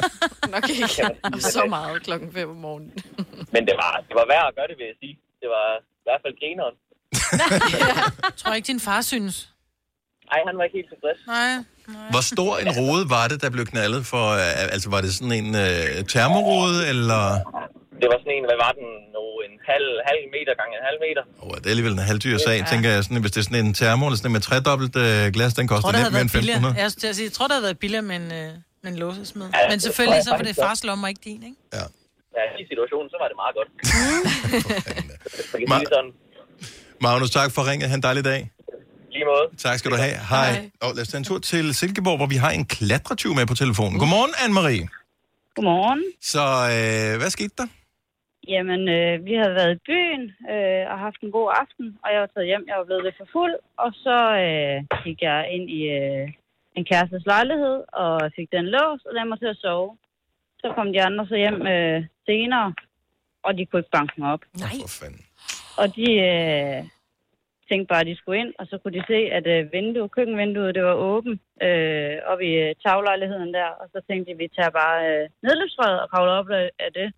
Nok 0.54 0.64
ikke 0.72 0.88
så 1.56 1.62
meget 1.76 1.96
klokken 2.06 2.28
5 2.38 2.50
om 2.54 2.60
morgenen. 2.66 2.92
Men 3.54 3.62
det 3.68 3.74
var, 3.82 3.92
det 4.08 4.14
var 4.20 4.26
værd 4.32 4.44
at 4.50 4.54
gøre 4.58 4.68
det, 4.70 4.76
vil 4.80 4.86
jeg 4.92 4.98
sige. 5.02 5.14
Det 5.42 5.48
var 5.56 5.66
i 6.02 6.04
hvert 6.08 6.20
fald 6.24 6.34
grineren. 6.40 6.76
Tror 8.40 8.52
ikke, 8.58 8.66
din 8.72 8.80
far 8.88 9.00
synes? 9.12 9.36
Ej, 10.34 10.40
han 10.48 10.54
var 10.58 10.64
ikke 10.66 10.76
helt 10.80 10.90
tilfreds. 10.94 11.20
Nej. 11.34 12.10
Hvor 12.14 12.24
stor 12.32 12.52
en 12.64 12.70
rode 12.80 13.04
var 13.16 13.24
det, 13.30 13.38
der 13.42 13.50
blev 13.56 13.64
knaldet 13.72 14.02
for? 14.12 14.24
øh, 14.42 14.74
Altså, 14.74 14.86
var 14.94 15.00
det 15.04 15.10
sådan 15.18 15.32
en 15.42 15.48
øh, 15.64 15.88
termorode, 16.14 16.76
eller... 16.92 17.22
Det 18.02 18.08
var 18.12 18.18
sådan 18.22 18.34
en, 18.38 18.44
hvad 18.50 18.58
var 18.66 18.72
den 18.80 18.88
nu, 19.16 19.22
en 19.46 19.54
halv, 19.72 19.88
halv 20.10 20.22
meter 20.36 20.52
gange 20.60 20.72
en 20.80 20.84
halv 20.90 20.98
meter. 21.06 21.22
Oh, 21.44 21.54
det 21.60 21.66
er 21.66 21.72
alligevel 21.74 21.92
en 22.00 22.04
halvdyr 22.10 22.36
sag, 22.48 22.58
ja. 22.58 22.64
tænker 22.72 22.88
jeg. 22.94 23.00
Sådan, 23.04 23.20
hvis 23.24 23.32
det 23.34 23.40
er 23.42 23.46
sådan 23.50 23.64
en 23.66 23.74
termo, 23.80 24.02
eller 24.06 24.16
sådan 24.20 24.28
en 24.30 24.36
med 24.38 24.40
tredobbelt 24.48 24.94
øh, 25.04 25.24
glas, 25.36 25.52
den 25.54 25.62
Jeg 25.62 25.68
koster 25.74 25.90
havde 26.00 26.10
mere 26.16 26.22
end 26.26 26.30
været 26.34 26.38
billigere. 26.38 26.58
1500. 26.58 26.82
Jeg, 26.82 27.14
sige, 27.16 27.24
jeg 27.28 27.34
tror, 27.36 27.46
det 27.48 27.54
havde 27.56 27.66
været 27.68 27.78
billigere 27.84 28.06
med 28.10 28.16
en, 28.22 28.28
øh, 28.40 28.50
med 28.82 28.88
en 28.92 28.98
låsesmed. 29.04 29.46
Ja, 29.56 29.60
Men 29.72 29.78
selvfølgelig, 29.86 30.20
så 30.26 30.30
jeg 30.30 30.38
var 30.38 30.44
det 30.50 30.56
fars 30.66 30.80
lomme 30.88 31.02
og 31.06 31.10
ikke 31.12 31.22
din, 31.28 31.40
ikke? 31.50 31.58
Ja, 32.38 32.44
i 32.62 32.64
situationen, 32.72 33.08
så 33.12 33.16
var 33.22 33.28
det 33.30 33.36
meget 33.42 33.54
godt. 33.58 33.70
Jeg 35.52 35.68
Ma- 35.72 36.12
Magnus, 37.06 37.30
tak 37.38 37.50
for 37.56 37.62
ringet. 37.70 37.88
Ha' 37.90 37.96
en 38.00 38.02
dejlig 38.08 38.24
dag. 38.32 38.40
Måde. 39.32 39.44
Tak 39.66 39.76
skal 39.78 39.90
du 39.94 39.98
have. 40.04 40.16
Hej. 40.34 40.70
Og 40.84 40.90
lad 40.96 41.02
os 41.04 41.08
tage 41.12 41.20
en 41.24 41.28
tur 41.30 41.40
til 41.52 41.64
Silkeborg, 41.80 42.16
hvor 42.20 42.30
vi 42.34 42.38
har 42.44 42.52
en 42.58 42.64
klatretyv 42.76 43.32
med 43.38 43.46
på 43.52 43.56
telefonen. 43.62 43.96
Godmorgen, 44.02 44.34
Anne-Marie. 44.44 44.84
Godmorgen. 45.56 46.02
Så 46.32 46.44
øh, 46.74 47.12
hvad 47.20 47.30
skete 47.36 47.54
der? 47.60 47.68
Jamen, 48.54 48.82
øh, 48.96 49.14
vi 49.28 49.32
havde 49.40 49.54
været 49.60 49.72
i 49.76 49.84
byen 49.88 50.22
øh, 50.52 50.84
og 50.92 50.96
haft 51.06 51.20
en 51.22 51.32
god 51.38 51.48
aften, 51.62 51.86
og 52.02 52.08
jeg 52.12 52.20
var 52.24 52.30
taget 52.34 52.50
hjem. 52.50 52.64
Jeg 52.70 52.76
var 52.80 52.86
blevet 52.88 53.04
lidt 53.04 53.18
for 53.20 53.28
fuld, 53.36 53.54
og 53.84 53.90
så 54.04 54.18
øh, 54.44 54.76
gik 55.04 55.18
jeg 55.28 55.38
ind 55.54 55.66
i 55.78 55.80
øh, 55.98 56.26
en 56.76 56.84
kærestes 56.90 57.24
lejlighed 57.32 57.78
og 58.04 58.12
fik 58.36 58.48
den 58.56 58.66
låst 58.74 59.04
og 59.08 59.12
lagde 59.14 59.28
mig 59.30 59.38
til 59.38 59.52
at 59.54 59.60
sove. 59.64 59.90
Så 60.60 60.66
kom 60.76 60.88
de 60.94 61.02
andre 61.08 61.24
så 61.30 61.36
hjem 61.44 61.58
øh, 61.74 61.98
senere, 62.26 62.68
og 63.46 63.50
de 63.56 63.66
kunne 63.66 63.80
ikke 63.80 63.96
banke 63.98 64.14
mig 64.20 64.28
op. 64.34 64.42
Nej. 64.64 64.74
For 64.82 64.90
fanden. 65.00 65.22
Og 65.80 65.86
de 65.96 66.08
øh, 66.30 66.78
tænkte 67.70 67.88
bare, 67.92 68.00
at 68.04 68.10
de 68.10 68.16
skulle 68.20 68.38
ind, 68.42 68.52
og 68.60 68.64
så 68.70 68.74
kunne 68.78 68.96
de 68.98 69.04
se, 69.12 69.18
at 69.38 69.46
øh, 69.54 69.72
vinduet, 69.76 70.10
køkkenvinduet, 70.16 70.74
det 70.76 70.84
var 70.90 70.96
åbent 71.12 71.40
øh, 71.66 72.14
oppe 72.30 72.44
i 72.50 72.52
øh, 72.64 72.70
taglejligheden 72.86 73.50
der. 73.58 73.68
Og 73.80 73.86
så 73.92 73.98
tænkte 74.08 74.26
de, 74.28 74.34
at 74.36 74.38
vi 74.42 74.48
tager 74.56 74.72
bare 74.82 74.96
øh, 75.10 75.22
nedløbsrøret 75.44 75.98
og 76.02 76.08
kravler 76.12 76.32
op 76.40 76.50
af- 76.60 76.72
af 76.86 76.90
det. 76.98 77.08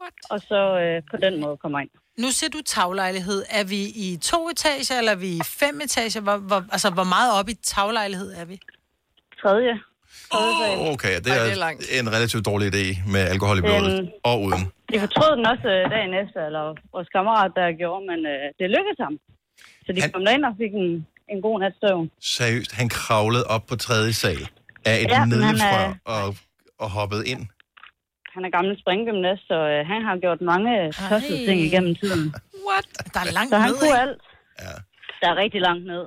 What? 0.00 0.14
Og 0.32 0.38
så 0.50 0.60
øh, 0.84 1.02
på 1.10 1.16
den 1.24 1.34
måde 1.42 1.56
kommer 1.56 1.78
ind. 1.84 1.90
Nu 2.24 2.28
ser 2.38 2.48
du 2.56 2.60
taglejlighed. 2.76 3.40
Er 3.58 3.64
vi 3.74 3.80
i 4.06 4.08
to 4.30 4.40
etager, 4.52 4.94
eller 5.00 5.12
er 5.16 5.20
vi 5.26 5.30
i 5.40 5.42
fem 5.62 5.74
etager? 5.86 6.20
Hvor, 6.26 6.36
hvor, 6.48 6.60
altså, 6.74 6.88
hvor 6.98 7.08
meget 7.16 7.30
op 7.38 7.48
i 7.48 7.54
taglejlighed 7.74 8.30
er 8.40 8.44
vi? 8.50 8.56
Tredje. 9.42 9.74
Oh, 10.38 10.92
okay, 10.94 11.14
det 11.24 11.30
Ej, 11.32 11.38
er, 11.38 11.44
det 11.48 11.52
er 11.58 11.62
langt. 11.66 11.82
en 12.00 12.08
relativt 12.16 12.44
dårlig 12.50 12.66
idé 12.74 12.84
med 13.14 13.22
alkohol 13.34 13.58
i 13.60 13.64
blodet. 13.68 13.98
Øhm. 13.98 14.08
Og 14.30 14.36
uden. 14.46 14.62
De 14.92 14.96
fortrød 15.04 15.30
den 15.38 15.46
også 15.52 15.68
øh, 15.76 15.82
dagen 15.94 16.12
efter, 16.22 16.40
eller 16.48 16.64
vores 16.94 17.08
kammerat, 17.16 17.52
der 17.58 17.66
gjorde, 17.82 18.02
men 18.10 18.20
øh, 18.32 18.44
det 18.58 18.66
lykkedes 18.76 19.00
ham. 19.06 19.14
Så 19.90 19.94
de 19.96 20.00
Han- 20.02 20.12
kom 20.14 20.24
derind 20.28 20.44
og 20.50 20.54
fik 20.62 20.72
en, 20.84 20.90
en 21.32 21.38
god 21.46 21.56
nat 21.62 21.74
søvn. 21.82 22.06
Seriøst, 22.36 22.72
han 22.80 22.88
kravlede 22.88 23.44
op 23.54 23.64
på 23.70 23.74
tredje 23.86 24.12
sal 24.22 24.42
af 24.90 24.94
et 25.04 25.10
Ja, 25.10 25.18
ja, 25.18 25.24
nedløbsrør 25.32 25.86
er- 25.90 25.94
og, 26.14 26.26
og 26.84 26.88
hoppede 26.98 27.24
ind. 27.32 27.42
Han 28.34 28.42
er 28.46 28.50
gammel 28.56 28.74
springgymnast, 28.82 29.42
så 29.50 29.58
øh, 29.72 29.80
han 29.92 30.00
har 30.08 30.14
gjort 30.24 30.40
mange 30.52 30.72
tossede 31.10 31.40
ting 31.48 31.58
igennem 31.68 31.92
tiden. 32.00 32.24
What? 32.68 32.84
Der 33.14 33.20
er 33.26 33.30
langt 33.38 33.50
Så 33.52 33.56
han 33.64 33.70
ned, 33.70 33.78
kunne 33.82 33.98
alt. 34.04 34.20
Ja. 34.64 34.74
Der 35.20 35.26
er 35.32 35.36
rigtig 35.44 35.60
langt 35.68 35.84
ned. 35.92 36.04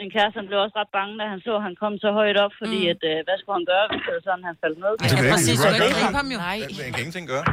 Min 0.00 0.10
kæreste 0.16 0.36
han 0.40 0.46
blev 0.50 0.58
også 0.64 0.76
ret 0.80 0.92
bange, 0.98 1.12
da 1.20 1.24
han 1.32 1.40
så, 1.46 1.52
at 1.58 1.62
han 1.68 1.74
kom 1.82 1.92
så 2.04 2.08
højt 2.20 2.38
op, 2.44 2.52
fordi 2.62 2.78
mm. 2.84 2.92
at, 2.92 3.00
øh, 3.10 3.16
hvad 3.26 3.36
skulle 3.40 3.56
han 3.60 3.66
gøre, 3.72 3.84
hvis 3.90 4.00
det 4.06 4.12
var 4.16 4.22
sådan, 4.28 4.44
han 4.50 4.56
faldt 4.62 4.78
ned? 4.84 4.92
Det 5.02 5.06
kan 5.16 5.24
jeg 5.26 5.32
Præcis, 5.34 5.50
ikke 5.52 5.62
du 5.68 5.74
kan 5.78 5.86
ikke 5.88 6.00
gribe 6.02 6.18
ham 6.22 6.28
jo. 6.34 6.38
Nej. 6.48 6.58
Jeg 6.82 6.88
kan 6.94 7.00
ingenting 7.04 7.26
gøre. 7.34 7.46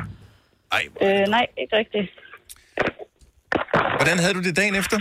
Ej, 0.78 0.84
Øh, 1.05 1.24
nej, 1.36 1.45
ikke 1.61 1.74
rigtigt. 1.82 2.07
hvordan 3.99 4.17
havde 4.24 4.34
du 4.39 4.41
det 4.47 4.53
dagen 4.61 4.76
efter? 4.82 4.97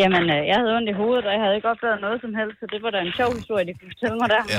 Jamen, 0.00 0.24
øh, 0.36 0.42
jeg 0.50 0.56
havde 0.60 0.72
ondt 0.78 0.88
i 0.92 0.96
hovedet, 1.02 1.24
og 1.28 1.32
jeg 1.36 1.40
havde 1.44 1.54
ikke 1.58 1.68
opdaget 1.72 1.98
noget 2.06 2.18
som 2.24 2.32
helst, 2.40 2.56
så 2.60 2.66
det 2.72 2.78
var 2.84 2.90
da 2.94 2.98
en 3.06 3.12
sjov 3.20 3.30
historie, 3.40 3.64
de 3.68 3.72
kunne 3.78 3.90
fortælle 3.94 4.16
mig 4.22 4.28
der. 4.34 4.42
Ja. 4.54 4.58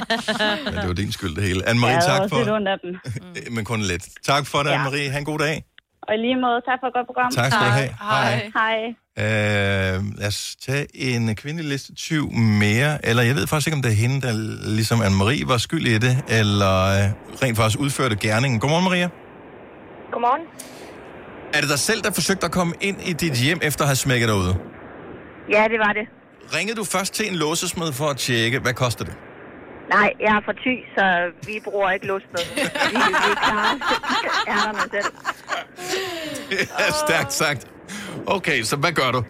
Men 0.64 0.74
det 0.82 0.88
var 0.92 0.98
din 1.02 1.12
skyld, 1.18 1.34
det 1.38 1.42
hele. 1.48 1.60
jeg 1.64 1.68
Anne-Marie, 1.72 1.96
havde 1.96 2.10
tak 2.12 2.20
også 2.22 2.34
for... 2.34 2.38
lidt 2.42 2.50
ondt 2.58 2.68
af 2.74 2.78
dem. 2.84 2.90
Men 3.56 3.62
kun 3.70 3.80
lidt. 3.92 4.04
Tak 4.30 4.44
for 4.52 4.58
det, 4.64 4.70
Ja. 4.70 4.76
Anne-Marie. 4.76 5.08
Ha' 5.14 5.18
en 5.18 5.28
god 5.32 5.38
dag. 5.46 5.56
Og 6.08 6.14
i 6.16 6.18
lige 6.26 6.36
måde, 6.46 6.58
tak 6.68 6.78
for 6.80 6.86
et 6.90 6.94
godt 6.98 7.06
program. 7.10 7.30
Tak 7.40 7.50
skal 7.52 7.66
du 7.68 7.72
have. 7.80 7.90
Hej. 8.10 8.50
Hej. 8.60 8.76
Øh, 9.24 9.96
lad 10.20 10.28
os 10.32 10.56
tage 10.66 10.86
en 10.94 11.36
kvindelig 11.36 11.68
liste 11.72 11.94
20 11.94 12.30
mere, 12.64 12.90
eller 13.08 13.22
jeg 13.22 13.34
ved 13.34 13.46
faktisk 13.46 13.66
ikke, 13.68 13.76
om 13.76 13.82
det 13.82 13.92
er 13.92 14.00
hende, 14.04 14.18
der 14.26 14.32
ligesom 14.78 14.98
Anne-Marie 15.06 15.44
var 15.52 15.58
skyld 15.58 15.86
i 15.86 15.98
det, 16.06 16.14
eller 16.40 16.74
øh, 16.96 17.04
rent 17.42 17.56
faktisk 17.56 17.78
udførte 17.80 18.16
gerningen. 18.16 18.60
Godmorgen, 18.60 18.84
Maria. 18.84 19.08
Godmorgen. 20.12 20.42
Er 21.54 21.60
det 21.62 21.68
dig 21.74 21.78
selv, 21.78 22.00
der 22.02 22.10
forsøgte 22.18 22.44
at 22.46 22.52
komme 22.52 22.72
ind 22.80 22.98
i 23.10 23.12
dit 23.12 23.36
hjem, 23.44 23.58
efter 23.62 23.82
at 23.84 23.88
have 23.88 23.96
smækket 24.06 24.28
dig 24.28 24.36
ude? 24.36 24.54
Ja, 25.56 25.62
det 25.72 25.78
var 25.86 25.92
det. 25.98 26.06
Ringede 26.56 26.76
du 26.80 26.84
først 26.84 27.14
til 27.14 27.24
en 27.30 27.36
låsesmed 27.44 27.92
for 27.92 28.08
at 28.14 28.16
tjekke, 28.16 28.58
hvad 28.58 28.74
koster 28.74 29.04
det? 29.04 29.14
Nej, 29.96 30.10
jeg 30.20 30.32
er 30.38 30.42
fra 30.46 30.54
Thy, 30.62 30.74
så 30.96 31.04
vi 31.48 31.54
bruger 31.66 31.90
ikke 31.90 32.06
låsmed. 32.06 32.44
vi, 32.90 32.96
vi 33.28 33.34
klarer 33.46 33.74
ærterne 34.54 34.84
selv. 34.94 35.10
Det 36.50 36.60
er 36.88 36.92
stærkt 37.06 37.32
sagt. 37.32 37.62
Okay, 38.26 38.58
så 38.70 38.76
hvad 38.82 38.92
gør 39.00 39.10
du? 39.16 39.20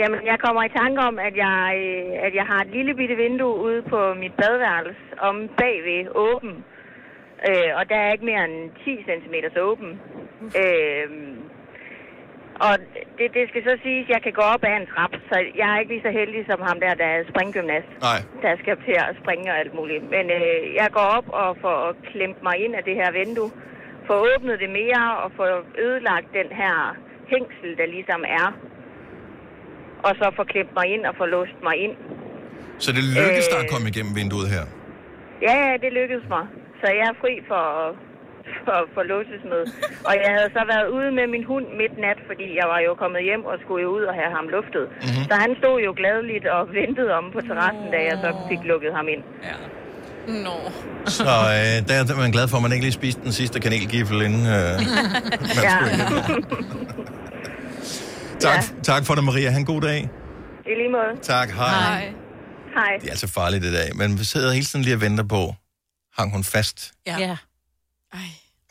Jamen, 0.00 0.20
jeg 0.30 0.38
kommer 0.44 0.62
i 0.64 0.70
tanke 0.80 0.98
om, 1.08 1.14
at 1.28 1.34
jeg, 1.46 1.60
øh, 1.86 2.26
at 2.26 2.32
jeg 2.40 2.46
har 2.50 2.60
et 2.66 2.70
lille 2.76 2.92
bitte 3.00 3.16
vindue 3.24 3.56
ude 3.66 3.80
på 3.92 4.00
mit 4.22 4.34
badeværelse 4.40 5.04
om 5.28 5.36
bagved 5.60 6.02
åben. 6.28 6.54
Øh, 7.48 7.70
og 7.78 7.82
der 7.90 7.98
er 8.04 8.10
ikke 8.14 8.28
mere 8.30 8.44
end 8.48 8.56
10 8.84 8.90
cm 9.08 9.34
åben. 9.70 9.90
Øh, 10.62 11.08
og 12.66 12.74
det, 13.18 13.26
det 13.36 13.44
skal 13.50 13.62
så 13.70 13.74
siges, 13.84 14.04
at 14.08 14.12
jeg 14.14 14.22
kan 14.26 14.32
gå 14.40 14.44
op 14.54 14.62
ad 14.68 14.74
en 14.80 14.86
trap, 14.92 15.12
så 15.30 15.36
jeg 15.60 15.66
er 15.72 15.78
ikke 15.80 15.92
lige 15.94 16.06
så 16.08 16.12
heldig 16.20 16.42
som 16.50 16.60
ham 16.68 16.76
der, 16.84 16.94
der 17.02 17.08
er 17.16 17.22
springgymnast. 17.32 17.90
Nej. 18.08 18.18
Der 18.44 18.52
skal 18.62 18.76
til 18.86 18.96
at 19.08 19.16
springe 19.22 19.46
og 19.52 19.58
alt 19.62 19.74
muligt. 19.78 20.02
Men 20.14 20.24
øh, 20.38 20.60
jeg 20.80 20.88
går 20.96 21.06
op 21.18 21.28
og 21.42 21.48
får 21.64 21.78
klemt 22.10 22.40
mig 22.48 22.56
ind 22.64 22.74
af 22.78 22.84
det 22.88 22.94
her 23.00 23.10
vindue, 23.20 23.50
får 24.06 24.18
åbnet 24.30 24.56
det 24.62 24.70
mere 24.80 25.04
og 25.22 25.28
får 25.38 25.48
ødelagt 25.86 26.28
den 26.40 26.48
her 26.60 26.74
hængsel, 27.32 27.70
der 27.80 27.86
ligesom 27.96 28.20
er. 28.42 28.46
Og 30.06 30.12
så 30.20 30.26
får 30.36 30.44
klemt 30.44 30.72
mig 30.78 30.86
ind 30.94 31.06
og 31.06 31.14
får 31.16 31.26
låst 31.26 31.58
mig 31.62 31.76
ind. 31.86 31.96
Så 32.84 32.92
det 32.96 33.04
lykkedes 33.18 33.48
dig 33.52 33.58
Øh. 33.60 33.64
at 33.64 33.70
komme 33.72 33.86
igennem 33.92 34.14
vinduet 34.20 34.48
her? 34.56 34.64
Ja, 35.46 35.54
ja, 35.64 35.72
det 35.84 35.92
lykkedes 35.92 36.26
mig. 36.34 36.44
Så 36.80 36.86
jeg 36.98 37.06
er 37.12 37.16
fri 37.22 37.32
for, 37.50 37.62
for, 38.66 38.78
for 38.94 39.02
låsesmed. 39.12 39.62
Og 40.08 40.14
jeg 40.22 40.30
havde 40.36 40.50
så 40.56 40.62
været 40.72 40.88
ude 40.96 41.08
med 41.18 41.26
min 41.34 41.44
hund 41.50 41.66
midt 41.80 41.94
nat, 42.04 42.18
fordi 42.28 42.46
jeg 42.60 42.66
var 42.72 42.80
jo 42.86 42.92
kommet 43.02 43.20
hjem 43.28 43.42
og 43.50 43.54
skulle 43.64 43.82
jo 43.86 43.90
ud 43.98 44.04
og 44.10 44.14
have 44.20 44.30
ham 44.38 44.46
luftet. 44.56 44.84
Mm-hmm. 44.90 45.24
Så 45.30 45.34
han 45.44 45.50
stod 45.60 45.76
jo 45.86 45.90
gladeligt 46.00 46.46
og 46.56 46.62
ventede 46.80 47.10
om 47.20 47.24
på 47.34 47.40
terrassen, 47.48 47.86
da 47.94 47.98
jeg 48.08 48.16
så 48.24 48.28
fik 48.50 48.60
lukket 48.72 48.92
ham 48.98 49.06
ind. 49.14 49.22
Ja. 49.50 49.56
Nå. 50.46 50.56
Så 51.18 51.22
øh, 51.56 51.76
der 51.88 51.94
er 52.14 52.20
man 52.26 52.32
glad 52.36 52.46
for, 52.48 52.56
at 52.58 52.62
man 52.66 52.72
ikke 52.74 52.84
lige 52.88 52.98
spiste 53.02 53.20
den 53.26 53.32
sidste 53.40 53.56
kanelgifle 53.64 54.20
inden 54.28 54.44
øh, 54.56 54.72
man 55.56 55.64
Ja. 55.66 55.72
skulle 55.76 55.90
igennem. 55.94 56.44
Tak, 58.40 58.62
tak 58.82 59.06
for 59.06 59.14
det, 59.14 59.24
Maria. 59.24 59.50
Ha' 59.50 59.58
en 59.58 59.64
god 59.64 59.80
dag. 59.80 60.08
I 60.66 60.74
lige 60.80 60.88
måde. 60.92 61.20
Tak, 61.22 61.50
hej. 61.50 62.12
Hej. 62.74 62.92
Det 63.00 63.06
er 63.06 63.10
altså 63.10 63.28
farligt 63.28 63.64
i 63.64 63.72
dag, 63.72 63.96
men 63.96 64.18
vi 64.18 64.24
sidder 64.24 64.52
hele 64.52 64.64
tiden 64.64 64.84
lige 64.84 64.94
og 64.96 65.00
venter 65.00 65.24
på, 65.24 65.54
hang 66.18 66.32
hun 66.32 66.44
fast? 66.44 66.92
Ja. 67.06 67.16
ja. 67.18 67.36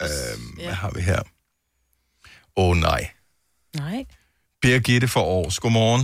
Øhm, 0.05 0.47
Hvad 0.65 0.75
har 0.83 0.91
vi 0.95 1.01
her? 1.11 1.21
Åh 2.57 2.69
oh, 2.69 2.75
nej. 2.89 3.01
Nej. 3.75 4.05
Birgitte 4.61 5.07
for 5.07 5.23
Aarhus, 5.33 5.59
godmorgen. 5.59 6.03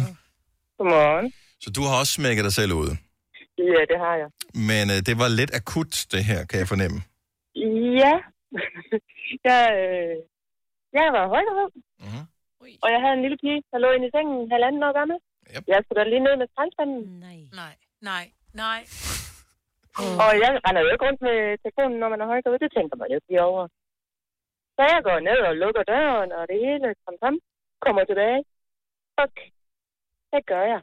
Godmorgen. 0.78 1.28
Så 1.64 1.68
du 1.76 1.82
har 1.88 1.94
også 2.02 2.14
smækket 2.14 2.44
dig 2.48 2.54
selv 2.54 2.72
ud. 2.74 2.90
Ja, 3.74 3.82
det 3.92 3.98
har 4.06 4.16
jeg. 4.22 4.30
Men 4.70 4.84
øh, 4.94 5.00
det 5.08 5.16
var 5.22 5.28
lidt 5.40 5.52
akut, 5.60 5.94
det 6.14 6.22
her, 6.30 6.40
kan 6.50 6.60
jeg 6.62 6.68
fornemme. 6.74 7.00
Ja. 8.02 8.14
jeg, 9.50 9.64
øh, 9.84 10.16
jeg 10.98 11.08
var 11.16 11.24
højgravid. 11.34 11.72
Mhm. 12.06 12.24
Og 12.84 12.88
jeg 12.94 13.00
havde 13.04 13.16
en 13.18 13.24
lille 13.26 13.38
pige, 13.44 13.60
der 13.72 13.78
lå 13.84 13.90
inde 13.96 14.08
i 14.08 14.12
sengen 14.16 14.52
halvanden 14.54 14.82
år 14.88 14.94
gammel. 15.00 15.18
Yep. 15.56 15.64
Jeg 15.74 15.78
skulle 15.84 15.98
da 16.00 16.06
lige 16.10 16.24
ned 16.28 16.36
med 16.42 16.48
skraldspanden. 16.52 17.02
Nej. 17.28 17.40
Nej. 17.62 17.74
Nej. 18.12 18.26
Nej. 18.64 18.80
Mm. 20.02 20.18
Og 20.24 20.32
jeg 20.44 20.52
render 20.66 20.82
jo 20.82 20.90
ikke 20.94 21.06
rundt 21.08 21.22
med 21.28 21.38
telefonen, 21.64 21.98
når 22.00 22.10
man 22.10 22.22
er 22.22 22.32
højgravid. 22.32 22.60
Det 22.60 22.72
tænker 22.78 22.96
man 22.98 23.12
jo 23.12 23.20
ikke 23.20 23.44
over. 23.50 23.64
Så 24.76 24.82
jeg 24.94 25.02
går 25.08 25.20
ned 25.20 25.40
og 25.50 25.56
lukker 25.64 25.84
døren, 25.84 26.32
og 26.32 26.44
det 26.50 26.58
hele 26.66 26.96
kom 27.06 27.16
tam, 27.24 27.36
kommer 27.86 28.04
tilbage. 28.04 28.42
Fuck. 29.18 29.36
Det 30.34 30.46
gør 30.46 30.64
jeg. 30.74 30.82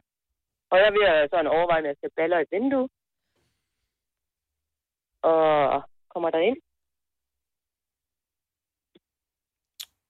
Og 0.71 0.77
jeg 0.83 0.91
vil 0.93 1.29
sådan 1.31 1.47
overveje, 1.47 1.81
om 1.81 1.85
jeg 1.85 1.95
skal 1.97 2.11
baller 2.15 2.39
et 2.39 2.51
vindue. 2.51 2.89
Og 5.21 5.83
kommer 6.13 6.29
der 6.29 6.39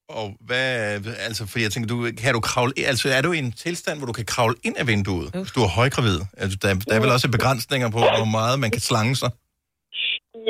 Og 0.09 0.27
hvad, 0.47 0.67
altså, 1.27 1.43
for 1.51 1.57
jeg 1.63 1.71
tænker, 1.71 1.87
du, 1.93 1.97
kan 2.23 2.33
du 2.37 2.41
kravle, 2.49 2.73
altså 2.91 3.07
er 3.17 3.21
du 3.25 3.31
i 3.33 3.39
en 3.45 3.51
tilstand, 3.65 3.95
hvor 3.97 4.07
du 4.11 4.17
kan 4.19 4.27
kravle 4.33 4.55
ind 4.67 4.75
af 4.81 4.85
vinduet, 4.91 5.27
hvis 5.43 5.55
du 5.57 5.61
er 5.67 5.71
højgravid? 5.79 6.19
Altså, 6.41 6.55
der, 6.61 6.67
der 6.87 6.93
er 6.95 7.01
vel 7.03 7.15
også 7.17 7.29
begrænsninger 7.37 7.89
på, 7.95 7.99
hvor 8.17 8.31
meget 8.39 8.55
man 8.63 8.71
kan 8.75 8.83
slange 8.89 9.15
sig. 9.21 9.31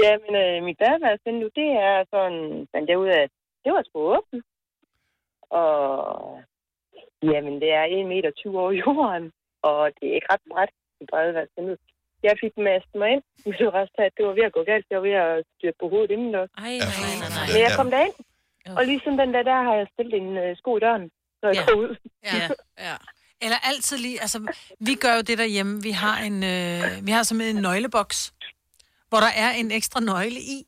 Ja, 0.04 0.14
men 0.24 0.34
øh, 0.44 0.58
mit 0.68 0.78
badeværelsesvindue, 0.82 1.52
det 1.60 1.70
er 1.88 1.96
sådan, 2.14 2.40
jeg 2.90 2.98
ud 3.04 3.10
af, 3.18 3.22
at 3.28 3.32
det 3.64 3.72
var 3.76 3.84
sgu 3.88 3.98
åbent. 4.16 4.44
Og 5.62 5.72
jamen, 7.32 7.56
det 7.64 7.70
er 7.80 7.84
1 7.84 8.08
meter 8.14 8.32
20 8.32 8.60
over 8.62 8.74
jorden, 8.84 9.26
og 9.70 9.80
det 9.98 10.06
er 10.10 10.16
ikke 10.18 10.32
ret 10.34 10.46
bredt 10.52 10.74
i 11.02 11.06
badeværelsesvinduet. 11.12 11.80
Jeg 12.28 12.36
fik 12.44 12.54
mastet 12.70 12.96
mig 13.02 13.10
ind, 13.16 13.24
men 13.44 13.54
det 13.58 13.64
var 13.68 13.76
resten 13.82 14.00
af, 14.02 14.06
at 14.10 14.16
det 14.18 14.26
var 14.28 14.36
ved 14.40 14.46
at 14.50 14.56
gå 14.58 14.62
galt. 14.72 14.86
Jeg 14.90 14.98
var 15.00 15.08
ved 15.10 15.18
at 15.28 15.34
styrte 15.54 15.80
på 15.82 15.88
hovedet 15.92 16.12
inden 16.16 16.36
også. 16.42 16.54
Ej, 16.58 16.74
nej, 16.92 17.14
nej, 17.22 17.30
nej. 17.38 17.46
Men 17.54 17.60
jeg 17.66 17.72
kom 17.80 17.90
derind, 17.96 18.18
og 18.78 18.86
ligesom 18.86 19.18
den 19.18 19.34
der, 19.34 19.44
der 19.44 19.64
har 19.68 19.74
jeg 19.80 19.88
stillet 19.94 20.16
en 20.22 20.38
øh, 20.38 20.58
sko 20.58 20.78
i 20.78 20.80
døren, 20.80 21.02
når 21.42 21.50
jeg 21.50 21.56
Ja. 21.56 21.66
går 21.72 21.78
ud. 21.82 21.96
Ja. 22.26 22.48
ja. 22.90 22.96
Eller 23.42 23.58
altid 23.64 23.98
lige, 23.98 24.22
altså, 24.22 24.40
vi 24.80 24.96
gør 24.96 25.16
jo 25.16 25.22
det 25.22 25.38
derhjemme, 25.38 25.82
vi 25.82 25.92
har 25.92 26.18
en, 26.18 26.44
øh, 26.44 26.84
vi 27.08 27.12
har 27.12 27.24
som 27.24 27.42
en 27.42 27.56
nøgleboks, 27.56 28.34
hvor 29.10 29.20
der 29.20 29.28
er 29.36 29.52
en 29.52 29.72
ekstra 29.72 30.00
nøgle 30.00 30.40
i. 30.40 30.64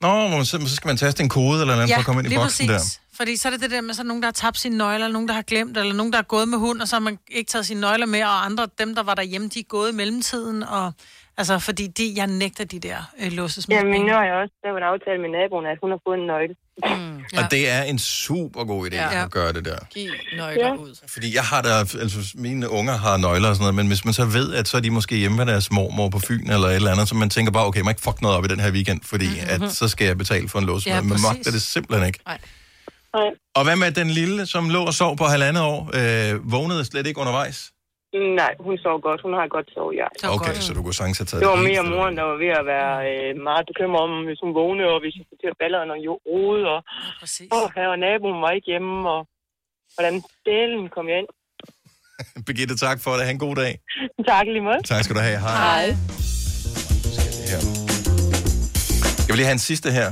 Nå, 0.00 0.28
men 0.28 0.44
så, 0.44 0.60
så 0.66 0.76
skal 0.76 0.88
man 0.88 0.96
taste 0.96 1.22
en 1.22 1.28
kode 1.28 1.60
eller 1.60 1.74
noget, 1.74 1.90
for 1.90 1.98
at 1.98 2.04
komme 2.06 2.20
ind 2.20 2.26
i 2.26 2.28
lige 2.28 2.38
boksen 2.38 2.66
præcis. 2.68 2.92
der. 2.94 3.16
Fordi 3.16 3.36
så 3.36 3.48
er 3.48 3.52
det 3.52 3.60
det 3.60 3.70
der 3.70 3.80
med, 3.80 3.94
så 3.94 4.00
er 4.02 4.04
der 4.04 4.08
nogen, 4.08 4.22
der 4.22 4.26
har 4.26 4.32
tabt 4.32 4.58
sine 4.58 4.76
nøgler, 4.78 4.94
eller 4.94 5.12
nogen, 5.12 5.28
der 5.28 5.34
har 5.34 5.42
glemt, 5.42 5.76
eller 5.76 5.94
nogen, 5.94 6.12
der 6.12 6.18
har 6.18 6.22
gået 6.22 6.48
med 6.48 6.58
hund, 6.58 6.80
og 6.82 6.88
så 6.88 6.96
har 6.96 7.00
man 7.00 7.18
ikke 7.30 7.48
taget 7.48 7.66
sine 7.66 7.80
nøgler 7.80 8.06
med, 8.06 8.22
og 8.22 8.44
andre, 8.44 8.68
dem, 8.78 8.94
der 8.94 9.02
var 9.02 9.14
derhjemme, 9.14 9.48
de 9.48 9.58
er 9.58 9.64
gået 9.64 9.92
i 9.92 9.94
mellemtiden, 9.94 10.62
og 10.62 10.92
altså, 11.40 11.58
fordi 11.58 11.84
de, 11.86 12.12
jeg 12.16 12.26
nægter 12.26 12.64
de 12.64 12.78
der 12.80 12.98
øh, 13.22 13.32
låsesmed. 13.32 13.76
Jamen, 13.76 14.00
nu 14.00 14.12
har 14.12 14.24
jeg 14.24 14.34
også 14.42 14.54
lavet 14.64 14.76
en 14.76 14.82
aftale 14.92 15.18
med 15.24 15.30
naboen, 15.38 15.66
at 15.72 15.78
hun 15.82 15.90
har 15.94 16.00
fået 16.06 16.18
en 16.20 16.26
nøgle. 16.32 16.54
Mm. 16.84 17.24
Og 17.38 17.50
det 17.50 17.62
er 17.70 17.82
en 17.82 17.98
super 17.98 18.64
god 18.64 18.90
idé 18.90 18.94
Ja. 18.96 19.24
at 19.24 19.30
gøre 19.30 19.52
det 19.52 19.64
der. 19.64 19.78
Giv 19.94 20.10
nøgler 20.36 20.66
Ja. 20.66 20.74
ud. 20.74 20.94
Fordi 21.08 21.34
jeg 21.34 21.42
har 21.42 21.62
der, 21.62 21.74
altså 22.00 22.18
mine 22.34 22.68
unger 22.70 22.96
har 22.96 23.16
nøgler 23.16 23.48
og 23.48 23.54
sådan 23.56 23.62
noget, 23.62 23.74
men 23.74 23.86
hvis 23.86 24.04
man 24.04 24.14
så 24.14 24.24
ved, 24.24 24.54
at 24.54 24.68
så 24.68 24.76
er 24.76 24.80
de 24.80 24.90
måske 24.90 25.16
hjemme 25.16 25.36
med 25.36 25.46
deres 25.46 25.70
mormor 25.72 26.08
på 26.08 26.18
Fyn 26.18 26.50
eller 26.50 26.68
et 26.68 26.74
eller 26.74 26.90
andet, 26.92 27.08
så 27.08 27.14
man 27.14 27.30
tænker 27.30 27.52
bare, 27.52 27.66
okay, 27.66 27.80
må 27.80 27.90
ikke 27.90 28.02
fuck 28.02 28.22
noget 28.22 28.36
op 28.36 28.44
i 28.44 28.48
den 28.48 28.60
her 28.60 28.70
weekend, 28.72 29.00
fordi 29.04 29.26
mm-hmm. 29.28 29.64
at 29.64 29.70
så 29.72 29.88
skal 29.88 30.06
jeg 30.06 30.18
betale 30.18 30.48
for 30.48 30.58
en 30.58 30.64
lås. 30.66 30.86
Ja, 30.86 30.94
Ja, 30.94 31.00
man 31.00 31.10
præcis. 31.10 31.26
magter 31.26 31.50
det 31.50 31.62
simpelthen 31.62 32.06
ikke. 32.06 32.18
Nej. 32.26 32.38
Og 33.54 33.64
hvad 33.64 33.76
med 33.76 33.92
den 33.92 34.10
lille, 34.10 34.46
som 34.46 34.68
lå 34.70 34.84
og 34.84 34.94
sov 34.94 35.16
på 35.16 35.24
halvandet 35.24 35.62
år, 35.62 35.90
øh, 35.94 36.52
vågnede 36.52 36.84
slet 36.84 37.06
ikke 37.06 37.20
undervejs? 37.20 37.70
Nej, 38.40 38.52
hun 38.66 38.78
sov 38.84 38.96
godt. 39.06 39.20
Hun 39.26 39.32
har 39.38 39.46
godt 39.56 39.68
sov, 39.76 39.88
ja. 40.00 40.06
Okay, 40.36 40.54
så 40.66 40.70
du 40.76 40.82
kunne 40.82 40.98
sagtens 41.00 41.18
have 41.18 41.26
taget 41.30 41.40
Det 41.42 41.48
var 41.48 41.56
helt 41.56 41.68
mere 41.70 41.82
moren, 41.94 42.14
der 42.18 42.24
var 42.30 42.36
ved 42.44 42.52
at 42.60 42.64
være 42.74 42.92
øh, 43.10 43.30
meget 43.48 43.64
bekymret 43.70 44.02
om, 44.06 44.12
hvis 44.28 44.38
hun 44.44 44.50
vågnede, 44.60 44.90
og 44.96 45.00
hvis 45.02 45.14
hun 45.16 45.24
skulle 45.26 45.42
til 45.44 45.50
at 45.54 45.58
balle 45.62 45.76
noget 45.90 46.02
jo- 46.08 46.20
rode, 46.30 46.62
og, 46.74 46.80
og 47.56 47.64
her 47.76 47.88
og 47.94 47.98
naboen 48.06 48.38
var 48.44 48.50
ikke 48.56 48.68
hjemme, 48.72 48.94
og 49.14 49.20
hvordan 49.94 50.14
delen 50.48 50.82
kom 50.94 51.06
jeg 51.12 51.18
ind. 51.22 51.30
Birgitte, 52.46 52.74
tak 52.86 52.98
for 53.04 53.10
det. 53.16 53.22
Ha' 53.26 53.32
en 53.38 53.42
god 53.46 53.56
dag. 53.62 53.72
tak 54.32 54.46
lige 54.54 54.64
måde. 54.68 54.80
Tak 54.92 55.00
skal 55.04 55.16
du 55.18 55.22
have. 55.28 55.38
Hej. 55.46 55.56
Hej. 55.70 55.86
her. 57.50 57.60
Jeg 59.26 59.30
vil 59.32 59.36
lige 59.40 59.48
have 59.50 59.58
en 59.60 59.66
sidste 59.70 59.88
her, 59.98 60.08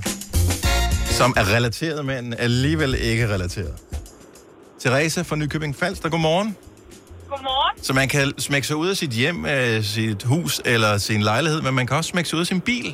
som 1.18 1.30
er 1.40 1.46
relateret, 1.56 2.00
men 2.12 2.34
alligevel 2.46 2.92
ikke 3.10 3.24
relateret. 3.34 3.74
Therese 4.80 5.24
fra 5.24 5.36
Nykøbing 5.36 5.76
Falster, 5.76 6.08
godmorgen. 6.10 6.56
Så 7.86 7.90
man 8.00 8.06
kan 8.14 8.24
smække 8.46 8.66
sig 8.70 8.76
ud 8.82 8.88
af 8.92 8.96
sit 9.02 9.14
hjem, 9.20 9.38
øh, 9.54 9.76
sit 9.96 10.22
hus 10.32 10.52
eller 10.72 10.92
sin 11.08 11.22
lejlighed, 11.30 11.60
men 11.66 11.72
man 11.78 11.84
kan 11.86 11.94
også 12.00 12.10
smække 12.12 12.28
sig 12.28 12.36
ud 12.38 12.44
af 12.46 12.50
sin 12.54 12.62
bil. 12.70 12.88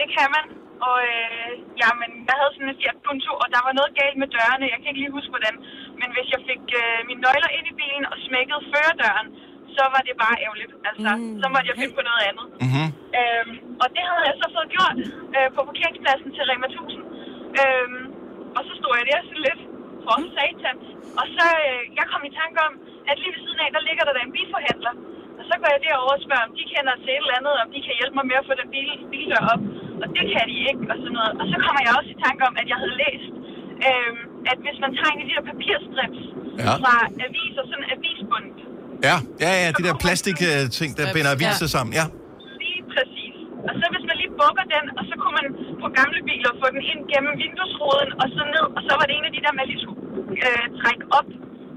Det 0.00 0.08
kan 0.16 0.28
man. 0.36 0.44
Og 0.88 0.98
øh, 1.12 1.50
jamen, 1.82 2.10
jeg 2.28 2.36
havde 2.40 2.52
sådan 2.56 2.68
en 2.72 2.78
Fiat 2.80 2.98
Punto, 3.06 3.32
og 3.42 3.48
der 3.54 3.60
var 3.66 3.72
noget 3.78 3.92
galt 4.00 4.16
med 4.22 4.28
dørene. 4.36 4.64
Jeg 4.72 4.78
kan 4.80 4.88
ikke 4.90 5.02
lige 5.04 5.14
huske, 5.18 5.32
hvordan. 5.34 5.54
Men 6.00 6.08
hvis 6.16 6.28
jeg 6.34 6.40
fik 6.50 6.64
øh, 6.82 6.98
mine 7.08 7.20
nøgler 7.26 7.50
ind 7.56 7.66
i 7.72 7.74
bilen 7.80 8.04
og 8.12 8.16
smækkede 8.26 8.62
førerdøren, 8.72 9.28
så 9.76 9.84
var 9.94 10.02
det 10.08 10.14
bare 10.24 10.36
ærgerligt. 10.44 10.72
Altså, 10.88 11.10
mm. 11.16 11.36
så 11.40 11.46
måtte 11.52 11.66
jeg 11.70 11.76
finde 11.80 11.94
på 11.98 12.04
noget 12.10 12.22
andet. 12.30 12.46
Mm-hmm. 12.64 12.88
Øhm, 13.18 13.54
og 13.82 13.88
det 13.96 14.04
havde 14.10 14.24
jeg 14.30 14.36
så 14.42 14.46
fået 14.56 14.68
gjort 14.76 14.96
øh, 15.36 15.48
på 15.56 15.60
parkeringspladsen 15.68 16.28
til 16.36 16.42
Rema 16.50 16.68
1000. 16.68 17.02
Øhm, 17.60 18.02
og 18.56 18.62
så 18.68 18.72
stod 18.80 18.92
jeg 19.00 19.06
der 19.10 19.20
sådan 19.28 19.44
lidt 19.48 19.62
for 20.04 20.16
satan. 20.36 20.76
Og 21.20 21.26
så 21.36 21.46
øh, 21.68 21.82
jeg 21.98 22.04
kom 22.12 22.22
i 22.30 22.32
tanke 22.40 22.58
om, 22.68 22.72
at 23.10 23.16
lige 23.22 23.32
ved 23.34 23.42
siden 23.46 23.60
af, 23.64 23.70
der 23.76 23.82
ligger 23.88 24.02
der 24.06 24.12
da 24.16 24.20
en 24.28 24.32
bilforhandler. 24.36 24.94
Og 25.38 25.42
så 25.48 25.54
går 25.60 25.68
jeg 25.74 25.80
derover 25.86 26.12
og 26.18 26.22
spørger, 26.26 26.44
om 26.48 26.52
de 26.58 26.64
kender 26.72 26.94
til 27.04 27.10
et 27.16 27.20
eller 27.22 27.36
andet, 27.40 27.54
om 27.64 27.68
de 27.74 27.80
kan 27.86 27.94
hjælpe 27.98 28.14
mig 28.18 28.26
med 28.30 28.36
at 28.40 28.46
få 28.48 28.54
den 28.60 28.68
bil, 28.74 28.90
bildør 29.12 29.42
op. 29.52 29.62
Og 30.02 30.06
det 30.16 30.24
kan 30.32 30.44
de 30.52 30.56
ikke, 30.70 30.82
og 30.92 30.96
sådan 31.02 31.14
noget. 31.18 31.32
Og 31.40 31.44
så 31.52 31.56
kommer 31.64 31.80
jeg 31.86 31.92
også 31.98 32.10
i 32.16 32.18
tanke 32.26 32.42
om, 32.48 32.54
at 32.60 32.66
jeg 32.72 32.78
havde 32.82 32.96
læst, 33.04 33.32
øhm, 33.88 34.18
at 34.50 34.58
hvis 34.64 34.78
man 34.84 34.90
tager 34.98 35.10
en 35.14 35.20
af 35.22 35.26
de 35.28 35.34
der 35.36 35.44
papirstrips 35.50 36.22
Ja. 36.66 36.74
fra 36.82 36.94
aviser, 37.26 37.62
sådan 37.70 37.82
en 37.84 37.88
avisbund, 37.96 38.46
Ja, 39.08 39.16
ja, 39.44 39.50
ja, 39.62 39.68
de 39.78 39.82
der 39.88 39.94
plastik-ting, 40.04 40.90
der 40.98 41.04
binder 41.16 41.32
aviser 41.36 41.68
sammen. 41.76 41.92
Ja. 42.00 42.04
lige 42.64 42.82
præcis. 42.94 43.34
Og 43.68 43.72
så 43.80 43.84
hvis 43.92 44.04
man 44.08 44.16
lige 44.22 44.32
bukker 44.40 44.64
den, 44.74 44.84
og 44.98 45.02
så 45.08 45.14
kunne 45.20 45.34
man 45.40 45.46
på 45.82 45.86
gamle 45.98 46.20
biler 46.28 46.50
få 46.62 46.66
den 46.74 46.82
ind 46.92 47.00
gennem 47.12 47.32
vinduesruden 47.42 48.10
og 48.20 48.26
så 48.36 48.42
ned, 48.54 48.66
og 48.76 48.80
så 48.86 48.92
var 48.98 49.04
det 49.08 49.14
en 49.18 49.24
af 49.28 49.32
de 49.36 49.40
der, 49.44 49.52
man 49.60 49.66
lige 49.70 49.80
skulle 49.84 50.00
øh, 50.46 50.64
trække 50.80 51.04
op 51.18 51.28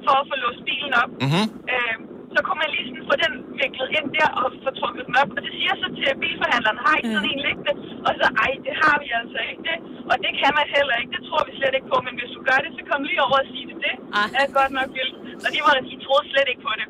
for 0.07 0.15
at 0.21 0.25
få 0.31 0.35
låst 0.43 0.61
bilen 0.69 0.93
op. 1.01 1.11
Mm-hmm. 1.23 1.45
Øh, 1.73 1.95
så 2.33 2.39
kunne 2.45 2.59
man 2.63 2.69
lige 2.75 2.85
sådan 2.89 3.05
få 3.09 3.15
den 3.23 3.33
viklet 3.61 3.89
ind 3.97 4.07
der 4.17 4.29
og 4.39 4.45
få 4.65 4.69
trukket 4.79 5.03
den 5.07 5.15
op. 5.21 5.29
Og 5.37 5.41
det 5.45 5.53
siger 5.59 5.73
så 5.81 5.87
til 5.97 6.07
bilforhandleren, 6.23 6.79
har 6.85 6.93
I 6.95 6.97
ikke 6.99 7.11
sådan 7.15 7.31
en 7.35 7.41
liggende? 7.47 7.73
Og 8.07 8.11
så, 8.19 8.25
ej, 8.43 8.51
det 8.67 8.73
har 8.81 8.95
vi 9.03 9.07
altså 9.21 9.39
ikke 9.51 9.63
det. 9.69 9.77
Og 10.11 10.15
det 10.23 10.31
kan 10.41 10.51
man 10.57 10.65
heller 10.75 10.95
ikke. 11.01 11.11
Det 11.15 11.23
tror 11.27 11.41
vi 11.47 11.51
slet 11.59 11.73
ikke 11.77 11.89
på. 11.93 11.97
Men 12.07 12.13
hvis 12.19 12.31
du 12.35 12.39
gør 12.49 12.59
det, 12.65 12.71
så 12.77 12.81
kom 12.89 13.01
lige 13.09 13.21
over 13.27 13.39
og 13.43 13.47
sige 13.53 13.65
det. 13.85 13.95
Det 14.33 14.39
er 14.43 14.49
godt 14.59 14.73
nok 14.79 14.89
vildt. 14.97 15.15
Og 15.45 15.49
de, 15.53 15.59
var, 15.65 15.73
de 15.91 15.95
troede 16.05 16.25
slet 16.31 16.47
ikke 16.51 16.63
på 16.69 16.73
det. 16.79 16.87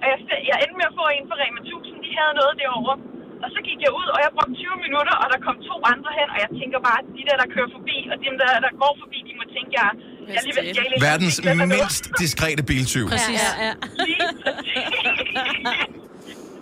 Og 0.00 0.04
jeg, 0.10 0.18
jeg 0.50 0.56
endte 0.62 0.76
med 0.80 0.88
at 0.90 0.96
få 1.00 1.04
en 1.16 1.24
for 1.30 1.36
Rema 1.42 1.60
1000. 1.60 2.04
De 2.06 2.10
havde 2.18 2.34
noget 2.40 2.54
derovre. 2.62 2.96
Og 3.44 3.48
så 3.54 3.60
gik 3.68 3.80
jeg 3.86 3.92
ud, 4.00 4.08
og 4.14 4.18
jeg 4.24 4.30
brugte 4.36 4.54
20 4.62 4.84
minutter, 4.86 5.14
og 5.22 5.26
der 5.32 5.38
kom 5.46 5.56
to 5.70 5.76
andre 5.92 6.10
hen, 6.18 6.28
og 6.34 6.38
jeg 6.44 6.50
tænker 6.60 6.78
bare, 6.88 6.98
at 7.02 7.08
de 7.18 7.22
der, 7.28 7.36
der 7.42 7.48
kører 7.54 7.70
forbi, 7.76 7.96
og 8.12 8.16
dem 8.26 8.34
der, 8.42 8.50
der 8.66 8.72
går 8.82 8.92
forbi, 9.02 9.18
de 9.28 9.32
må 9.40 9.44
tænke, 9.56 9.70
jeg, 9.80 9.90
jeg 10.28 10.42
er 10.46 10.62
lige. 10.62 11.00
Verdens 11.08 11.36
mindst 11.72 12.04
diskrete 12.20 12.62
biltyv. 12.70 13.06
Præcis. 13.14 13.42
Ja, 13.42 13.66
ja. 13.66 13.72
Præcis. 13.96 14.22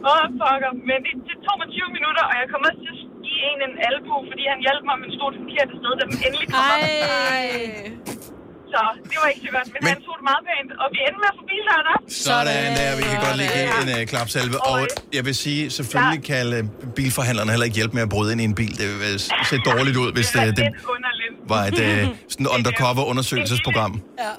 Åh, 0.08 0.12
oh, 0.12 0.24
fucker. 0.40 0.70
Men 0.90 0.98
det, 1.04 1.12
det 1.28 1.36
tog 1.46 1.56
mig 1.60 1.68
20 1.80 1.96
minutter, 1.98 2.22
og 2.30 2.34
jeg 2.40 2.46
kom 2.52 2.60
også 2.68 2.80
til 2.84 2.92
at 2.94 2.98
give 3.26 3.42
en 3.52 3.60
en 3.68 3.74
albu, 3.88 4.14
fordi 4.30 4.44
han 4.52 4.58
hjalp 4.66 4.82
mig, 4.88 4.96
men 5.02 5.08
stod 5.16 5.28
det 5.34 5.40
forkerte 5.44 5.72
sted, 5.80 5.92
da 6.00 6.04
den 6.10 6.16
endelig 6.26 6.46
kom 6.52 6.64
op. 6.74 6.82
Så 8.72 8.80
det 9.10 9.16
var 9.22 9.28
ikke 9.32 9.42
så 9.46 9.50
godt, 9.56 9.68
men, 9.72 9.78
men 9.84 9.88
han 9.94 10.00
tog 10.06 10.14
det 10.20 10.24
meget 10.30 10.42
pænt, 10.50 10.70
og 10.82 10.86
vi 10.94 10.98
endte 11.06 11.18
med 11.22 11.28
at 11.32 11.36
få 11.40 11.44
bildøren 11.52 11.86
op. 11.94 12.00
Sådan 12.28 12.70
der, 12.78 12.90
vi 13.00 13.04
kan 13.12 13.18
godt 13.26 13.36
lige 13.40 13.50
give 13.56 13.70
en 13.84 13.90
uh, 13.96 14.02
klapsalve. 14.12 14.56
Og 14.72 14.78
jeg 15.16 15.22
vil 15.28 15.36
sige, 15.44 15.60
selvfølgelig 15.78 16.20
kan 16.32 16.44
uh, 16.58 16.62
bilforhandlerne 16.98 17.50
heller 17.54 17.66
ikke 17.68 17.78
hjælpe 17.80 17.94
med 17.98 18.02
at 18.08 18.10
bryde 18.14 18.30
ind 18.32 18.40
i 18.44 18.46
en 18.52 18.56
bil. 18.60 18.72
Det 18.82 18.88
vil 19.02 19.16
se 19.50 19.56
dårligt 19.70 19.96
ud, 20.02 20.08
hvis 20.16 20.28
Det 20.28 20.34
det, 20.34 20.42
var 20.46 20.52
det 20.52 20.64
underligt. 20.94 21.13
Var 21.52 21.62
et 21.70 21.78
uh, 21.88 22.04
sådan 22.32 22.48
undercover 22.56 23.02
undersøgelsesprogram. 23.12 23.92
Ja. 24.22 24.32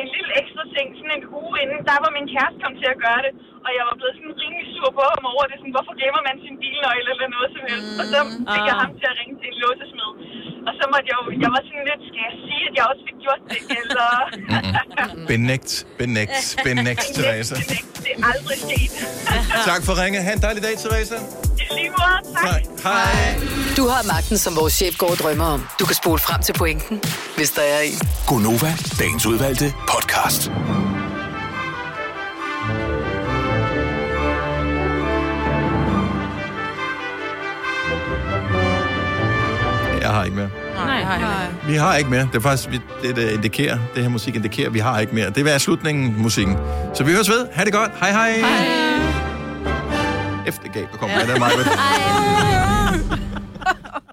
En 0.00 0.06
lille 0.16 0.32
ekstra 0.40 0.64
ting, 0.74 0.86
sådan 0.98 1.14
en 1.18 1.24
uge 1.40 1.54
inden, 1.62 1.80
der 1.90 1.96
var 2.04 2.10
min 2.18 2.26
kæreste 2.34 2.58
kom 2.64 2.74
til 2.82 2.88
at 2.94 2.98
gøre 3.06 3.22
det, 3.26 3.32
og 3.66 3.70
jeg 3.76 3.84
var 3.88 3.94
blevet 3.98 4.14
sådan 4.18 4.34
rimelig 4.42 4.66
sur 4.74 4.88
på 4.98 5.04
ham 5.12 5.24
over 5.32 5.44
det, 5.50 5.56
sådan, 5.60 5.74
hvorfor 5.76 5.94
glemmer 6.00 6.22
man 6.28 6.36
sin 6.44 6.56
bilnøgle 6.62 7.08
eller 7.14 7.28
noget 7.36 7.48
som 7.54 7.62
helst. 7.70 7.88
Og 8.00 8.04
så 8.12 8.18
fik 8.54 8.64
jeg 8.70 8.76
ham 8.82 8.92
til 9.00 9.06
at 9.12 9.16
ringe 9.20 9.34
til 9.40 9.48
en 9.52 9.56
låsesmed. 9.62 10.12
Og 10.68 10.72
så 10.78 10.84
måtte 10.92 11.06
jeg 11.10 11.16
jo, 11.20 11.24
jeg 11.44 11.50
var 11.54 11.62
sådan 11.68 11.84
lidt, 11.90 12.02
skal 12.08 12.20
jeg 12.28 12.34
sige, 12.46 12.62
at 12.68 12.74
jeg 12.78 12.84
også 12.90 13.02
fik 13.08 13.18
gjort 13.24 13.40
det, 13.50 13.60
eller... 13.80 14.08
Benægt, 15.32 15.86
benægt, 15.98 16.56
benægt, 16.64 17.04
Teresa. 17.14 17.54
det 17.54 18.10
er 18.16 18.26
aldrig 18.32 18.58
sket. 18.66 18.92
Tak 19.70 19.82
for 19.86 20.02
ringe. 20.04 20.22
Ha' 20.22 20.32
en 20.32 20.42
dejlig 20.42 20.62
dag, 20.62 20.74
Teresa. 20.78 21.14
Lige 21.76 21.90
måde, 21.98 22.34
tak. 22.46 22.62
Hej. 22.82 23.40
Du 23.76 23.88
har 23.88 24.02
magten, 24.14 24.38
som 24.38 24.56
vores 24.56 24.72
chef 24.72 24.98
går 24.98 25.10
og 25.10 25.16
drømmer 25.16 25.44
om. 25.44 25.66
Du 25.80 25.84
kan 25.86 25.94
spole 25.94 26.18
frem 26.18 26.42
til 26.42 26.52
pointen, 26.52 27.00
hvis 27.36 27.50
der 27.50 27.62
er 27.62 27.80
en. 27.80 27.98
Gonova, 28.26 28.72
dagens 28.98 29.26
udvalgte 29.26 29.74
podcast. 29.88 30.50
jeg 40.12 40.18
har 40.18 40.24
ikke 40.24 40.36
mere. 40.36 40.50
Nej, 40.74 41.04
nej, 41.04 41.20
nej. 41.20 41.46
Vi 41.66 41.74
har 41.74 41.96
ikke 41.96 42.10
mere. 42.10 42.20
Det 42.20 42.34
er 42.34 42.40
faktisk, 42.40 42.70
vi, 42.70 42.80
det, 43.02 43.16
det 43.16 43.30
indikerer, 43.30 43.78
det 43.94 44.02
her 44.02 44.10
musik 44.10 44.36
indikerer, 44.36 44.70
vi 44.70 44.78
har 44.78 45.00
ikke 45.00 45.14
mere. 45.14 45.30
Det 45.30 45.48
er 45.54 45.58
slutningen, 45.58 46.22
musikken. 46.22 46.56
Så 46.94 47.04
vi 47.04 47.12
høres 47.12 47.28
ved. 47.28 47.46
Ha' 47.52 47.64
det 47.64 47.72
godt. 47.72 47.90
Hej, 48.00 48.10
hej. 48.10 48.32
Hej. 48.32 48.66
Efter 50.46 50.68
gab, 50.68 50.92
der 50.92 50.98
kommer 50.98 51.18
ja. 51.18 51.26
med 51.26 51.32
det, 51.32 51.40
Maja. 51.40 51.52
Hej. 51.56 52.98